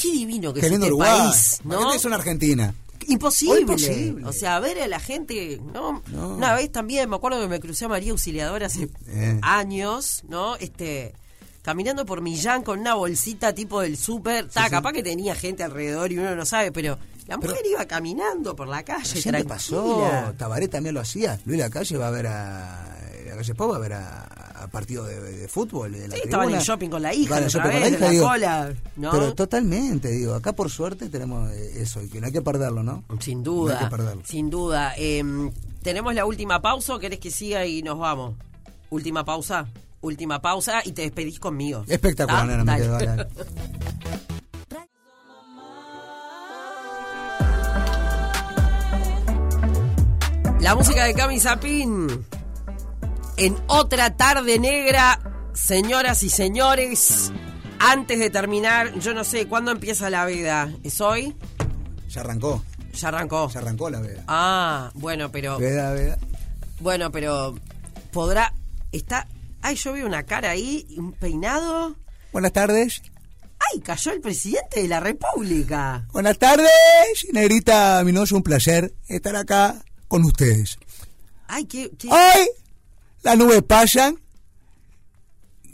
qué 0.00 0.10
divino 0.12 0.52
que 0.52 0.60
Qué 0.60 0.66
es 0.66 0.72
este 0.72 0.86
Uruguay. 0.86 1.10
país, 1.30 1.60
¿no? 1.64 1.94
Es 1.94 2.04
una 2.04 2.16
Argentina. 2.16 2.74
Imposible. 3.06 3.60
Imposible. 3.60 4.24
O 4.26 4.32
sea, 4.32 4.58
ver 4.60 4.80
a 4.80 4.86
la 4.88 4.98
gente, 4.98 5.60
¿no? 5.74 6.02
No. 6.10 6.36
Una 6.36 6.54
vez 6.54 6.72
también, 6.72 7.08
me 7.10 7.16
acuerdo 7.16 7.40
que 7.40 7.48
me 7.48 7.60
crucé 7.60 7.84
a 7.84 7.88
María 7.88 8.12
Auxiliadora 8.12 8.66
hace 8.66 8.88
Eh. 9.08 9.38
años, 9.42 10.22
¿no? 10.28 10.56
Este 10.56 11.12
caminando 11.62 12.04
por 12.04 12.20
Millán 12.20 12.62
con 12.62 12.78
una 12.80 12.92
bolsita 12.94 13.54
tipo 13.54 13.80
del 13.80 13.96
súper, 13.96 14.44
sí. 14.50 14.60
capaz 14.70 14.92
que 14.92 15.02
tenía 15.02 15.34
gente 15.34 15.62
alrededor 15.62 16.12
y 16.12 16.18
uno 16.18 16.34
no 16.36 16.44
sabe, 16.44 16.72
pero 16.72 16.98
la 17.26 17.36
mujer 17.36 17.60
iba 17.70 17.84
caminando 17.86 18.54
por 18.54 18.68
la 18.68 18.82
calle, 18.84 19.20
te 19.22 19.44
pasó. 19.44 20.32
Tabaré 20.36 20.68
también 20.68 20.94
lo 20.94 21.00
hacía. 21.00 21.38
Luis 21.44 21.58
Lacalle 21.58 21.96
va 21.96 22.08
a 22.08 22.10
ver 22.10 22.26
a. 22.26 22.90
La 23.26 23.36
calle 23.36 23.54
Pau 23.54 23.70
va 23.70 23.76
a 23.76 23.80
ver 23.80 23.92
a, 23.94 24.22
a 24.62 24.68
partido 24.68 25.04
de, 25.06 25.18
de 25.20 25.48
fútbol. 25.48 25.90
De 25.92 26.06
la 26.08 26.14
Sí, 26.14 26.20
estaba 26.24 26.44
en 26.44 26.54
el 26.54 26.60
shopping 26.60 26.88
con 26.90 27.02
la 27.02 27.12
hija, 27.14 27.34
otra 27.36 27.48
shopping 27.48 27.70
con 27.70 27.80
vez, 27.80 27.82
la 27.82 27.88
hija, 27.96 28.04
la 28.04 28.10
digo, 28.10 28.26
cola, 28.28 28.74
¿no? 28.96 29.10
Pero 29.10 29.34
totalmente, 29.34 30.08
digo, 30.10 30.34
acá 30.34 30.52
por 30.52 30.70
suerte 30.70 31.08
tenemos 31.08 31.50
eh, 31.52 31.82
eso 31.82 32.00
y 32.02 32.08
que 32.08 32.20
no 32.20 32.26
hay 32.28 32.32
que 32.32 32.42
perderlo, 32.42 32.82
¿no? 32.84 33.02
Sin 33.20 33.38
No 33.38 33.44
duda, 33.44 33.78
hay 33.78 33.84
que 33.86 33.90
perderlo. 33.90 34.22
sin 34.24 34.50
duda. 34.50 34.92
Em, 34.96 35.50
Tenemos 35.82 36.14
la 36.14 36.26
última 36.26 36.62
pausa, 36.62 36.94
o 36.94 36.98
¿querés 37.00 37.18
que 37.18 37.30
siga 37.30 37.66
y 37.66 37.82
nos 37.82 37.98
vamos? 37.98 38.36
Última 38.90 39.24
pausa, 39.24 39.66
última 40.02 40.40
pausa 40.40 40.82
y 40.84 40.92
te 40.92 41.02
despedís 41.02 41.40
conmigo. 41.40 41.84
Espectacular, 41.88 42.42
¿Ta? 42.42 42.46
nena, 42.46 42.64
me 42.64 42.78
Dale. 42.80 42.98
quedo, 42.98 43.26
La 50.64 50.74
música 50.74 51.04
de 51.04 51.12
Cami 51.12 51.38
Zapín. 51.40 52.24
En 53.36 53.54
otra 53.66 54.16
tarde 54.16 54.58
negra, 54.58 55.20
señoras 55.52 56.22
y 56.22 56.30
señores, 56.30 57.30
antes 57.78 58.18
de 58.18 58.30
terminar, 58.30 58.98
yo 58.98 59.12
no 59.12 59.24
sé, 59.24 59.46
¿cuándo 59.46 59.72
empieza 59.72 60.08
la 60.08 60.24
veda? 60.24 60.72
¿Es 60.82 61.02
hoy? 61.02 61.36
Ya 62.08 62.22
arrancó, 62.22 62.64
Ya 62.94 63.08
arrancó. 63.08 63.50
ya 63.50 63.60
arrancó 63.60 63.90
la 63.90 64.00
veda. 64.00 64.24
Ah, 64.26 64.90
bueno, 64.94 65.30
pero... 65.30 65.58
Veda, 65.58 65.92
veda. 65.92 66.16
Bueno, 66.80 67.12
pero... 67.12 67.56
¿Podrá... 68.10 68.54
Está... 68.90 69.28
Ay, 69.60 69.76
yo 69.76 69.92
veo 69.92 70.06
una 70.06 70.22
cara 70.22 70.48
ahí, 70.48 70.86
un 70.96 71.12
peinado... 71.12 71.94
Buenas 72.32 72.54
tardes. 72.54 73.02
¡Ay, 73.70 73.80
cayó 73.80 74.12
el 74.12 74.22
presidente 74.22 74.80
de 74.80 74.88
la 74.88 75.00
República! 75.00 76.06
Buenas 76.10 76.38
tardes, 76.38 76.70
Negrita 77.34 78.02
Minoso, 78.02 78.34
un 78.34 78.42
placer 78.42 78.94
estar 79.08 79.36
acá 79.36 79.84
con 80.14 80.24
ustedes. 80.26 80.78
¡Ay, 81.48 81.64
qué... 81.64 81.90
qué- 81.98 82.08
Hoy 82.08 82.48
las 83.24 83.36
nubes 83.36 83.62
pasan 83.64 84.16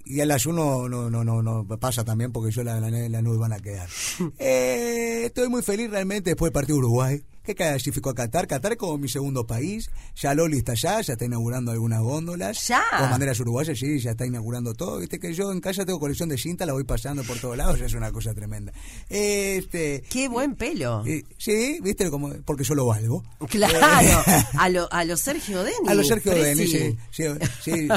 y 0.06 0.20
el 0.20 0.30
ayuno 0.30 0.88
no, 0.88 1.10
no, 1.10 1.22
no, 1.24 1.42
no 1.42 1.64
pasa 1.78 2.04
también 2.06 2.32
porque 2.32 2.50
yo 2.50 2.64
la, 2.64 2.80
la, 2.80 2.88
las 2.90 3.22
nubes 3.22 3.38
van 3.38 3.52
a 3.52 3.60
quedar. 3.60 3.88
Eh, 4.38 5.24
estoy 5.26 5.48
muy 5.50 5.60
feliz 5.62 5.90
realmente 5.90 6.30
después 6.30 6.48
del 6.48 6.54
partido 6.54 6.76
de 6.76 6.84
Uruguay. 6.86 7.22
Que 7.54 7.64
clasificó 7.64 8.10
a 8.10 8.14
Qatar? 8.14 8.46
Qatar 8.46 8.72
es 8.72 8.78
como 8.78 8.98
mi 8.98 9.08
segundo 9.08 9.46
país. 9.46 9.90
Ya 10.16 10.34
Loli 10.34 10.58
está 10.58 10.72
allá, 10.72 11.00
ya 11.00 11.12
está 11.14 11.24
inaugurando 11.24 11.70
algunas 11.72 12.00
góndolas. 12.02 12.66
Ya. 12.68 12.82
Con 12.98 13.10
banderas 13.10 13.38
uruguayas, 13.40 13.78
sí, 13.78 13.98
ya 14.00 14.12
está 14.12 14.26
inaugurando 14.26 14.74
todo. 14.74 14.98
Viste 14.98 15.18
que 15.18 15.32
yo 15.34 15.52
en 15.52 15.60
casa 15.60 15.84
tengo 15.84 15.98
colección 16.00 16.28
de 16.28 16.38
cinta, 16.38 16.66
la 16.66 16.72
voy 16.72 16.84
pasando 16.84 17.22
por 17.24 17.38
todos 17.38 17.56
lados, 17.56 17.78
ya 17.78 17.86
es 17.86 17.94
una 17.94 18.12
cosa 18.12 18.34
tremenda. 18.34 18.72
Este, 19.08 20.02
¡Qué 20.08 20.28
buen 20.28 20.54
pelo! 20.54 21.04
eh, 21.06 21.24
sí, 21.38 21.78
viste, 21.82 22.10
como, 22.10 22.30
porque 22.44 22.64
yo 22.64 22.74
lo 22.74 22.86
valgo. 22.86 23.22
Claro, 23.48 24.22
a 24.58 24.68
lo, 24.68 24.92
a 24.92 25.04
lo 25.04 25.16
Sergio 25.16 25.62
Denis. 25.64 25.88
A 25.88 25.94
los 25.94 26.06
Sergio. 26.08 26.32
Denis, 26.34 26.70
sí, 26.70 26.96
sí, 27.10 27.24
sí, 27.64 27.88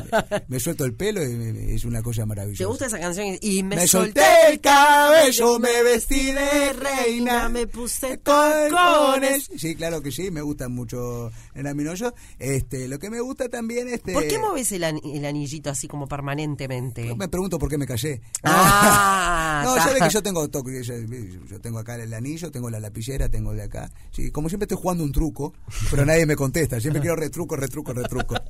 me 0.48 0.60
suelto 0.60 0.86
el 0.86 0.94
pelo 0.94 1.24
y 1.24 1.34
me- 1.36 1.74
es 1.76 1.86
una 1.86 2.02
cosa 2.02 2.26
maravillosa. 2.26 2.58
¿Te 2.64 2.66
gusta 2.66 2.86
esa 2.88 3.00
canción? 3.00 3.38
Y 3.42 3.64
me, 3.64 3.76
Me 3.76 3.88
solté 3.88 4.22
el 4.50 4.60
cabello, 4.62 5.60
me 5.60 5.84
vestí 5.84 6.32
de 6.32 6.74
reina, 6.74 7.50
me 7.50 7.68
puse 7.68 8.20
con 8.20 8.52
tacones 8.70 9.43
sí, 9.58 9.76
claro 9.76 10.02
que 10.02 10.12
sí, 10.12 10.32
me 10.32 10.42
gusta 10.42 10.70
mucho 10.70 11.32
el 11.54 11.68
aminoyo. 11.68 12.14
Este, 12.40 12.88
lo 12.88 13.00
que 13.00 13.10
me 13.10 13.20
gusta 13.22 13.50
también 13.50 13.88
este 13.90 14.14
¿Por 14.14 14.28
qué 14.28 14.40
mueves 14.40 14.72
el, 14.72 14.84
an- 14.84 15.02
el 15.04 15.26
anillito 15.26 15.70
así 15.70 15.88
como 15.88 16.08
permanentemente? 16.08 17.14
me 17.16 17.28
pregunto 17.28 17.58
por 17.60 17.70
qué 17.70 17.78
me 17.78 17.86
callé. 17.88 18.22
Ah, 18.44 19.62
no, 19.66 19.76
sabes 19.76 20.02
que 20.04 20.10
yo 20.10 20.22
tengo 20.24 20.48
toque, 20.50 20.84
yo, 20.84 20.94
yo 21.50 21.62
tengo 21.62 21.80
acá 21.80 21.96
el 21.96 22.14
anillo, 22.14 22.52
tengo 22.52 22.70
la 22.70 22.80
lapicera, 22.80 23.30
tengo 23.30 23.52
el 23.52 23.58
de 23.58 23.64
acá. 23.64 23.92
Sí, 24.12 24.32
como 24.32 24.50
siempre 24.50 24.66
estoy 24.66 24.78
jugando 24.82 25.04
un 25.04 25.12
truco, 25.12 25.54
pero 25.90 26.06
nadie 26.06 26.26
me 26.26 26.36
contesta. 26.36 26.80
Siempre 26.80 27.02
quiero 27.02 27.16
retruco, 27.16 27.56
retruco, 27.56 27.94
retruco. 27.94 28.36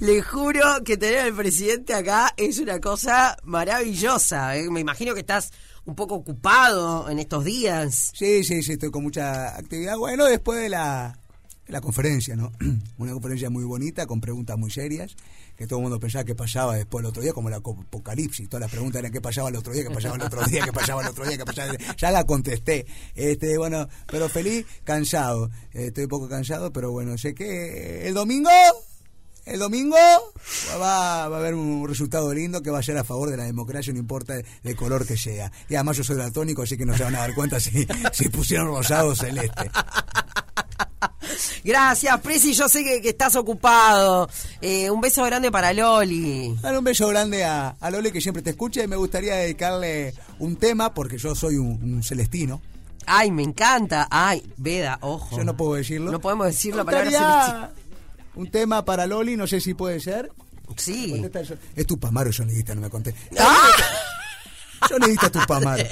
Le 0.00 0.22
juro 0.22 0.62
que 0.84 0.96
tener 0.96 1.18
al 1.20 1.34
presidente 1.34 1.94
acá 1.94 2.32
es 2.36 2.58
una 2.58 2.80
cosa 2.80 3.36
maravillosa. 3.44 4.56
¿eh? 4.56 4.68
Me 4.70 4.80
imagino 4.80 5.14
que 5.14 5.20
estás 5.20 5.50
un 5.88 5.94
poco 5.94 6.16
ocupado 6.16 7.08
en 7.08 7.18
estos 7.18 7.44
días. 7.44 8.12
Sí, 8.14 8.44
sí, 8.44 8.62
sí, 8.62 8.72
estoy 8.72 8.90
con 8.90 9.02
mucha 9.02 9.56
actividad. 9.56 9.96
Bueno, 9.96 10.26
después 10.26 10.60
de 10.60 10.68
la, 10.68 11.18
la 11.66 11.80
conferencia, 11.80 12.36
¿no? 12.36 12.52
Una 12.98 13.12
conferencia 13.14 13.48
muy 13.48 13.64
bonita, 13.64 14.06
con 14.06 14.20
preguntas 14.20 14.58
muy 14.58 14.70
serias, 14.70 15.16
que 15.56 15.66
todo 15.66 15.78
el 15.78 15.84
mundo 15.84 15.98
pensaba 15.98 16.24
que 16.24 16.34
pasaba 16.34 16.76
después 16.76 17.02
el 17.02 17.06
otro 17.08 17.22
día, 17.22 17.32
como 17.32 17.48
la 17.48 17.56
apocalipsis. 17.56 18.48
Todas 18.50 18.60
las 18.60 18.70
preguntas 18.70 19.00
eran 19.00 19.12
qué 19.12 19.20
pasaba 19.22 19.48
el 19.48 19.56
otro 19.56 19.72
día, 19.72 19.82
qué 19.84 19.90
pasaba 19.90 20.16
el 20.16 20.22
otro 20.22 20.44
día, 20.44 20.62
qué 20.64 20.72
pasaba 20.72 21.02
el 21.02 21.08
otro 21.08 21.24
día, 21.26 21.38
qué 21.38 21.44
pasaba 21.44 21.72
el- 21.72 21.78
Ya 21.96 22.10
la 22.10 22.24
contesté. 22.24 22.86
Este, 23.14 23.56
bueno, 23.56 23.88
pero 24.06 24.28
feliz, 24.28 24.66
cansado. 24.84 25.50
Estoy 25.72 26.04
un 26.04 26.10
poco 26.10 26.28
cansado, 26.28 26.70
pero 26.70 26.92
bueno, 26.92 27.16
sé 27.16 27.34
que 27.34 28.06
el 28.06 28.12
domingo... 28.14 28.50
El 29.48 29.60
domingo 29.60 29.96
va, 30.72 31.28
va 31.28 31.36
a 31.36 31.38
haber 31.38 31.54
un 31.54 31.88
resultado 31.88 32.32
lindo 32.34 32.62
que 32.62 32.70
va 32.70 32.80
a 32.80 32.82
ser 32.82 32.98
a 32.98 33.04
favor 33.04 33.30
de 33.30 33.36
la 33.38 33.44
democracia, 33.44 33.92
no 33.94 33.98
importa 33.98 34.34
de 34.34 34.76
color 34.76 35.06
que 35.06 35.16
sea. 35.16 35.50
Y 35.70 35.74
además 35.74 35.96
yo 35.96 36.04
soy 36.04 36.16
daltónico, 36.16 36.62
así 36.62 36.76
que 36.76 36.84
no 36.84 36.94
se 36.96 37.04
van 37.04 37.14
a 37.14 37.20
dar 37.20 37.34
cuenta 37.34 37.58
si, 37.58 37.86
si 38.12 38.28
pusieron 38.28 38.68
rosado 38.68 39.08
o 39.08 39.14
celeste. 39.14 39.70
Gracias, 41.64 42.20
Presi. 42.20 42.52
Yo 42.52 42.68
sé 42.68 42.84
que, 42.84 43.00
que 43.00 43.10
estás 43.10 43.36
ocupado. 43.36 44.28
Eh, 44.60 44.90
un 44.90 45.00
beso 45.00 45.24
grande 45.24 45.50
para 45.50 45.72
Loli. 45.72 46.54
Un 46.62 46.84
beso 46.84 47.08
grande 47.08 47.44
a, 47.44 47.70
a 47.80 47.90
Loli 47.90 48.10
que 48.10 48.20
siempre 48.20 48.42
te 48.42 48.50
escucha 48.50 48.82
y 48.82 48.88
me 48.88 48.96
gustaría 48.96 49.36
dedicarle 49.36 50.14
un 50.38 50.56
tema 50.56 50.92
porque 50.92 51.16
yo 51.18 51.34
soy 51.34 51.56
un, 51.56 51.82
un 51.82 52.02
celestino. 52.02 52.60
Ay, 53.06 53.30
me 53.30 53.42
encanta. 53.42 54.08
Ay, 54.10 54.42
Veda, 54.58 54.98
ojo. 55.00 55.36
Yo 55.38 55.44
no 55.44 55.56
puedo 55.56 55.74
decirlo. 55.74 56.10
No 56.12 56.20
podemos 56.20 56.46
decir 56.48 56.74
la 56.74 56.84
palabra 56.84 57.10
celestino. 57.10 57.87
Un 58.38 58.48
tema 58.52 58.84
para 58.84 59.04
Loli, 59.04 59.36
no 59.36 59.48
sé 59.48 59.60
si 59.60 59.74
puede 59.74 59.98
ser. 59.98 60.30
Sí. 60.76 61.20
Es 61.74 61.86
tu 61.88 61.98
pamaro, 61.98 62.32
sonidista, 62.32 62.72
no 62.72 62.82
me 62.82 62.88
conté. 62.88 63.12
¡Ah! 63.36 63.66
Sonidista 64.88 65.28
tu 65.28 65.40
pamaro. 65.40 65.82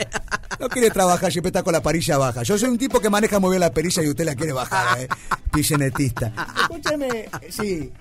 No 0.60 0.68
quiere 0.68 0.90
trabajar, 0.90 1.32
siempre 1.32 1.48
está 1.48 1.64
con 1.64 1.72
la 1.72 1.82
parilla 1.82 2.18
baja. 2.18 2.44
Yo 2.44 2.56
soy 2.56 2.68
un 2.68 2.78
tipo 2.78 3.00
que 3.00 3.10
maneja 3.10 3.40
muy 3.40 3.50
bien 3.50 3.60
la 3.60 3.72
perilla 3.72 4.00
y 4.04 4.08
usted 4.10 4.24
la 4.24 4.36
quiere 4.36 4.52
bajar, 4.52 5.00
¿eh? 5.00 5.08
Picenetista. 5.52 6.32
Escúchame, 6.62 7.28
sí. 7.50 7.92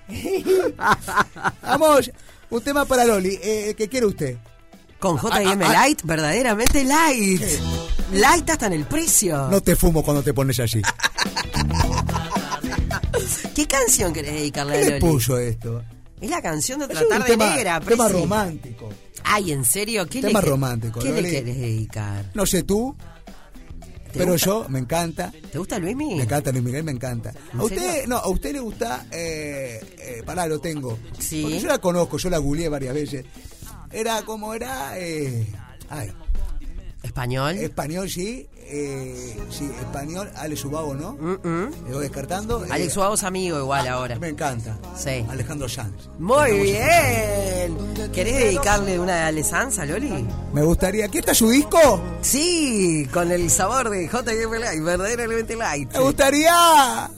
Vamos, 1.62 2.12
un 2.48 2.62
tema 2.62 2.84
para 2.84 3.04
Loli. 3.04 3.40
Eh, 3.42 3.74
¿Qué 3.76 3.88
quiere 3.88 4.06
usted? 4.06 4.36
Con 5.00 5.18
JM 5.18 5.60
Ah, 5.60 5.66
ah, 5.66 5.72
Light, 5.72 6.02
verdaderamente 6.04 6.84
light. 6.84 7.42
Light 8.12 8.48
hasta 8.48 8.66
en 8.66 8.74
el 8.74 8.84
precio. 8.86 9.48
No 9.48 9.60
te 9.60 9.74
fumo 9.74 10.04
cuando 10.04 10.22
te 10.22 10.32
pones 10.32 10.60
así. 10.60 10.80
¿Qué 13.54 13.66
canción 13.66 14.12
querés 14.12 14.32
dedicarle 14.34 14.74
a 14.74 14.78
¿Qué 14.80 14.84
le 14.84 15.00
Loli? 15.00 15.12
puso 15.12 15.38
esto? 15.38 15.82
Es 16.20 16.30
la 16.30 16.40
canción 16.42 16.78
de 16.80 16.86
Es 16.86 16.92
Tratar 16.92 17.20
un 17.20 17.24
de 17.26 17.30
tema, 17.32 17.54
Negra, 17.56 17.80
tema 17.80 18.08
romántico. 18.08 18.88
Ay, 19.24 19.52
¿en 19.52 19.64
serio? 19.64 20.06
¿Qué 20.08 20.20
Tema 20.22 20.40
le, 20.40 20.48
romántico, 20.48 21.00
¿Qué 21.00 21.08
le 21.08 21.14
Loli. 21.22 21.30
querés 21.30 21.56
dedicar? 21.58 22.30
No 22.34 22.46
sé 22.46 22.62
tú, 22.62 22.96
¿Te 24.12 24.18
pero 24.20 24.32
gusta- 24.32 24.46
yo 24.46 24.66
me 24.68 24.78
encanta. 24.78 25.32
¿Te 25.52 25.58
gusta 25.58 25.78
Luismi? 25.78 26.14
Me 26.14 26.22
encanta 26.22 26.52
Luis 26.52 26.64
Miguel, 26.64 26.84
me 26.84 26.92
encanta. 26.92 27.32
¿En 27.52 27.60
A 27.60 27.64
usted, 27.64 27.76
serio? 27.92 28.08
no, 28.08 28.16
a 28.16 28.28
usted 28.28 28.52
le 28.52 28.60
gusta, 28.60 29.06
eh, 29.10 29.80
eh, 29.98 30.22
pará, 30.24 30.46
lo 30.46 30.58
tengo. 30.58 30.98
Sí. 31.18 31.42
Porque 31.42 31.60
yo 31.60 31.68
la 31.68 31.78
conozco, 31.78 32.16
yo 32.16 32.30
la 32.30 32.38
googleé 32.38 32.68
varias 32.68 32.94
veces. 32.94 33.24
Era 33.92 34.22
como 34.22 34.54
era, 34.54 34.98
eh, 34.98 35.46
ay, 35.90 36.12
¿Español? 37.16 37.56
español 37.56 38.10
sí, 38.10 38.46
eh, 38.68 39.38
sí, 39.48 39.64
español, 39.80 40.30
Alex 40.36 40.66
Ubago, 40.66 40.94
¿no? 40.94 41.16
Mm-mm. 41.16 41.70
Le 41.86 41.92
voy 41.94 42.02
descartando. 42.02 42.62
eh, 42.62 42.68
Alex 42.70 42.94
Ubago 42.98 43.14
es 43.14 43.24
amigo 43.24 43.58
igual 43.58 43.88
ahora. 43.88 44.18
Me 44.18 44.28
encanta. 44.28 44.76
Sí. 44.94 45.24
Alejandro 45.30 45.66
Sanz. 45.66 46.10
Muy 46.18 46.52
bien. 46.60 48.12
¿Querés 48.12 48.36
dedicarle 48.38 48.98
una 48.98 49.14
de 49.16 49.22
Alessanza, 49.22 49.86
Loli? 49.86 50.26
Me 50.52 50.62
gustaría, 50.62 51.06
¿aquí 51.06 51.16
está 51.18 51.34
su 51.34 51.48
disco? 51.48 51.98
Sí, 52.20 53.08
con 53.10 53.32
el 53.32 53.48
sabor 53.50 53.88
de 53.88 54.06
JM 54.08 54.52
Light, 54.60 54.82
verdaderamente 54.82 55.56
light. 55.56 55.90
Me 55.94 56.00
gustaría 56.00 57.10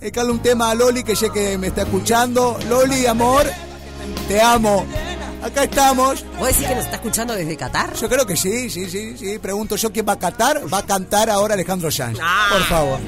dedicarle 0.00 0.32
un 0.32 0.40
tema 0.40 0.70
a 0.70 0.74
Loli 0.74 1.04
que 1.04 1.14
sé 1.14 1.28
que 1.28 1.58
me 1.58 1.66
está 1.66 1.82
escuchando. 1.82 2.58
Loli, 2.70 3.04
amor, 3.04 3.44
te 4.28 4.40
amo. 4.40 4.86
Acá 5.46 5.62
estamos. 5.62 6.24
¿Vos 6.38 6.48
decís 6.48 6.66
que 6.66 6.74
nos 6.74 6.84
está 6.84 6.96
escuchando 6.96 7.32
desde 7.32 7.56
Qatar? 7.56 7.94
Yo 7.94 8.08
creo 8.08 8.26
que 8.26 8.36
sí, 8.36 8.68
sí, 8.68 8.90
sí, 8.90 9.16
sí. 9.16 9.38
Pregunto 9.38 9.76
yo 9.76 9.92
quién 9.92 10.04
va 10.06 10.14
a 10.14 10.18
cantar. 10.18 10.60
Va 10.72 10.78
a 10.78 10.82
cantar 10.86 11.30
ahora 11.30 11.54
Alejandro 11.54 11.88
Sanz. 11.88 12.18
Ah. 12.20 12.48
Por 12.50 12.62
favor. 12.64 12.98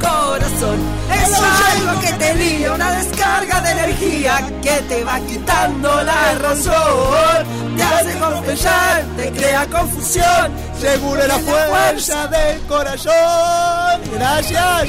Corazón, 0.00 0.78
es 1.12 1.32
algo 1.34 2.00
que 2.00 2.12
te 2.12 2.34
liga, 2.36 2.72
una 2.72 2.92
descarga 2.92 3.60
de 3.62 3.70
energía 3.72 4.48
que 4.62 4.80
te 4.88 5.02
va 5.02 5.18
quitando 5.18 6.02
la 6.04 6.34
razón, 6.34 7.76
te 7.76 7.82
hace 7.82 8.16
confesar, 8.16 9.04
te 9.16 9.32
crea 9.32 9.66
confusión. 9.66 10.52
Seguro 10.78 11.26
la 11.26 11.38
fuerza 11.40 12.28
del 12.28 12.60
corazón. 12.68 14.00
Gracias. 14.14 14.88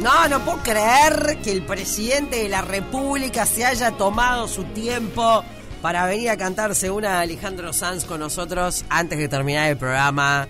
No, 0.00 0.28
no 0.28 0.44
puedo 0.44 0.58
creer 0.58 1.38
que 1.42 1.52
el 1.52 1.62
presidente 1.62 2.42
de 2.42 2.48
la 2.50 2.60
República 2.60 3.46
se 3.46 3.64
haya 3.64 3.92
tomado 3.92 4.46
su 4.46 4.64
tiempo 4.64 5.42
para 5.82 6.06
venir 6.06 6.28
a 6.30 6.36
cantarse 6.36 6.90
una 6.90 7.10
de 7.16 7.22
Alejandro 7.22 7.72
Sanz 7.72 8.04
con 8.04 8.20
nosotros 8.20 8.84
antes 8.88 9.18
de 9.18 9.28
terminar 9.28 9.70
el 9.70 9.76
programa. 9.76 10.46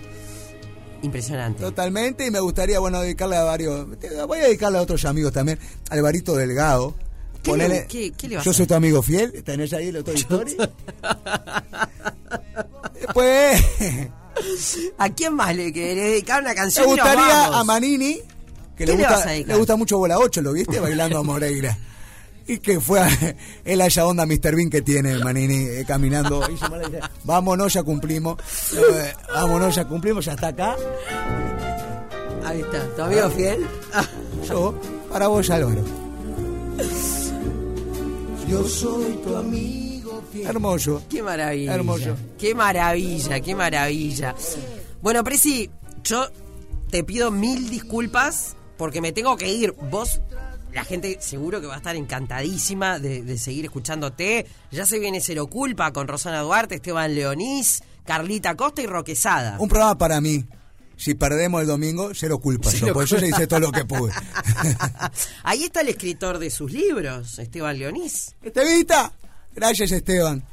Impresionante. 1.03 1.61
Totalmente. 1.63 2.25
Y 2.27 2.31
me 2.31 2.39
gustaría, 2.39 2.79
bueno, 2.79 3.01
dedicarle 3.01 3.35
a 3.37 3.43
varios. 3.43 3.87
Voy 4.27 4.39
a 4.39 4.43
dedicarle 4.43 4.77
a 4.77 4.81
otros 4.81 5.03
amigos 5.05 5.31
también. 5.33 5.57
Alvarito 5.89 6.35
Delgado. 6.35 6.93
¿Qué 7.41 7.57
le- 7.57 7.87
qué- 7.87 8.11
qué 8.15 8.27
le 8.27 8.35
vas 8.35 8.45
Yo 8.45 8.51
a 8.51 8.53
soy 8.53 8.67
tu 8.67 8.75
amigo 8.75 9.01
fiel. 9.01 9.43
¿Tenés 9.43 9.73
ahí 9.73 9.87
el 9.87 10.03
Toy 10.03 10.15
Story? 10.15 10.55
Después. 12.93 13.63
¿A 14.97 15.09
quién 15.09 15.33
más 15.33 15.55
le 15.55 15.73
querés 15.73 16.03
dedicar 16.11 16.41
una 16.41 16.49
Me 16.51 16.55
canción? 16.55 16.85
nos 16.85 16.95
gustaría 16.95 17.45
a 17.47 17.63
Manini, 17.63 18.19
que 18.77 18.85
le 18.85 18.91
¿Qué 18.93 18.97
le 18.97 19.07
gusta, 19.07 19.23
a 19.23 19.31
dedicar? 19.31 19.47
le 19.53 19.57
gusta 19.57 19.75
mucho 19.75 19.97
Bola 19.97 20.19
8, 20.19 20.41
¿lo 20.41 20.53
viste? 20.53 20.79
Bailando 20.79 21.17
a 21.19 21.23
Moreira. 21.23 21.77
Y 22.47 22.57
que 22.57 22.79
fue 22.79 22.99
a 22.99 23.07
esa 23.65 24.05
onda 24.05 24.25
Mr. 24.25 24.55
Bean 24.55 24.69
que 24.69 24.81
tiene 24.81 25.17
Manini 25.19 25.65
eh, 25.65 25.85
caminando. 25.87 26.41
Y 26.49 26.51
y 26.51 26.53
dice, 26.55 26.65
vámonos, 27.23 27.73
ya 27.73 27.83
cumplimos. 27.83 28.37
Eh, 28.73 29.13
vámonos, 29.33 29.75
ya 29.75 29.85
cumplimos, 29.85 30.25
ya 30.25 30.33
está 30.33 30.47
acá. 30.47 30.75
Ahí 32.45 32.61
está, 32.61 32.85
tu 32.95 33.01
amigo 33.03 33.29
fiel. 33.29 33.67
Yo, 34.47 34.75
para 35.11 35.27
vos, 35.27 35.49
Álvaro. 35.49 35.83
Yo 38.47 38.67
soy 38.67 39.13
tu 39.23 39.35
amigo 39.35 40.21
fiel. 40.31 40.47
Hermoso. 40.47 41.01
Qué 41.09 41.21
maravilla. 41.21 41.75
Hermoso. 41.75 42.17
Qué 42.37 42.55
maravilla, 42.55 43.39
qué 43.39 43.55
maravilla. 43.55 44.35
Bueno, 45.01 45.23
Presi, 45.23 45.69
yo 46.03 46.27
te 46.89 47.03
pido 47.03 47.31
mil 47.31 47.69
disculpas 47.69 48.55
porque 48.77 48.99
me 48.99 49.11
tengo 49.11 49.37
que 49.37 49.51
ir. 49.51 49.73
Vos, 49.89 50.19
la 50.73 50.83
gente 50.83 51.17
seguro 51.21 51.59
que 51.61 51.67
va 51.67 51.75
a 51.75 51.77
estar 51.77 51.95
encantadísima 51.95 52.99
de, 52.99 53.21
de 53.23 53.37
seguir 53.37 53.65
escuchándote. 53.65 54.45
Ya 54.71 54.85
se 54.85 54.99
viene 54.99 55.19
Cero 55.21 55.47
Culpa 55.47 55.91
con 55.93 56.07
Rosana 56.07 56.39
Duarte, 56.41 56.75
Esteban 56.75 57.13
Leonís, 57.15 57.83
Carlita 58.05 58.55
Costa 58.55 58.81
y 58.81 58.87
Roquesada. 58.87 59.57
Un 59.59 59.67
programa 59.69 59.97
para 59.97 60.21
mí. 60.21 60.45
Si 60.97 61.15
perdemos 61.15 61.61
el 61.61 61.67
domingo, 61.67 62.11
cero 62.13 62.37
culpa. 62.37 62.69
yo. 62.71 62.93
Por 62.93 63.05
eso 63.05 63.17
hice 63.25 63.47
todo 63.47 63.59
lo 63.59 63.71
que 63.71 63.85
pude. 63.85 64.13
Ahí 65.43 65.63
está 65.63 65.81
el 65.81 65.89
escritor 65.89 66.37
de 66.37 66.49
sus 66.51 66.71
libros, 66.71 67.39
Esteban 67.39 67.77
Leonís. 67.79 68.35
¿Estevita? 68.43 69.11
Gracias, 69.55 69.91
Esteban. 69.91 70.43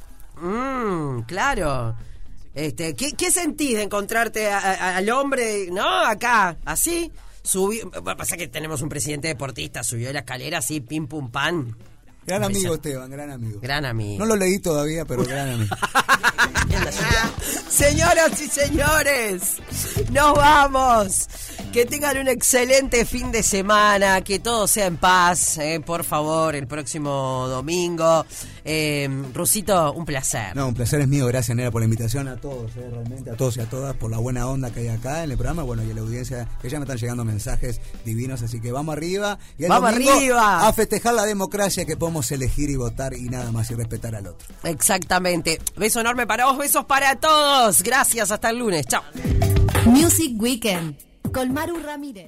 Mm, 0.41 1.21
claro. 1.27 1.95
Este, 2.55 2.95
¿qué, 2.95 3.13
qué 3.13 3.29
sentís 3.31 3.75
de 3.75 3.83
encontrarte 3.83 4.49
a- 4.49 4.57
a- 4.57 4.97
al 4.97 5.09
hombre, 5.11 5.67
no? 5.71 5.87
Acá, 5.87 6.57
así. 6.65 7.11
Subí, 7.49 7.81
pasa 8.15 8.37
que 8.37 8.47
tenemos 8.47 8.83
un 8.83 8.89
presidente 8.89 9.27
deportista, 9.27 9.83
subió 9.83 10.13
la 10.13 10.19
escalera 10.19 10.59
así, 10.59 10.81
pim 10.81 11.07
pum 11.07 11.31
pan. 11.31 11.75
Gran 12.23 12.43
amigo 12.43 12.75
Esteban, 12.75 13.09
gran 13.09 13.31
amigo. 13.31 13.59
Gran 13.59 13.85
amigo. 13.85 14.19
No 14.19 14.25
lo 14.27 14.35
leí 14.35 14.59
todavía, 14.59 15.03
pero 15.03 15.23
gran 15.23 15.49
amigo. 15.53 15.75
Señoras 17.67 18.39
y 18.39 18.47
señores, 18.47 19.55
nos 20.11 20.35
vamos. 20.35 21.27
Que 21.73 21.87
tengan 21.87 22.19
un 22.19 22.27
excelente 22.27 23.03
fin 23.03 23.31
de 23.31 23.41
semana, 23.41 24.21
que 24.21 24.37
todo 24.37 24.67
sea 24.67 24.85
en 24.85 24.97
paz, 24.97 25.57
eh, 25.57 25.81
por 25.83 26.03
favor, 26.03 26.55
el 26.55 26.67
próximo 26.67 27.47
domingo. 27.47 28.27
Eh, 28.63 29.09
Rusito, 29.33 29.93
un 29.93 30.05
placer. 30.05 30.55
No, 30.55 30.67
un 30.67 30.73
placer 30.73 31.01
es 31.01 31.07
mío, 31.07 31.25
gracias 31.27 31.55
Nera 31.55 31.71
por 31.71 31.81
la 31.81 31.85
invitación 31.85 32.27
a 32.27 32.35
todos, 32.37 32.71
eh, 32.75 32.89
realmente 32.91 33.31
a 33.31 33.35
todos 33.35 33.57
y 33.57 33.61
a 33.61 33.69
todas, 33.69 33.95
por 33.95 34.11
la 34.11 34.17
buena 34.17 34.47
onda 34.47 34.71
que 34.71 34.81
hay 34.81 34.87
acá 34.89 35.23
en 35.23 35.31
el 35.31 35.37
programa, 35.37 35.63
bueno, 35.63 35.83
y 35.83 35.91
a 35.91 35.93
la 35.93 36.01
audiencia, 36.01 36.47
que 36.61 36.69
ya 36.69 36.79
me 36.79 36.85
están 36.85 36.97
llegando 36.97 37.25
mensajes 37.25 37.81
divinos, 38.05 38.41
así 38.41 38.59
que 38.59 38.71
vamos 38.71 38.93
arriba. 38.93 39.37
Y 39.57 39.63
el 39.63 39.69
¡Vamos 39.69 39.91
arriba! 39.91 40.67
A 40.67 40.73
festejar 40.73 41.13
la 41.13 41.25
democracia 41.25 41.85
que 41.85 41.97
podemos 41.97 42.31
elegir 42.31 42.69
y 42.69 42.75
votar 42.75 43.13
y 43.13 43.29
nada 43.29 43.51
más 43.51 43.69
y 43.71 43.75
respetar 43.75 44.15
al 44.15 44.27
otro. 44.27 44.47
Exactamente. 44.63 45.59
Beso 45.77 46.01
enorme 46.01 46.27
para 46.27 46.45
vos, 46.45 46.57
besos 46.57 46.85
para 46.85 47.15
todos. 47.15 47.81
Gracias, 47.83 48.31
hasta 48.31 48.49
el 48.49 48.59
lunes. 48.59 48.85
Chao. 48.85 49.03
Music 49.85 50.33
Weekend 50.39 50.95
con 51.31 51.53
Maru 51.53 51.77
Ramírez. 51.79 52.27